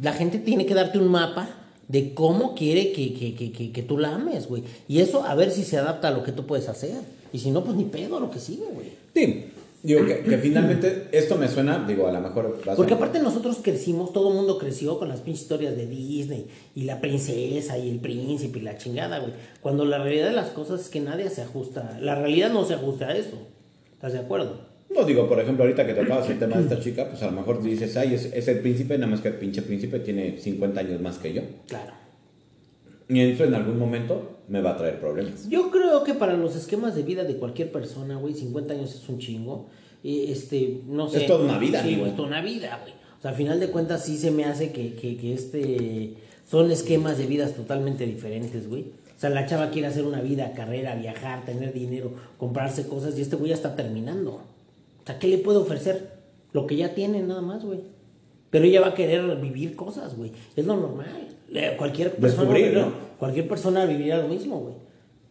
La 0.00 0.12
gente 0.12 0.38
tiene 0.38 0.66
que 0.66 0.74
darte 0.74 0.98
un 0.98 1.08
mapa 1.08 1.48
de 1.88 2.14
cómo 2.14 2.54
quiere 2.54 2.92
que, 2.92 3.14
que, 3.14 3.34
que, 3.34 3.52
que, 3.52 3.72
que 3.72 3.82
tú 3.82 3.98
la 3.98 4.14
ames, 4.14 4.46
güey. 4.46 4.62
Y 4.88 5.00
eso 5.00 5.24
a 5.24 5.34
ver 5.34 5.50
si 5.50 5.64
se 5.64 5.78
adapta 5.78 6.08
a 6.08 6.10
lo 6.10 6.22
que 6.22 6.32
tú 6.32 6.46
puedes 6.46 6.68
hacer. 6.68 7.00
Y 7.32 7.38
si 7.38 7.50
no, 7.50 7.64
pues 7.64 7.76
ni 7.76 7.84
pedo 7.84 8.20
lo 8.20 8.30
que 8.30 8.38
sigue, 8.38 8.66
güey. 8.72 8.92
Sí, 9.14 9.46
digo 9.82 10.04
que, 10.04 10.20
que 10.20 10.38
finalmente 10.38 11.08
esto 11.12 11.36
me 11.36 11.48
suena, 11.48 11.84
digo, 11.86 12.06
a 12.08 12.12
lo 12.12 12.20
mejor... 12.20 12.60
a 12.66 12.74
Porque 12.74 12.94
aparte 12.94 13.20
nosotros 13.20 13.58
crecimos, 13.62 14.12
todo 14.12 14.30
el 14.30 14.34
mundo 14.34 14.58
creció 14.58 14.98
con 14.98 15.08
las 15.08 15.20
pinches 15.20 15.42
historias 15.42 15.76
de 15.76 15.86
Disney 15.86 16.46
y 16.74 16.84
la 16.84 17.00
princesa 17.00 17.78
y 17.78 17.90
el 17.90 18.00
príncipe 18.00 18.58
y 18.58 18.62
la 18.62 18.76
chingada, 18.76 19.18
güey. 19.18 19.32
Cuando 19.60 19.84
la 19.84 19.98
realidad 19.98 20.28
de 20.28 20.34
las 20.34 20.50
cosas 20.50 20.80
es 20.80 20.88
que 20.88 21.00
nadie 21.00 21.30
se 21.30 21.42
ajusta, 21.42 21.98
la 22.00 22.14
realidad 22.14 22.50
no 22.50 22.64
se 22.64 22.74
ajusta 22.74 23.08
a 23.08 23.16
eso. 23.16 23.38
¿Estás 23.92 24.12
de 24.12 24.20
acuerdo? 24.20 24.68
No 24.94 25.04
digo, 25.04 25.28
por 25.28 25.38
ejemplo, 25.38 25.64
ahorita 25.64 25.86
que 25.86 25.94
tocabas 25.94 26.28
el 26.30 26.38
tema 26.38 26.56
de 26.56 26.62
esta 26.62 26.80
chica, 26.80 27.08
pues 27.08 27.22
a 27.22 27.26
lo 27.26 27.32
mejor 27.32 27.62
dices, 27.62 27.96
ay, 27.96 28.14
es, 28.14 28.32
es 28.32 28.48
el 28.48 28.60
príncipe, 28.60 28.96
nada 28.96 29.10
más 29.10 29.20
que 29.20 29.28
el 29.28 29.34
pinche 29.34 29.62
príncipe 29.62 30.00
tiene 30.00 30.38
50 30.38 30.80
años 30.80 31.00
más 31.00 31.18
que 31.18 31.34
yo. 31.34 31.42
Claro. 31.66 32.07
Y 33.08 33.20
eso 33.20 33.44
en 33.44 33.54
algún 33.54 33.78
momento 33.78 34.38
me 34.48 34.60
va 34.60 34.72
a 34.72 34.76
traer 34.76 35.00
problemas. 35.00 35.48
Yo 35.48 35.70
creo 35.70 36.04
que 36.04 36.14
para 36.14 36.34
los 36.36 36.56
esquemas 36.56 36.94
de 36.94 37.02
vida 37.02 37.24
de 37.24 37.36
cualquier 37.36 37.72
persona, 37.72 38.16
güey, 38.16 38.34
50 38.34 38.74
años 38.74 38.94
es 38.94 39.08
un 39.08 39.18
chingo. 39.18 39.66
Y, 40.02 40.30
este, 40.30 40.82
no 40.86 41.08
sé. 41.08 41.22
Es 41.22 41.26
toda 41.26 41.44
una 41.44 41.58
vida, 41.58 41.82
Sí, 41.82 41.94
amigo. 41.94 42.06
es 42.06 42.16
toda 42.16 42.28
una 42.28 42.42
vida, 42.42 42.78
güey. 42.82 42.92
O 43.18 43.22
sea, 43.22 43.30
al 43.32 43.36
final 43.36 43.58
de 43.60 43.68
cuentas 43.70 44.04
sí 44.04 44.16
se 44.16 44.30
me 44.30 44.44
hace 44.44 44.72
que, 44.72 44.94
que, 44.94 45.16
que 45.16 45.34
este 45.34 46.14
son 46.48 46.70
esquemas 46.70 47.18
de 47.18 47.26
vidas 47.26 47.54
totalmente 47.54 48.06
diferentes, 48.06 48.68
güey. 48.68 48.82
O 49.16 49.20
sea, 49.20 49.30
la 49.30 49.46
chava 49.46 49.70
quiere 49.70 49.88
hacer 49.88 50.04
una 50.04 50.20
vida, 50.20 50.52
carrera, 50.52 50.94
viajar, 50.94 51.44
tener 51.44 51.72
dinero, 51.72 52.12
comprarse 52.38 52.86
cosas 52.86 53.18
y 53.18 53.22
este 53.22 53.36
güey 53.36 53.48
ya 53.50 53.56
está 53.56 53.74
terminando. 53.74 54.34
O 54.34 55.06
sea, 55.06 55.18
¿qué 55.18 55.26
le 55.26 55.38
puede 55.38 55.58
ofrecer? 55.58 56.12
Lo 56.52 56.66
que 56.66 56.76
ya 56.76 56.94
tiene 56.94 57.22
nada 57.22 57.42
más, 57.42 57.64
güey. 57.64 57.80
Pero 58.50 58.64
ella 58.64 58.80
va 58.80 58.88
a 58.88 58.94
querer 58.94 59.36
vivir 59.36 59.74
cosas, 59.76 60.16
güey. 60.16 60.32
Es 60.56 60.64
lo 60.64 60.76
normal. 60.76 61.27
Cualquier 61.76 62.12
persona, 62.12 62.42
Descubrir, 62.42 62.74
¿no? 62.76 62.92
cualquier 63.18 63.48
persona 63.48 63.84
viviría 63.86 64.18
lo 64.18 64.28
mismo, 64.28 64.58
güey. 64.60 64.74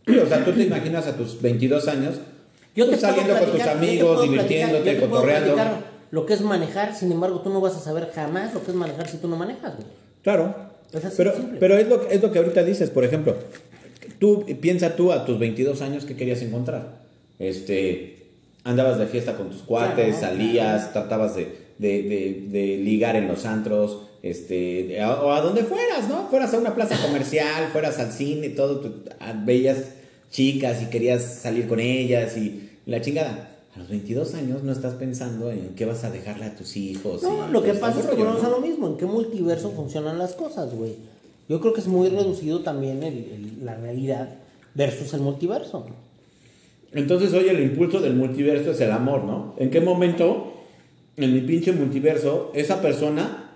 Sí, 0.08 0.18
o 0.18 0.28
sea, 0.28 0.44
tú 0.44 0.52
te 0.54 0.64
imaginas 0.64 1.06
a 1.08 1.16
tus 1.16 1.42
22 1.42 1.88
años 1.88 2.16
Yo 2.76 2.88
te 2.90 2.98
saliendo 2.98 3.38
con 3.38 3.52
tus 3.52 3.62
amigos, 3.62 4.24
divirtiéndote, 4.24 4.84
platicar- 4.84 5.00
te 5.02 5.10
cotorreando. 5.10 5.56
Lo 6.12 6.26
que 6.26 6.34
es 6.34 6.42
manejar, 6.42 6.96
sin 6.96 7.12
embargo, 7.12 7.42
tú 7.42 7.50
no 7.50 7.60
vas 7.62 7.76
a 7.76 7.80
saber 7.80 8.10
jamás 8.16 8.54
lo 8.54 8.64
que 8.64 8.72
es 8.72 8.78
manejar 8.78 9.08
si 9.08 9.18
tú 9.18 9.28
no 9.28 9.36
manejas, 9.36 9.76
güey. 9.76 9.88
Claro. 10.24 10.56
Es 10.94 11.04
así 11.04 11.16
pero 11.18 11.36
simple. 11.36 11.58
pero 11.60 11.78
es, 11.78 11.88
lo, 11.90 12.08
que- 12.08 12.16
es 12.16 12.22
lo 12.22 12.32
que 12.32 12.40
ahorita 12.40 12.64
dices, 12.64 12.90
por 12.90 13.04
ejemplo. 13.04 13.36
Tú 14.20 14.46
piensa 14.62 14.96
tú 14.96 15.12
a 15.12 15.26
tus 15.26 15.38
22 15.38 15.82
años 15.82 16.06
qué 16.06 16.16
querías 16.16 16.42
encontrar. 16.42 17.00
Este, 17.40 18.28
andabas 18.64 18.98
de 18.98 19.06
fiesta 19.08 19.36
con 19.36 19.50
tus 19.50 19.62
cuates, 19.62 20.18
Claro, 20.18 20.34
salías, 20.34 20.94
tratabas 20.94 21.36
de, 21.36 21.44
de, 21.78 22.04
de- 22.04 22.46
de 22.50 22.78
ligar 22.78 23.16
en 23.16 23.28
los 23.28 23.46
antros, 23.46 24.04
este, 24.30 25.00
a- 25.02 25.22
o 25.24 25.32
a 25.32 25.42
donde 25.42 25.64
fueras, 25.64 26.08
¿no? 26.10 26.28
Fueras 26.30 26.54
a 26.54 26.58
una 26.58 26.76
plaza 26.76 26.98
comercial, 27.06 27.70
fueras 27.72 28.00
al 28.00 28.12
cine, 28.12 28.50
todo, 28.50 28.80
tú, 28.80 28.94
a- 29.20 29.34
veías 29.34 29.78
chicas 30.32 30.82
y 30.82 30.86
querías 30.88 31.24
salir 31.24 31.68
con 31.68 31.80
ellas 31.80 32.36
y 32.38 32.70
la 32.86 33.02
chingada. 33.02 33.52
A 33.76 33.80
los 33.80 33.90
22 33.90 34.34
años 34.34 34.64
no 34.64 34.72
estás 34.72 34.96
pensando 34.96 35.52
en 35.52 35.76
qué 35.76 35.86
vas 35.86 36.04
a 36.04 36.10
dejarle 36.10 36.46
a 36.46 36.56
tus 36.56 36.76
hijos. 36.78 37.22
No, 37.22 37.48
lo 37.48 37.62
que 37.62 37.70
este 37.70 37.82
pasa 37.82 38.00
es 38.00 38.06
que 38.08 38.16
volvemos 38.16 38.42
¿no? 38.42 38.48
a 38.48 38.52
lo 38.52 38.60
mismo. 38.60 38.88
¿En 38.88 38.98
qué 38.98 39.06
multiverso 39.06 39.72
funcionan 39.72 40.18
las 40.18 40.34
cosas, 40.34 40.74
güey? 40.74 40.94
Yo 41.48 41.62
creo 41.62 41.74
que 41.74 41.82
es 41.82 41.88
muy 41.88 42.10
reducido 42.10 42.62
también 42.62 43.04
el- 43.04 43.14
el- 43.60 43.66
la 43.66 43.76
realidad 43.76 44.30
versus 44.74 45.14
el 45.14 45.22
multiverso. 45.22 45.86
Entonces 46.92 47.32
hoy 47.34 47.48
el 47.50 47.60
impulso 47.62 48.00
del 48.00 48.16
multiverso 48.16 48.72
es 48.72 48.82
el 48.82 48.92
amor, 48.92 49.24
¿no? 49.26 49.54
¿En 49.58 49.70
qué 49.70 49.82
momento 49.82 50.54
en 51.16 51.34
mi 51.34 51.42
pinche 51.42 51.72
multiverso 51.74 52.52
esa 52.56 52.82
persona 52.82 53.47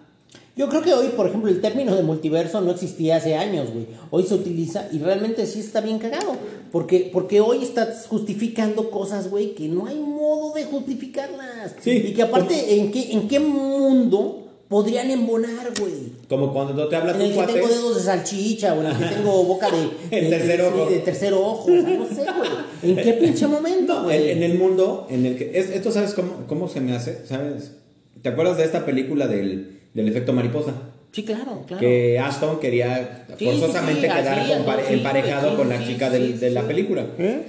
Yo 0.57 0.67
creo 0.67 0.81
que 0.81 0.93
hoy, 0.93 1.07
por 1.15 1.27
ejemplo, 1.27 1.49
el 1.49 1.61
término 1.61 1.95
de 1.95 2.03
multiverso 2.03 2.59
no 2.61 2.71
existía 2.71 3.15
hace 3.15 3.35
años, 3.35 3.69
güey. 3.71 3.87
Hoy 4.09 4.23
se 4.23 4.35
utiliza 4.35 4.87
y 4.91 4.99
realmente 4.99 5.45
sí 5.45 5.59
está 5.61 5.79
bien 5.81 5.97
cagado. 5.97 6.35
Porque, 6.71 7.09
porque 7.11 7.39
hoy 7.41 7.63
estás 7.63 8.05
justificando 8.07 8.89
cosas, 8.91 9.29
güey, 9.29 9.55
que 9.55 9.67
no 9.69 9.87
hay 9.87 9.97
modo 9.99 10.53
de 10.53 10.65
justificarlas. 10.65 11.75
Sí. 11.81 11.91
Y 11.91 12.13
que 12.13 12.21
aparte, 12.23 12.75
¿en 12.79 12.91
qué, 12.91 13.11
¿en 13.13 13.27
qué 13.27 13.39
mundo 13.39 14.47
podrían 14.67 15.09
embonar, 15.11 15.71
güey? 15.79 15.93
Como 16.29 16.53
cuando 16.53 16.87
te 16.87 16.95
habla 16.95 17.13
En 17.15 17.21
el 17.21 17.33
que 17.33 17.53
tengo 17.53 17.67
dedos 17.67 17.95
de 17.97 18.03
salchicha, 18.03 18.73
o 18.73 18.81
en 18.81 18.87
el 18.87 18.97
que 18.97 19.05
tengo 19.15 19.43
boca 19.43 19.67
de... 19.69 19.89
El 20.17 20.23
de- 20.25 20.29
tercer 20.37 20.61
de- 20.61 20.67
ojo. 20.67 20.89
De, 20.89 20.99
tercer 20.99 21.33
ojo, 21.33 21.63
o 21.63 21.67
sea, 21.67 21.81
no 21.81 22.05
sé, 22.07 22.23
güey. 22.37 22.51
¿En 22.91 22.95
qué 23.03 23.13
pinche 23.13 23.47
momento, 23.47 24.03
No, 24.03 24.11
en, 24.11 24.21
en 24.37 24.43
el 24.43 24.57
mundo 24.57 25.07
en 25.09 25.25
el 25.25 25.37
que. 25.37 25.57
es- 25.59 25.69
esto, 25.71 25.91
¿sabes 25.91 26.13
cómo, 26.13 26.45
cómo 26.47 26.67
se 26.69 26.79
me 26.81 26.95
hace? 26.95 27.25
¿Sabes? 27.25 27.71
¿Te 28.21 28.29
acuerdas 28.29 28.57
de 28.57 28.63
esta 28.65 28.85
película 28.85 29.27
del, 29.27 29.80
del 29.93 30.07
efecto 30.07 30.33
mariposa? 30.33 30.73
Sí, 31.11 31.23
claro, 31.23 31.63
claro. 31.67 31.79
Que 31.79 32.17
Ashton 32.19 32.59
quería 32.59 33.25
Sí, 33.37 33.45
forzosamente 33.45 34.01
sí, 34.01 34.07
sí, 34.07 34.13
quedar 34.21 34.47
compare- 34.57 34.93
emparejado 34.93 35.49
sí, 35.51 35.55
con 35.57 35.69
la 35.69 35.77
sí, 35.79 35.87
chica 35.93 36.07
sí, 36.07 36.13
del- 36.13 36.39
de 36.39 36.47
sí. 36.49 36.53
la 36.53 36.61
película. 36.67 37.05
¿Eh? 37.17 37.41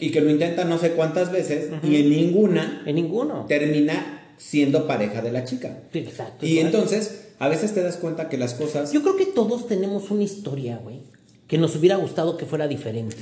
Y 0.00 0.10
que 0.10 0.20
lo 0.20 0.30
intenta 0.30 0.64
no 0.64 0.78
sé 0.78 0.90
cuántas 0.92 1.30
veces 1.30 1.70
y 1.84 1.96
en 1.96 2.10
ninguna 2.10 2.82
En 2.86 2.96
ninguno. 2.96 3.44
termina 3.46 4.32
siendo 4.38 4.88
pareja 4.88 5.22
de 5.22 5.30
la 5.30 5.44
chica. 5.44 5.78
Sí, 5.92 6.00
exacto. 6.00 6.44
Y 6.44 6.58
entonces, 6.58 7.28
a 7.38 7.46
veces 7.48 7.72
te 7.72 7.82
das 7.82 7.96
cuenta 7.98 8.28
que 8.28 8.36
las 8.36 8.54
cosas. 8.54 8.92
Yo 8.92 9.02
creo 9.02 9.14
que 9.16 9.26
todos 9.26 9.68
tenemos 9.68 10.10
una 10.10 10.24
historia, 10.24 10.80
güey, 10.82 11.02
que 11.46 11.56
nos 11.58 11.76
hubiera 11.76 11.94
gustado 11.96 12.36
que 12.36 12.44
fuera 12.46 12.66
diferente. 12.66 13.16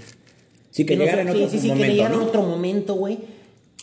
sí, 0.71 0.87
que 0.87 0.97
llegara 0.97 1.21
en 1.21 1.29
otro 1.29 1.51
sí, 1.51 1.59
sí, 1.59 1.63
que 1.69 1.75
momento, 1.75 1.93
llegara 1.95 2.15
en 2.15 2.21
otro 2.23 2.43
momento, 2.43 2.95
güey. 2.95 3.19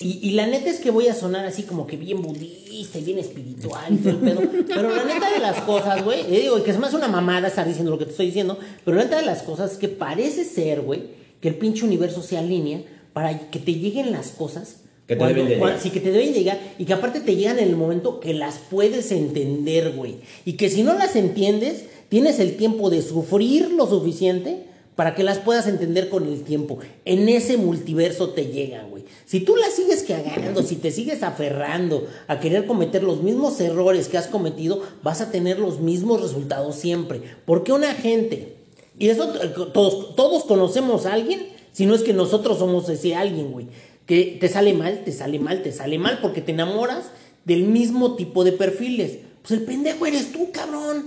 Y, 0.01 0.19
y 0.21 0.31
la 0.31 0.47
neta 0.47 0.69
es 0.69 0.79
que 0.79 0.91
voy 0.91 1.07
a 1.07 1.13
sonar 1.13 1.45
así 1.45 1.63
como 1.63 1.85
que 1.85 1.97
bien 1.97 2.21
budista 2.21 2.99
y 2.99 3.03
bien 3.03 3.19
espiritual 3.19 3.93
y 3.93 3.97
todo 3.97 4.11
el 4.11 4.17
pedo. 4.17 4.41
Pero 4.67 4.95
la 4.95 5.03
neta 5.03 5.29
de 5.29 5.39
las 5.39 5.61
cosas, 5.61 6.03
güey, 6.03 6.21
eh, 6.33 6.41
digo, 6.41 6.63
que 6.63 6.71
es 6.71 6.79
más 6.79 6.93
una 6.93 7.09
mamada 7.09 7.49
estar 7.49 7.67
diciendo 7.67 7.91
lo 7.91 7.97
que 7.97 8.05
te 8.05 8.11
estoy 8.11 8.27
diciendo, 8.27 8.57
pero 8.85 8.95
la 8.95 9.03
neta 9.03 9.17
de 9.17 9.25
las 9.25 9.43
cosas 9.43 9.73
es 9.73 9.77
que 9.77 9.89
parece 9.89 10.45
ser, 10.45 10.81
güey, 10.81 11.01
que 11.41 11.49
el 11.49 11.55
pinche 11.55 11.85
universo 11.85 12.21
se 12.21 12.37
alinea 12.37 12.81
para 13.13 13.49
que 13.49 13.59
te 13.59 13.73
lleguen 13.73 14.11
las 14.11 14.29
cosas. 14.29 14.77
Que 15.05 15.15
te 15.15 15.25
deben 15.25 15.47
de 15.47 15.55
llegar. 15.55 15.79
Sí, 15.79 15.89
que 15.89 15.99
te 15.99 16.11
deben 16.11 16.33
llegar 16.33 16.59
y 16.77 16.85
que 16.85 16.93
aparte 16.93 17.19
te 17.19 17.35
llegan 17.35 17.59
en 17.59 17.67
el 17.67 17.75
momento 17.75 18.19
que 18.19 18.33
las 18.33 18.59
puedes 18.59 19.11
entender, 19.11 19.91
güey. 19.91 20.17
Y 20.45 20.53
que 20.53 20.69
si 20.69 20.83
no 20.83 20.93
las 20.93 21.15
entiendes, 21.15 21.85
tienes 22.09 22.39
el 22.39 22.57
tiempo 22.57 22.89
de 22.89 23.01
sufrir 23.01 23.71
lo 23.71 23.87
suficiente 23.87 24.65
para 24.95 25.15
que 25.15 25.23
las 25.23 25.39
puedas 25.39 25.65
entender 25.67 26.09
con 26.09 26.27
el 26.27 26.43
tiempo. 26.43 26.77
En 27.05 27.27
ese 27.27 27.57
multiverso 27.57 28.29
te 28.29 28.47
llegan. 28.47 28.88
Si 29.29 29.41
tú 29.41 29.55
las 29.55 29.75
sigues 29.75 30.01
cagando, 30.07 30.63
si 30.63 30.77
te 30.77 30.89
sigues 30.89 31.21
aferrando 31.21 32.07
a 32.25 32.39
querer 32.39 32.65
cometer 32.65 33.03
los 33.03 33.21
mismos 33.21 33.61
errores 33.61 34.07
que 34.07 34.17
has 34.17 34.25
cometido, 34.25 34.81
vas 35.03 35.21
a 35.21 35.29
tener 35.29 35.59
los 35.59 35.79
mismos 35.79 36.19
resultados 36.19 36.77
siempre. 36.77 37.21
Porque 37.45 37.71
una 37.71 37.93
gente, 37.93 38.55
y 38.97 39.09
eso 39.09 39.31
eh, 39.35 39.53
todos, 39.71 40.15
todos 40.15 40.45
conocemos 40.45 41.05
a 41.05 41.13
alguien, 41.13 41.47
si 41.73 41.85
no 41.85 41.93
es 41.93 42.01
que 42.01 42.11
nosotros 42.11 42.57
somos 42.57 42.89
ese 42.89 43.13
alguien, 43.13 43.51
güey. 43.51 43.67
Que 44.07 44.39
te 44.41 44.49
sale 44.49 44.73
mal, 44.73 45.03
te 45.05 45.11
sale 45.11 45.37
mal, 45.37 45.61
te 45.61 45.73
sale 45.73 45.99
mal 45.99 46.17
porque 46.23 46.41
te 46.41 46.53
enamoras 46.53 47.11
del 47.45 47.65
mismo 47.65 48.15
tipo 48.15 48.43
de 48.43 48.53
perfiles. 48.53 49.19
Pues 49.43 49.59
el 49.59 49.63
pendejo 49.63 50.07
eres 50.07 50.31
tú, 50.31 50.51
cabrón. 50.51 51.03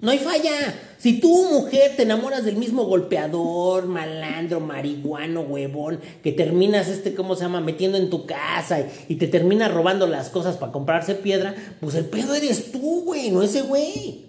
No 0.00 0.10
hay 0.10 0.18
falla. 0.18 0.52
Si 0.98 1.20
tú, 1.20 1.46
mujer, 1.50 1.92
te 1.96 2.02
enamoras 2.02 2.44
del 2.44 2.56
mismo 2.56 2.84
golpeador, 2.84 3.86
malandro, 3.86 4.60
marihuano, 4.60 5.42
huevón, 5.42 6.00
que 6.22 6.32
terminas, 6.32 6.88
este, 6.88 7.14
¿cómo 7.14 7.36
se 7.36 7.42
llama?, 7.42 7.60
metiendo 7.60 7.98
en 7.98 8.10
tu 8.10 8.26
casa 8.26 8.80
y, 8.80 8.86
y 9.08 9.16
te 9.16 9.26
termina 9.26 9.68
robando 9.68 10.06
las 10.06 10.28
cosas 10.30 10.56
para 10.56 10.72
comprarse 10.72 11.14
piedra, 11.14 11.54
pues 11.80 11.94
el 11.94 12.06
pedo 12.06 12.34
eres 12.34 12.72
tú, 12.72 13.02
güey, 13.04 13.30
no 13.30 13.42
ese 13.42 13.62
güey. 13.62 14.26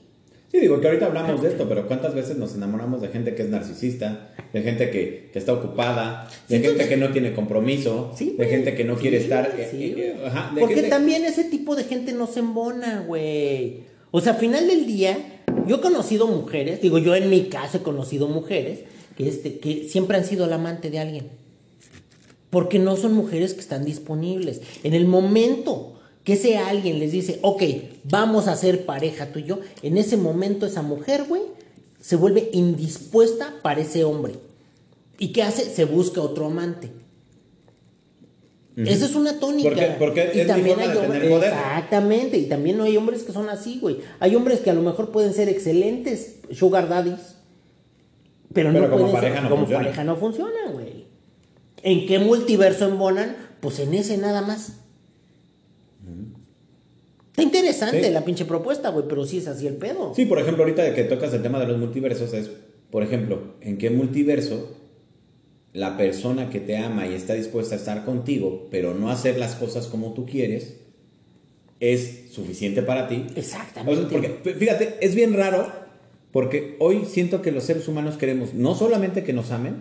Sí, 0.51 0.59
digo 0.59 0.81
que 0.81 0.87
ahorita 0.87 1.05
hablamos 1.05 1.41
de 1.41 1.47
esto, 1.47 1.67
pero 1.69 1.87
¿cuántas 1.87 2.13
veces 2.13 2.35
nos 2.37 2.53
enamoramos 2.55 3.01
de 3.01 3.07
gente 3.07 3.35
que 3.35 3.43
es 3.43 3.49
narcisista, 3.49 4.31
de 4.51 4.61
gente 4.61 4.89
que, 4.91 5.29
que 5.31 5.39
está 5.39 5.53
ocupada, 5.53 6.27
de 6.49 6.57
Sí, 6.59 6.63
gente 6.65 6.89
que 6.89 6.97
no 6.97 7.09
tiene 7.13 7.33
compromiso, 7.33 8.11
Sí, 8.17 8.35
de 8.37 8.45
gente 8.47 8.75
que 8.75 8.83
no 8.83 8.95
quiere 8.97 9.17
estar... 9.17 9.45
eh, 9.57 9.69
eh, 9.73 9.93
eh, 9.97 10.23
ajá, 10.27 10.51
de 10.53 10.59
Porque 10.59 10.75
gente- 10.75 10.89
también 10.89 11.23
ese 11.23 11.45
tipo 11.45 11.75
de 11.77 11.85
gente 11.85 12.11
no 12.11 12.27
se 12.27 12.39
embona, 12.41 13.05
güey. 13.07 13.83
O 14.11 14.19
sea, 14.19 14.33
al 14.33 14.39
final 14.39 14.67
del 14.67 14.85
día, 14.85 15.17
yo 15.67 15.77
he 15.77 15.81
conocido 15.81 16.27
mujeres, 16.27 16.81
digo, 16.81 16.97
yo 16.97 17.15
en 17.15 17.29
mi 17.29 17.45
caso 17.45 17.77
he 17.77 17.81
conocido 17.81 18.27
mujeres 18.27 18.79
que, 19.17 19.27
este, 19.27 19.59
que 19.59 19.87
siempre 19.89 20.17
han 20.17 20.25
sido 20.25 20.45
el 20.45 20.53
amante 20.53 20.89
de 20.89 20.99
alguien. 20.99 21.29
Porque 22.49 22.79
no 22.79 22.97
son 22.97 23.13
mujeres 23.13 23.53
que 23.53 23.61
están 23.61 23.85
disponibles. 23.85 24.61
En 24.83 24.93
el 24.93 25.05
momento 25.05 25.99
que 26.23 26.33
ese 26.33 26.57
alguien 26.57 26.99
les 26.99 27.11
dice, 27.11 27.39
ok, 27.41 27.63
vamos 28.03 28.47
a 28.47 28.55
ser 28.55 28.85
pareja 28.85 29.27
tú 29.27 29.39
y 29.39 29.43
yo, 29.43 29.59
en 29.81 29.97
ese 29.97 30.17
momento 30.17 30.65
esa 30.65 30.81
mujer, 30.81 31.25
güey, 31.27 31.41
se 31.99 32.15
vuelve 32.15 32.49
indispuesta 32.53 33.55
para 33.61 33.81
ese 33.81 34.03
hombre. 34.03 34.33
¿Y 35.17 35.29
qué 35.29 35.43
hace? 35.43 35.63
Se 35.63 35.85
busca 35.85 36.21
otro 36.21 36.47
amante. 36.47 36.89
Esa 38.87 39.05
es 39.05 39.15
una 39.15 39.39
tónica. 39.39 39.69
Porque- 39.69 39.95
porque 39.99 40.41
es 40.41 40.47
mi 40.55 40.61
forma 40.69 40.87
de 40.87 40.95
tener 40.99 41.29
poder. 41.29 41.53
Exactamente, 41.53 42.37
y 42.37 42.45
también 42.45 42.77
no 42.77 42.83
hay 42.83 42.95
hombres 42.97 43.23
que 43.23 43.31
son 43.31 43.49
así, 43.49 43.79
güey. 43.79 43.97
Hay 44.19 44.35
hombres 44.35 44.59
que 44.61 44.69
a 44.69 44.73
lo 44.73 44.81
mejor 44.81 45.11
pueden 45.11 45.33
ser 45.33 45.49
excelentes 45.49 46.37
sugar 46.51 46.87
daddies, 46.89 47.35
pero, 48.53 48.69
Pero 48.71 48.85
no 48.85 48.89
como 48.91 49.03
pueden 49.05 49.15
pareja 49.15 49.33
ser, 49.35 49.43
no 49.43 49.49
como 49.49 49.61
funciona. 49.63 49.83
pareja 49.83 50.03
no 50.03 50.15
funciona, 50.17 50.71
güey. 50.73 51.05
¿En 51.83 52.05
qué 52.07 52.19
multiverso 52.19 52.85
embonan? 52.87 53.35
Pues 53.59 53.79
en 53.79 53.93
ese 53.93 54.17
nada 54.17 54.41
más. 54.41 54.73
Está 57.31 57.43
interesante 57.43 58.03
Sí. 58.03 58.11
la 58.11 58.25
pinche 58.25 58.45
propuesta, 58.45 58.89
güey, 58.89 59.05
pero 59.07 59.25
sí 59.25 59.37
es 59.37 59.47
así 59.47 59.65
el 59.67 59.75
pedo. 59.75 60.13
Sí, 60.15 60.25
por 60.25 60.37
ejemplo, 60.39 60.63
ahorita 60.63 60.93
que 60.93 61.03
tocas 61.05 61.33
el 61.33 61.41
tema 61.41 61.59
de 61.59 61.65
los 61.67 61.77
multiversos 61.77 62.33
es, 62.33 62.49
por 62.91 63.03
ejemplo, 63.03 63.55
¿en 63.61 63.77
qué 63.77 63.89
multiverso 63.89 64.69
la 65.73 65.95
persona 65.97 66.49
que 66.49 66.59
te 66.59 66.77
ama 66.77 67.07
y 67.07 67.13
está 67.13 67.33
dispuesta 67.33 67.75
a 67.75 67.77
estar 67.77 68.03
contigo, 68.05 68.67
pero 68.71 68.93
no 68.93 69.09
hacer 69.09 69.37
las 69.37 69.55
cosas 69.55 69.87
como 69.87 70.13
tú 70.13 70.25
quieres, 70.25 70.77
es 71.79 72.31
suficiente 72.31 72.81
para 72.81 73.07
ti? 73.07 73.25
Exactamente. 73.35 74.07
Porque, 74.11 74.53
fíjate, 74.53 74.97
es 75.01 75.15
bien 75.15 75.33
raro, 75.33 75.71
porque 76.31 76.75
hoy 76.79 77.03
siento 77.09 77.41
que 77.41 77.51
los 77.51 77.63
seres 77.63 77.87
humanos 77.87 78.17
queremos 78.17 78.53
no 78.53 78.75
solamente 78.75 79.23
que 79.23 79.33
nos 79.33 79.51
amen, 79.51 79.75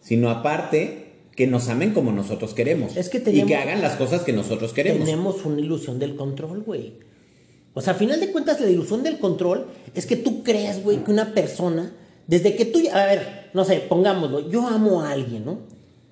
sino 0.00 0.30
aparte 0.30 1.06
que 1.36 1.46
nos 1.46 1.68
amen 1.68 1.92
como 1.92 2.12
nosotros 2.12 2.54
queremos. 2.54 2.96
Es 2.96 3.08
que 3.08 3.18
y 3.18 3.22
tenemos- 3.22 3.48
que 3.48 3.56
hagan 3.56 3.82
las 3.82 3.96
cosas 3.96 4.22
que 4.22 4.32
nosotros 4.32 4.72
queremos. 4.72 5.04
Tenemos 5.04 5.44
una 5.44 5.60
ilusión 5.60 5.98
del 5.98 6.16
control, 6.16 6.62
güey. 6.62 6.94
O 7.74 7.80
sea, 7.80 7.92
al 7.92 7.98
final 7.98 8.18
de 8.20 8.32
cuentas, 8.32 8.60
la 8.60 8.68
ilusión 8.68 9.02
del 9.02 9.18
control 9.18 9.66
es 9.94 10.06
que 10.06 10.16
tú 10.16 10.42
creas, 10.42 10.82
güey, 10.82 11.04
que 11.04 11.10
una 11.10 11.34
persona, 11.34 11.94
desde 12.30 12.54
que 12.54 12.64
tú, 12.64 12.78
a 12.92 13.06
ver, 13.06 13.50
no 13.54 13.64
sé, 13.64 13.84
pongámoslo, 13.88 14.48
yo 14.48 14.64
amo 14.68 15.02
a 15.02 15.10
alguien, 15.10 15.44
¿no? 15.44 15.58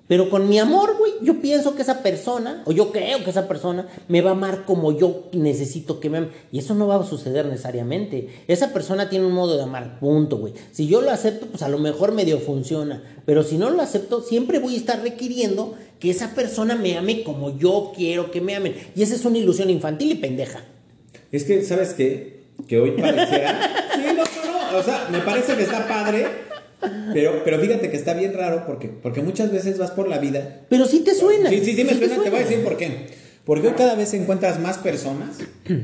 Pero 0.09 0.29
con 0.29 0.49
mi 0.49 0.59
amor, 0.59 0.97
güey, 0.97 1.13
yo 1.21 1.39
pienso 1.39 1.75
que 1.75 1.81
esa 1.81 2.03
persona, 2.03 2.61
o 2.65 2.73
yo 2.73 2.91
creo 2.91 3.23
que 3.23 3.29
esa 3.29 3.47
persona 3.47 3.87
me 4.09 4.19
va 4.19 4.31
a 4.31 4.33
amar 4.33 4.65
como 4.65 4.91
yo 4.97 5.29
necesito 5.31 6.01
que 6.01 6.09
me 6.09 6.17
ame. 6.17 6.27
Y 6.51 6.59
eso 6.59 6.75
no 6.75 6.87
va 6.87 6.97
a 6.97 7.05
suceder 7.05 7.45
necesariamente. 7.45 8.27
Esa 8.49 8.73
persona 8.73 9.09
tiene 9.09 9.27
un 9.27 9.31
modo 9.31 9.55
de 9.55 9.63
amar, 9.63 9.97
punto, 10.01 10.37
güey. 10.39 10.53
Si 10.73 10.87
yo 10.87 10.99
lo 10.99 11.09
acepto, 11.09 11.45
pues 11.45 11.61
a 11.61 11.69
lo 11.69 11.77
mejor 11.77 12.11
medio 12.11 12.39
funciona. 12.39 13.01
Pero 13.25 13.43
si 13.43 13.57
no 13.57 13.69
lo 13.69 13.81
acepto, 13.81 14.21
siempre 14.21 14.59
voy 14.59 14.73
a 14.73 14.77
estar 14.77 15.01
requiriendo 15.01 15.75
que 15.99 16.09
esa 16.09 16.35
persona 16.35 16.75
me 16.75 16.97
ame 16.97 17.23
como 17.23 17.57
yo 17.57 17.93
quiero 17.95 18.29
que 18.29 18.41
me 18.41 18.57
amen. 18.57 18.75
Y 18.93 19.03
esa 19.03 19.15
es 19.15 19.23
una 19.23 19.37
ilusión 19.37 19.69
infantil 19.69 20.11
y 20.11 20.15
pendeja. 20.15 20.65
Es 21.31 21.45
que, 21.45 21.63
¿sabes 21.63 21.93
qué? 21.93 22.41
Que 22.67 22.77
hoy 22.77 22.91
pareciera. 22.91 23.89
sí, 23.95 24.01
no. 24.17 24.38
O 24.75 24.83
sea, 24.83 25.07
me 25.11 25.19
parece 25.19 25.55
que 25.55 25.63
está 25.63 25.87
padre. 25.87 26.25
Pero, 27.13 27.41
pero 27.43 27.59
fíjate 27.59 27.89
que 27.89 27.97
está 27.97 28.13
bien 28.13 28.33
raro 28.33 28.63
porque, 28.65 28.87
porque 28.87 29.21
muchas 29.21 29.51
veces 29.51 29.77
vas 29.77 29.91
por 29.91 30.07
la 30.07 30.17
vida. 30.17 30.61
Pero 30.69 30.85
sí 30.85 30.99
te 30.99 31.13
suena. 31.13 31.49
Sí, 31.49 31.59
sí, 31.63 31.75
sí, 31.75 31.83
me 31.83 31.93
te 31.93 32.07
suena, 32.07 32.23
te 32.23 32.29
voy 32.29 32.39
a 32.39 32.43
decir 32.43 32.63
por 32.63 32.77
qué. 32.77 33.19
Porque 33.43 33.67
hoy 33.67 33.73
cada 33.75 33.95
vez 33.95 34.13
encuentras 34.13 34.59
más 34.61 34.77
personas 34.77 35.37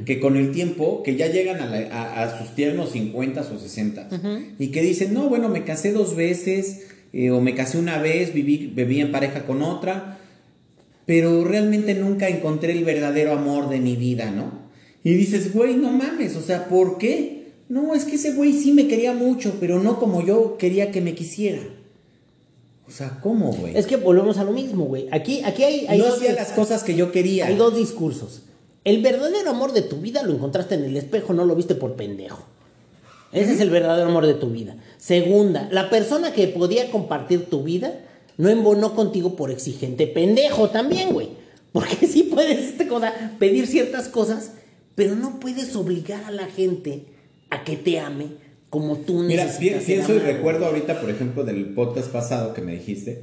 que 0.06 0.20
con 0.20 0.38
el 0.38 0.52
tiempo, 0.52 1.02
que 1.04 1.16
ya 1.16 1.28
llegan 1.28 1.60
a, 1.62 1.66
la- 1.66 1.88
a- 1.92 2.24
a 2.24 2.40
sus 2.40 2.54
tiernos 2.56 2.92
50 2.92 3.42
o 3.42 3.60
60 3.60 4.08
y 4.60 4.68
que 4.68 4.82
dicen, 4.82 5.14
no, 5.14 5.28
bueno, 5.30 5.50
me 5.50 5.64
casé 5.64 5.92
dos 5.92 6.16
veces 6.16 6.88
eh, 7.12 7.32
o 7.32 7.42
me 7.42 7.56
casé 7.56 7.78
una 7.80 7.98
vez, 7.98 8.34
viví, 8.34 8.72
viví 8.74 9.02
en 9.02 9.12
pareja 9.12 9.46
con 9.46 9.64
otra, 9.64 10.20
pero 11.06 11.44
realmente 11.44 11.94
nunca 11.96 12.28
encontré 12.30 12.72
el 12.74 12.84
verdadero 12.84 13.32
amor 13.34 13.70
de 13.70 13.80
mi 13.80 13.96
vida, 13.96 14.32
¿no? 14.32 14.52
Y 15.04 15.14
dices, 15.16 15.54
güey, 15.54 15.76
no 15.76 15.92
mames, 15.92 16.36
o 16.36 16.42
sea, 16.42 16.66
¿por 16.68 16.98
qué? 16.98 17.45
No, 17.68 17.96
es 17.96 18.06
que 18.06 18.16
ese 18.16 18.34
güey 18.34 18.54
sí 18.54 18.72
me 18.72 18.88
quería 18.88 19.14
mucho, 19.14 19.56
pero 19.60 19.82
no 19.82 20.00
como 20.00 20.24
yo 20.24 20.58
quería 20.58 20.92
que 20.92 21.02
me 21.02 21.16
quisiera. 21.16 21.62
O 22.88 22.92
sea, 22.92 23.20
¿cómo, 23.22 23.52
güey? 23.52 23.76
Es 23.76 23.88
que 23.88 23.98
volvemos 23.98 24.38
a 24.38 24.44
lo 24.44 24.52
mismo, 24.52 24.86
güey. 24.86 25.08
Aquí, 25.12 25.42
aquí 25.44 25.64
hay, 25.64 25.88
hay 25.88 25.98
no 25.98 26.08
hacía 26.08 26.34
las 26.34 26.52
cosas 26.52 26.84
que 26.84 26.96
yo 26.96 27.12
quería. 27.12 27.48
Hay 27.48 27.56
dos 27.56 27.76
discursos. 27.76 28.44
El 28.84 29.02
verdadero 29.02 29.50
amor 29.50 29.74
de 29.74 29.82
tu 29.82 29.98
vida 29.98 30.22
lo 30.22 30.34
encontraste 30.34 30.76
en 30.76 30.84
el 30.84 30.96
espejo, 30.96 31.34
no 31.34 31.46
lo 31.46 31.56
viste 31.56 31.74
por 31.74 31.96
pendejo. 31.96 32.46
Ese 33.32 33.54
es 33.54 33.60
el 33.60 33.72
verdadero 33.72 34.08
amor 34.08 34.28
de 34.28 34.36
tu 34.36 34.52
vida. 34.52 34.76
Segunda, 34.98 35.68
la 35.72 35.90
persona 35.90 36.32
que 36.34 36.48
podía 36.48 36.92
compartir 36.92 37.46
tu 37.46 37.64
vida 37.64 38.00
no 38.38 38.50
embonó 38.50 38.96
contigo 38.96 39.36
por 39.36 39.50
exigente 39.50 40.06
pendejo 40.06 40.70
también, 40.70 41.12
güey. 41.12 41.30
Porque 41.72 42.06
sí 42.08 42.24
puedes 42.24 42.60
este, 42.60 42.88
pedir 43.40 43.66
ciertas 43.66 44.08
cosas, 44.08 44.52
Pero 44.94 45.16
no 45.16 45.40
puedes 45.40 45.76
obligar 45.76 46.24
a 46.26 46.32
la 46.32 46.46
gente 46.46 47.15
a 47.50 47.64
que 47.64 47.78
te 47.78 48.00
ame 48.00 48.28
como 48.70 48.98
tú 48.98 49.24
Mira, 49.24 49.46
necesitas. 49.46 49.84
ser 49.84 49.96
pienso 49.96 50.16
y 50.16 50.20
recuerdo 50.20 50.66
ahorita, 50.66 51.00
por 51.00 51.10
ejemplo, 51.10 51.46
del 51.46 51.66
podcast 51.68 52.12
pasado 52.12 52.54
que 52.54 52.62
me 52.62 52.74
dijiste, 52.74 53.22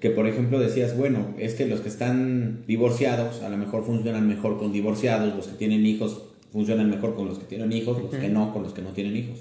que 0.00 0.10
por 0.10 0.26
ejemplo 0.26 0.58
decías, 0.58 0.96
bueno, 0.96 1.34
es 1.38 1.54
que 1.54 1.66
los 1.66 1.80
que 1.80 1.88
están 1.88 2.64
divorciados 2.66 3.42
a 3.42 3.48
lo 3.48 3.56
mejor 3.56 3.84
funcionan 3.84 4.26
mejor 4.26 4.58
con 4.58 4.72
divorciados, 4.72 5.34
los 5.36 5.46
que 5.46 5.56
tienen 5.56 5.86
hijos 5.86 6.22
funcionan 6.52 6.90
mejor 6.90 7.14
con 7.14 7.28
los 7.28 7.38
que 7.38 7.44
tienen 7.44 7.72
hijos, 7.72 8.02
los 8.02 8.10
que 8.10 8.28
no 8.28 8.52
con 8.52 8.62
los 8.62 8.72
que 8.72 8.82
no 8.82 8.90
tienen 8.90 9.16
hijos. 9.16 9.38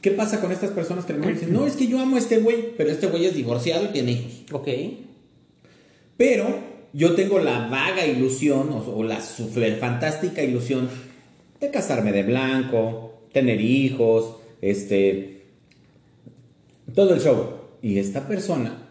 ¿Qué 0.00 0.10
pasa 0.10 0.40
con 0.40 0.52
estas 0.52 0.70
personas 0.70 1.04
que 1.04 1.12
a 1.12 1.16
lo 1.16 1.20
mejor 1.20 1.34
dicen, 1.34 1.52
no, 1.52 1.66
es 1.66 1.76
que 1.76 1.86
yo 1.86 1.98
amo 1.98 2.16
a 2.16 2.18
este 2.18 2.38
güey, 2.38 2.76
pero 2.76 2.90
este 2.90 3.06
güey 3.08 3.24
es 3.26 3.34
divorciado 3.34 3.86
y 3.86 3.88
tiene 3.88 4.12
hijos? 4.12 4.44
Ok. 4.52 4.68
Pero 6.16 6.46
yo 6.92 7.14
tengo 7.14 7.38
la 7.40 7.68
vaga 7.68 8.06
ilusión 8.06 8.70
o, 8.70 8.78
o 8.78 9.02
la 9.02 9.20
super 9.20 9.76
fantástica 9.78 10.42
ilusión 10.42 10.88
de 11.60 11.70
casarme 11.70 12.12
de 12.12 12.22
blanco, 12.22 13.22
tener 13.32 13.60
hijos, 13.60 14.36
este, 14.60 15.42
todo 16.94 17.14
el 17.14 17.20
show. 17.20 17.54
Y 17.82 17.98
esta 17.98 18.26
persona, 18.26 18.88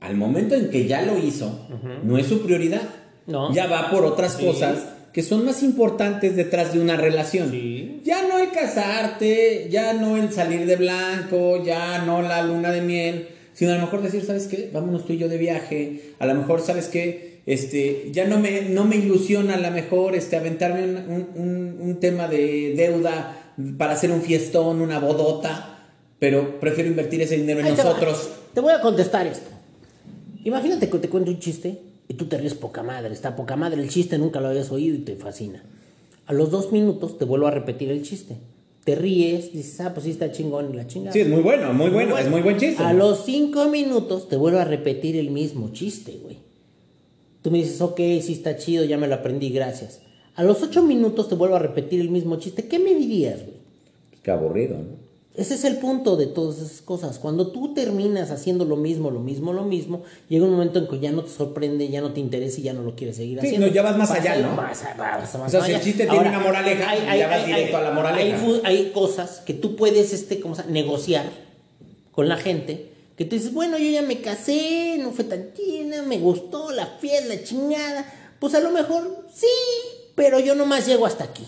al 0.00 0.16
momento 0.16 0.54
en 0.54 0.70
que 0.70 0.86
ya 0.86 1.02
lo 1.02 1.18
hizo, 1.18 1.66
no 2.04 2.18
es 2.18 2.26
su 2.26 2.42
prioridad. 2.42 2.82
No. 3.26 3.52
Ya 3.52 3.66
va 3.66 3.90
por 3.90 4.04
otras 4.04 4.34
Sí. 4.34 4.44
cosas 4.46 4.86
que 5.12 5.22
son 5.22 5.44
más 5.46 5.62
importantes 5.62 6.36
detrás 6.36 6.72
de 6.74 6.80
una 6.80 6.96
relación. 6.96 7.50
Sí. 7.50 8.02
Ya 8.04 8.22
no 8.28 8.38
el 8.38 8.50
casarte, 8.50 9.68
ya 9.70 9.94
no 9.94 10.16
el 10.16 10.30
salir 10.32 10.66
de 10.66 10.76
blanco, 10.76 11.64
ya 11.64 12.04
no 12.04 12.20
la 12.22 12.42
luna 12.42 12.70
de 12.70 12.82
miel, 12.82 13.28
sino 13.54 13.72
a 13.72 13.76
lo 13.76 13.80
mejor 13.82 14.02
decir, 14.02 14.22
¿sabes 14.24 14.46
qué? 14.46 14.70
Vámonos 14.72 15.06
tú 15.06 15.14
y 15.14 15.18
yo 15.18 15.28
de 15.28 15.38
viaje. 15.38 16.12
A 16.18 16.26
lo 16.26 16.34
mejor, 16.34 16.60
¿sabes 16.60 16.88
qué? 16.88 17.35
Este, 17.46 18.10
ya 18.12 18.26
no 18.26 18.38
me, 18.40 18.62
no 18.62 18.84
me 18.84 18.96
ilusiona 18.96 19.54
a 19.54 19.58
lo 19.58 19.70
mejor 19.70 20.16
este, 20.16 20.36
aventarme 20.36 20.82
un, 20.84 21.28
un- 21.36 21.76
un- 21.80 22.00
tema 22.00 22.26
de 22.26 22.74
deuda 22.76 23.52
para 23.78 23.92
hacer 23.92 24.10
un 24.10 24.20
fiestón, 24.20 24.80
una 24.80 24.98
bodota, 24.98 25.78
pero 26.18 26.58
prefiero 26.58 26.90
invertir 26.90 27.22
ese 27.22 27.36
dinero 27.36 27.60
en 27.60 27.66
Ahí 27.66 27.72
nosotros. 27.76 28.30
Te 28.52 28.60
voy 28.60 28.72
a 28.72 28.80
contestar 28.80 29.26
esto. 29.28 29.48
Imagínate 30.44 30.90
que 30.90 30.98
te 30.98 31.08
cuento 31.08 31.30
un 31.30 31.38
chiste 31.38 31.78
y 32.08 32.14
tú 32.14 32.26
te 32.26 32.36
ríes 32.36 32.54
poca 32.54 32.82
madre. 32.82 33.12
Está 33.14 33.36
poca 33.36 33.54
madre 33.56 33.80
el 33.80 33.88
chiste, 33.88 34.18
nunca 34.18 34.40
lo 34.40 34.48
habías 34.48 34.70
oído 34.72 34.96
y 34.96 34.98
te 35.00 35.14
fascina. 35.16 35.62
A 36.26 36.32
los 36.32 36.50
dos 36.50 36.72
minutos 36.72 37.16
te 37.18 37.24
vuelvo 37.24 37.46
a 37.46 37.52
repetir 37.52 37.90
el 37.92 38.02
chiste. 38.02 38.36
Te 38.84 38.94
ríes, 38.96 39.52
dices, 39.52 39.80
ah, 39.80 39.92
pues 39.94 40.04
sí 40.04 40.10
está 40.10 40.30
chingón 40.32 40.72
y 40.72 40.76
la 40.76 40.86
chingada. 40.86 41.12
Sí, 41.12 41.20
es 41.20 41.28
muy 41.28 41.42
bueno, 41.42 41.72
muy 41.72 41.90
bueno, 41.90 42.18
es 42.18 42.28
muy 42.28 42.40
buen 42.42 42.56
chiste. 42.56 42.82
A 42.82 42.92
los 42.92 43.24
cinco 43.24 43.68
minutos 43.68 44.28
te 44.28 44.36
vuelvo 44.36 44.58
a 44.58 44.64
repetir 44.64 45.16
el 45.16 45.30
mismo 45.30 45.70
chiste, 45.72 46.18
güey. 46.22 46.38
Tú 47.46 47.52
me 47.52 47.58
dices, 47.58 47.80
ok, 47.80 47.96
sí 47.96 48.32
está 48.32 48.56
chido, 48.56 48.82
ya 48.84 48.98
me 48.98 49.06
lo 49.06 49.14
aprendí, 49.14 49.50
gracias. 49.50 50.00
A 50.34 50.42
los 50.42 50.60
ocho 50.64 50.82
minutos 50.82 51.28
te 51.28 51.36
vuelvo 51.36 51.54
a 51.54 51.60
repetir 51.60 52.00
el 52.00 52.10
mismo 52.10 52.34
chiste. 52.40 52.66
¿Qué 52.66 52.80
me 52.80 52.92
dirías, 52.92 53.36
güey? 53.44 53.54
Qué 54.24 54.32
aburrido, 54.32 54.78
¿no? 54.78 54.96
Ese 55.36 55.54
es 55.54 55.62
el 55.64 55.76
punto 55.76 56.16
de 56.16 56.26
todas 56.26 56.56
esas 56.58 56.82
cosas. 56.82 57.20
Cuando 57.20 57.52
tú 57.52 57.72
terminas 57.72 58.32
haciendo 58.32 58.64
lo 58.64 58.74
mismo, 58.74 59.12
lo 59.12 59.20
mismo, 59.20 59.52
lo 59.52 59.62
mismo, 59.62 60.02
llega 60.28 60.44
un 60.44 60.50
momento 60.50 60.80
en 60.80 60.88
que 60.88 60.98
ya 60.98 61.12
no 61.12 61.22
te 61.22 61.30
sorprende, 61.30 61.88
ya 61.88 62.00
no 62.00 62.12
te 62.12 62.18
interesa 62.18 62.58
y 62.58 62.64
ya 62.64 62.72
no 62.72 62.82
lo 62.82 62.96
quieres 62.96 63.14
seguir 63.14 63.38
Sí, 63.40 63.46
haciendo. 63.46 63.68
no, 63.68 63.72
ya 63.72 63.82
vas 63.82 63.96
más 63.96 64.08
Vas 64.08 64.18
allá, 64.18 64.38
¿no? 64.40 64.56
vas 64.56 64.82
a- 64.84 64.94
vas 64.94 65.32
a- 65.36 65.42
O 65.44 65.48
sea, 65.48 65.62
si 65.64 65.70
el 65.72 65.80
chiste 65.82 66.06
tiene 66.08 66.28
una 66.28 66.40
moraleja, 66.40 67.16
ya 67.16 67.28
vas 67.28 67.46
directo 67.46 67.76
a 67.76 67.82
la 67.82 67.92
moraleja. 67.92 68.44
Hay, 68.44 68.60
hay 68.64 68.90
cosas 68.92 69.40
que 69.46 69.54
tú 69.54 69.76
puedes 69.76 70.12
este, 70.12 70.40
¿cómo 70.40 70.56
se 70.56 70.62
llama? 70.62 70.72
negociar 70.74 71.26
con 72.10 72.28
la 72.28 72.38
gente. 72.38 72.95
Que 73.16 73.24
tú 73.24 73.34
dices, 73.36 73.52
bueno, 73.52 73.78
yo 73.78 73.88
ya 73.90 74.02
me 74.02 74.20
casé, 74.20 74.98
no 74.98 75.10
fue 75.12 75.24
tan 75.24 75.52
china, 75.54 76.02
me 76.02 76.18
gustó 76.18 76.70
la 76.70 76.86
fiesta, 76.86 77.34
la 77.34 77.42
chingada. 77.42 78.12
Pues 78.38 78.54
a 78.54 78.60
lo 78.60 78.70
mejor 78.70 79.24
sí, 79.34 79.46
pero 80.14 80.38
yo 80.38 80.54
nomás 80.54 80.86
llego 80.86 81.06
hasta 81.06 81.24
aquí. 81.24 81.44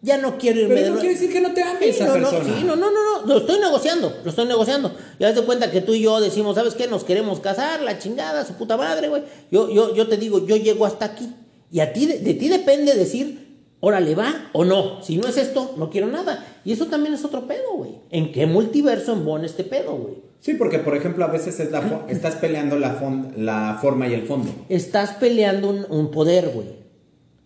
Ya 0.00 0.16
no 0.16 0.38
quiero 0.38 0.60
irme 0.60 0.76
Pero 0.76 0.86
de 0.86 0.90
no 0.92 1.00
quiere 1.00 1.14
decir 1.14 1.32
que 1.32 1.40
no 1.40 1.52
te 1.52 1.62
ame 1.62 1.80
Sí, 1.80 1.88
esa 1.90 2.06
no, 2.06 2.18
no, 2.18 2.30
persona. 2.30 2.56
sí, 2.56 2.64
no, 2.64 2.76
no, 2.76 2.90
no, 2.90 3.20
no, 3.20 3.26
lo 3.26 3.38
estoy 3.40 3.58
negociando, 3.58 4.16
lo 4.22 4.30
estoy 4.30 4.46
negociando. 4.46 4.94
Ya 5.18 5.32
de 5.32 5.42
cuenta 5.42 5.70
que 5.72 5.80
tú 5.80 5.92
y 5.92 6.02
yo 6.02 6.20
decimos, 6.20 6.54
¿sabes 6.54 6.74
qué? 6.74 6.86
Nos 6.86 7.02
queremos 7.04 7.40
casar, 7.40 7.80
la 7.82 7.98
chingada, 7.98 8.46
su 8.46 8.52
puta 8.54 8.76
madre, 8.76 9.08
güey. 9.08 9.24
Yo, 9.50 9.68
yo, 9.70 9.94
yo 9.94 10.06
te 10.08 10.16
digo, 10.16 10.46
yo 10.46 10.56
llego 10.56 10.86
hasta 10.86 11.04
aquí. 11.06 11.28
Y 11.72 11.80
a 11.80 11.92
ti, 11.92 12.06
de, 12.06 12.20
de 12.20 12.34
ti 12.34 12.48
depende 12.48 12.94
decir, 12.94 13.47
órale, 13.80 14.14
va 14.14 14.50
o 14.52 14.64
no. 14.64 15.02
Si 15.02 15.16
no 15.16 15.26
es 15.28 15.36
esto, 15.36 15.74
no 15.76 15.90
quiero 15.90 16.06
nada. 16.08 16.44
Y 16.64 16.72
eso 16.72 16.86
también 16.86 17.14
es 17.14 17.24
otro 17.24 17.46
pedo, 17.46 17.74
güey. 17.76 17.92
¿En 18.10 18.32
qué 18.32 18.46
multiverso 18.46 19.12
embona 19.12 19.46
este 19.46 19.64
pedo, 19.64 19.94
güey? 19.96 20.14
Sí, 20.40 20.54
porque 20.54 20.78
por 20.78 20.96
ejemplo 20.96 21.24
a 21.24 21.28
veces 21.28 21.58
es 21.60 21.70
la 21.72 22.04
estás 22.08 22.36
peleando 22.36 22.78
la, 22.78 23.00
la 23.36 23.78
forma 23.80 24.08
y 24.08 24.14
el 24.14 24.22
fondo. 24.22 24.50
Estás 24.68 25.12
peleando 25.14 25.70
un, 25.70 25.86
un 25.90 26.10
poder, 26.10 26.50
güey. 26.54 26.68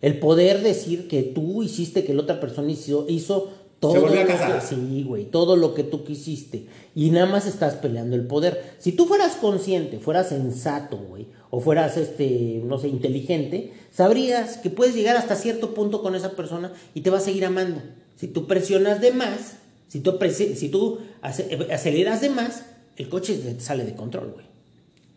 El 0.01 0.19
poder 0.19 0.61
decir 0.61 1.07
que 1.07 1.23
tú 1.23 1.63
hiciste 1.63 2.03
que 2.03 2.13
la 2.13 2.21
otra 2.23 2.39
persona 2.39 2.69
hizo, 2.71 3.05
hizo 3.07 3.51
todo. 3.79 3.93
Se 3.93 3.99
volvió 3.99 4.19
a 4.19 4.23
lo 4.23 4.27
casar. 4.29 4.59
que- 4.59 4.65
sí, 4.65 5.03
güey, 5.07 5.25
todo 5.25 5.55
lo 5.55 5.73
que 5.73 5.83
tú 5.83 6.03
quisiste. 6.03 6.67
Y 6.93 7.09
nada 7.11 7.25
más 7.25 7.47
estás 7.47 7.75
peleando 7.75 8.15
el 8.17 8.27
poder. 8.27 8.75
Si 8.79 8.91
tú 8.91 9.05
fueras 9.05 9.35
consciente, 9.35 9.99
fueras 9.99 10.27
sensato, 10.29 10.97
güey, 10.97 11.27
o 11.55 11.59
fueras, 11.59 11.97
este, 11.97 12.63
no 12.65 12.79
sé, 12.79 12.87
inteligente, 12.87 13.73
sabrías 13.91 14.57
que 14.57 14.71
puedes 14.71 14.95
llegar 14.95 15.17
hasta 15.17 15.35
cierto 15.35 15.75
punto 15.75 16.01
con 16.01 16.15
esa 16.15 16.31
persona 16.31 16.73
y 16.95 17.01
te 17.01 17.11
va 17.11 17.17
a 17.19 17.21
seguir 17.21 17.45
amando. 17.45 17.79
Si 18.15 18.27
tú 18.27 18.47
presionas 18.47 19.01
de 19.01 19.11
más, 19.11 19.57
si 19.87 19.99
tú, 19.99 20.17
si 20.55 20.69
tú 20.69 20.99
ace- 21.21 21.67
aceleras 21.71 22.21
de 22.21 22.29
más, 22.31 22.65
el 22.97 23.07
coche 23.07 23.35
te 23.37 23.59
sale 23.59 23.83
de 23.85 23.93
control, 23.93 24.31
güey. 24.33 24.45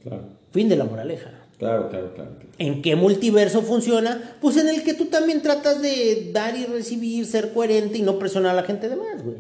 Claro, 0.03 0.25
Fin 0.53 0.69
de 0.69 0.77
la 0.77 0.85
moraleja. 0.85 1.31
claro, 1.57 1.89
claro, 1.89 2.13
claro. 2.15 2.33
¿En 2.59 2.83
qué 2.83 2.97
multiverso 2.97 3.63
funciona? 3.63 4.37
Pues 4.43 4.59
en 4.59 4.69
el 4.69 4.83
que 4.83 4.93
tú 4.93 5.07
también 5.07 5.41
tratas 5.41 5.81
de 5.81 6.31
dar 6.35 6.55
y 6.59 6.67
recibir, 6.67 7.25
ser 7.25 7.55
coherente 7.55 7.97
y 7.97 8.03
no 8.03 8.19
presionar 8.19 8.51
a 8.53 8.61
la 8.61 8.65
gente 8.65 8.91
de 8.91 8.97
más, 8.97 9.25
güey. 9.25 9.39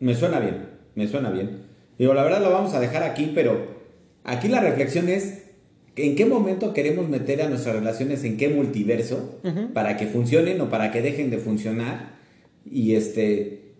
Me 0.00 0.14
suena 0.14 0.40
bien, 0.40 0.70
me 0.94 1.06
suena 1.06 1.30
bien. 1.30 1.64
Digo, 1.98 2.14
la 2.14 2.22
verdad 2.22 2.40
lo 2.42 2.50
vamos 2.50 2.72
a 2.72 2.80
dejar 2.80 3.02
aquí, 3.02 3.32
pero 3.34 3.66
aquí 4.24 4.48
la 4.48 4.60
reflexión 4.60 5.10
es 5.10 5.42
en 5.96 6.14
qué 6.14 6.26
momento 6.26 6.74
queremos 6.74 7.08
meter 7.08 7.42
a 7.42 7.48
nuestras 7.48 7.74
relaciones, 7.74 8.22
en 8.24 8.36
qué 8.36 8.48
multiverso, 8.48 9.40
para 9.72 9.96
que 9.96 10.06
funcionen 10.06 10.60
o 10.60 10.68
para 10.68 10.92
que 10.92 11.00
dejen 11.00 11.30
de 11.30 11.38
funcionar. 11.38 12.16
Y 12.70 12.94
este, 12.94 13.72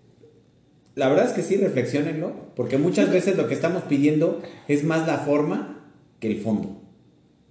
la 0.95 1.09
verdad 1.09 1.27
es 1.27 1.33
que 1.33 1.43
sí, 1.43 1.57
reflexionenlo, 1.57 2.55
porque 2.57 2.79
muchas 2.79 3.13
veces 3.13 3.37
lo 3.37 3.49
que 3.49 3.55
estamos 3.55 3.83
pidiendo 3.83 4.43
es 4.67 4.83
más 4.83 5.07
la 5.07 5.19
forma 5.19 5.91
que 6.19 6.29
el 6.29 6.41
fondo. 6.41 6.83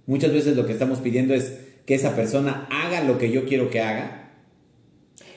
Muchas 0.06 0.32
veces 0.32 0.56
lo 0.56 0.66
que 0.66 0.72
estamos 0.72 0.98
pidiendo 0.98 1.32
es 1.32 1.52
que 1.84 1.94
esa 1.94 2.16
persona 2.16 2.68
haga 2.70 3.04
lo 3.04 3.18
que 3.18 3.30
yo 3.30 3.46
quiero 3.46 3.70
que 3.70 3.80
haga. 3.80 4.32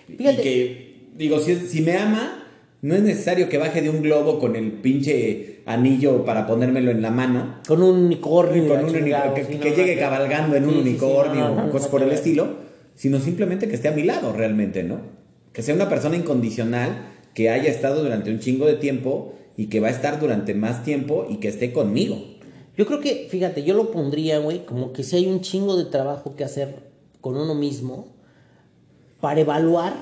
Fíjate. 0.07 0.41
Y 0.41 0.43
que, 0.43 1.07
digo, 1.15 1.39
si, 1.39 1.55
si 1.55 1.81
me 1.81 1.97
ama, 1.97 2.38
no 2.81 2.95
es 2.95 3.01
necesario 3.01 3.49
que 3.49 3.57
baje 3.57 3.81
de 3.81 3.89
un 3.89 4.01
globo 4.01 4.39
con 4.39 4.55
el 4.55 4.71
pinche 4.71 5.61
anillo 5.65 6.23
para 6.23 6.47
ponérmelo 6.47 6.91
en 6.91 7.01
la 7.01 7.11
mano. 7.11 7.59
Con 7.67 7.83
un 7.83 8.05
unicornio. 8.05 8.67
Con 8.67 8.85
un 8.85 8.95
unicornio, 8.95 9.33
que, 9.33 9.59
que 9.59 9.71
llegue 9.71 9.97
cabalgando 9.97 10.55
en 10.55 10.65
un 10.65 10.77
unicornio 10.77 11.53
o 11.53 11.69
cosas 11.71 11.89
por 11.89 12.01
el 12.01 12.11
estilo, 12.11 12.47
sino 12.95 13.19
simplemente 13.19 13.67
que 13.67 13.75
esté 13.75 13.89
a 13.89 13.91
mi 13.91 14.03
lado 14.03 14.33
realmente, 14.33 14.83
¿no? 14.83 15.01
Que 15.51 15.61
sea 15.61 15.75
una 15.75 15.89
persona 15.89 16.15
incondicional, 16.15 17.15
que 17.33 17.49
haya 17.49 17.69
estado 17.69 18.01
durante 18.03 18.31
un 18.31 18.39
chingo 18.39 18.65
de 18.65 18.75
tiempo 18.75 19.33
y 19.57 19.67
que 19.67 19.81
va 19.81 19.87
a 19.87 19.91
estar 19.91 20.19
durante 20.19 20.53
más 20.53 20.83
tiempo 20.83 21.27
y 21.29 21.37
que 21.37 21.49
esté 21.49 21.73
conmigo. 21.73 22.17
Yo 22.77 22.85
creo 22.85 23.01
que, 23.01 23.27
fíjate, 23.29 23.63
yo 23.63 23.73
lo 23.73 23.91
pondría, 23.91 24.39
güey, 24.39 24.65
como 24.65 24.93
que 24.93 25.03
si 25.03 25.17
hay 25.17 25.27
un 25.27 25.41
chingo 25.41 25.75
de 25.75 25.85
trabajo 25.85 26.37
que 26.37 26.45
hacer 26.45 26.75
con 27.19 27.35
uno 27.35 27.55
mismo 27.55 28.07
para 29.19 29.41
evaluar 29.41 29.93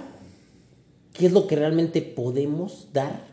qué 1.17 1.25
es 1.27 1.31
lo 1.31 1.47
que 1.47 1.55
realmente 1.55 2.01
podemos 2.01 2.87
dar 2.93 3.25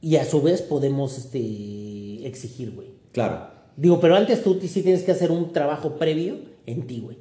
y 0.00 0.16
a 0.16 0.24
su 0.24 0.42
vez 0.42 0.62
podemos 0.62 1.16
este, 1.18 2.26
exigir, 2.26 2.72
güey. 2.74 2.88
Claro. 3.12 3.48
Digo, 3.76 4.00
pero 4.00 4.16
antes 4.16 4.42
tú 4.42 4.58
sí 4.60 4.82
tienes 4.82 5.02
que 5.02 5.12
hacer 5.12 5.30
un 5.30 5.52
trabajo 5.52 5.96
previo 5.96 6.36
en 6.66 6.86
ti, 6.86 7.00
güey. 7.00 7.18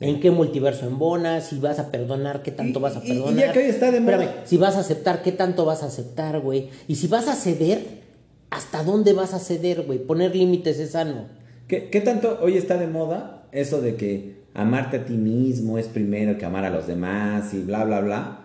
¿En 0.00 0.18
qué 0.18 0.30
multiverso 0.30 0.86
embonas? 0.86 1.48
Si 1.48 1.58
vas 1.58 1.78
a 1.78 1.90
perdonar, 1.90 2.42
¿qué 2.42 2.50
tanto 2.52 2.78
Y- 2.78 2.82
vas 2.82 2.96
a 2.96 3.00
y- 3.00 3.02
y 3.04 3.08
perdonar? 3.12 3.34
ya 3.38 3.52
que 3.52 3.68
está 3.68 3.90
de 3.90 4.00
moda. 4.00 4.14
Espérame, 4.24 4.46
si 4.46 4.56
vas 4.56 4.76
a 4.76 4.80
aceptar, 4.80 5.22
¿qué 5.22 5.32
tanto 5.32 5.66
vas 5.66 5.82
a 5.82 5.86
aceptar, 5.86 6.40
güey? 6.40 6.68
Y 6.88 6.94
si 6.94 7.06
vas 7.06 7.28
a 7.28 7.34
ceder, 7.34 8.00
¿hasta 8.48 8.82
dónde 8.82 9.12
vas 9.12 9.34
a 9.34 9.38
ceder, 9.38 9.82
güey? 9.82 9.98
Poner 9.98 10.34
límites 10.34 10.78
es 10.78 10.92
sano. 10.92 11.26
¿Qué, 11.68 11.90
qué 11.90 12.00
tanto 12.00 12.38
hoy 12.40 12.56
está 12.56 12.78
de 12.78 12.86
moda 12.86 13.46
eso 13.52 13.80
de 13.82 13.96
que 13.96 14.40
amarte 14.54 14.96
a 14.96 15.04
ti 15.04 15.14
mismo 15.14 15.76
es 15.78 15.86
primero 15.86 16.38
que 16.38 16.46
amar 16.46 16.64
a 16.64 16.70
los 16.70 16.86
demás 16.86 17.52
y 17.52 17.58
bla, 17.60 17.84
bla, 17.84 18.00
bla? 18.00 18.39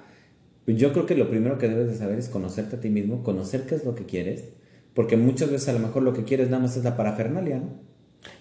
Pues 0.66 0.78
yo 0.78 0.91
creo 0.93 1.05
que 1.05 1.16
lo 1.16 1.30
primero 1.30 1.57
que 1.57 1.68
debes 1.70 1.88
de 1.88 1.95
saber 1.95 2.18
es 2.20 2.28
conocerte 2.28 2.76
a 2.78 2.80
ti 2.82 2.89
mismo, 2.89 3.24
conocer 3.24 3.66
qué 3.68 3.76
es 3.76 3.86
lo 3.86 3.93
que 3.95 4.05
quieres, 4.05 4.45
porque 4.93 5.16
muchas 5.18 5.51
veces 5.51 5.70
a 5.70 5.74
lo 5.74 5.80
mejor 5.80 6.03
lo 6.03 6.13
que 6.13 6.24
quieres 6.24 6.49
nada 6.49 6.63
más 6.63 6.76
es 6.76 6.84
la 6.84 6.97
parafernalia, 6.97 7.57
¿no? 7.59 7.70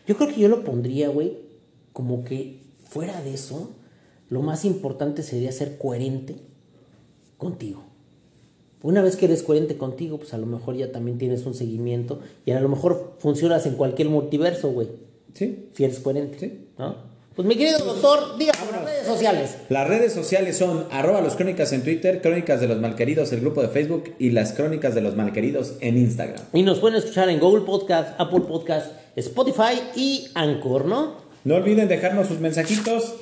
Yo 0.06 0.16
creo 0.16 0.28
que 0.28 0.40
yo 0.40 0.48
lo 0.48 0.64
pondría, 0.64 1.08
güey, 1.08 1.38
como 1.92 2.24
que 2.24 2.60
fuera 2.88 3.20
de 3.22 3.34
eso, 3.34 3.76
lo 4.30 4.40
más 4.40 4.64
importante 4.64 5.22
sería 5.22 5.52
ser 5.52 5.76
coherente 5.76 6.36
contigo. 7.36 7.84
Una 8.82 9.02
vez 9.02 9.16
que 9.16 9.26
eres 9.26 9.42
coherente 9.42 9.76
contigo, 9.76 10.18
pues 10.18 10.34
a 10.34 10.38
lo 10.38 10.46
mejor 10.46 10.76
ya 10.76 10.92
también 10.92 11.18
tienes 11.18 11.44
un 11.46 11.54
seguimiento 11.54 12.20
y 12.44 12.50
a 12.52 12.60
lo 12.60 12.68
mejor 12.68 13.16
funcionas 13.18 13.66
en 13.66 13.74
cualquier 13.74 14.08
multiverso, 14.08 14.70
güey. 14.70 14.88
Sí. 15.34 15.68
Si 15.72 15.84
eres 15.84 16.00
coherente, 16.00 16.38
Sí. 16.38 16.68
¿no? 16.78 17.13
Pues 17.34 17.48
mi 17.48 17.56
querido 17.56 17.80
doctor, 17.80 18.38
dígame 18.38 18.58
las 18.70 18.84
redes 18.84 19.06
sociales. 19.08 19.56
Las 19.68 19.88
redes 19.88 20.12
sociales 20.12 20.56
son 20.56 20.86
arroba 20.92 21.20
los 21.20 21.34
crónicas 21.34 21.72
en 21.72 21.82
Twitter, 21.82 22.22
crónicas 22.22 22.60
de 22.60 22.68
los 22.68 22.78
malqueridos, 22.78 23.32
el 23.32 23.40
grupo 23.40 23.60
de 23.60 23.68
Facebook 23.68 24.14
y 24.20 24.30
las 24.30 24.52
crónicas 24.52 24.94
de 24.94 25.00
los 25.00 25.16
malqueridos 25.16 25.74
en 25.80 25.98
Instagram. 25.98 26.40
Y 26.52 26.62
nos 26.62 26.78
pueden 26.78 26.96
escuchar 26.96 27.28
en 27.28 27.40
Google 27.40 27.64
Podcast, 27.64 28.14
Apple 28.20 28.42
Podcast, 28.42 28.92
Spotify 29.16 29.80
y 29.96 30.28
Anchor, 30.34 30.84
¿no? 30.84 31.16
No 31.42 31.56
olviden 31.56 31.88
dejarnos 31.88 32.28
sus 32.28 32.38
mensajitos. 32.38 33.14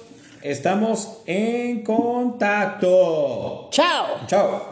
Estamos 0.43 1.23
en 1.25 1.83
contacto. 1.83 3.69
¡Chao! 3.71 4.27
Chao. 4.27 4.72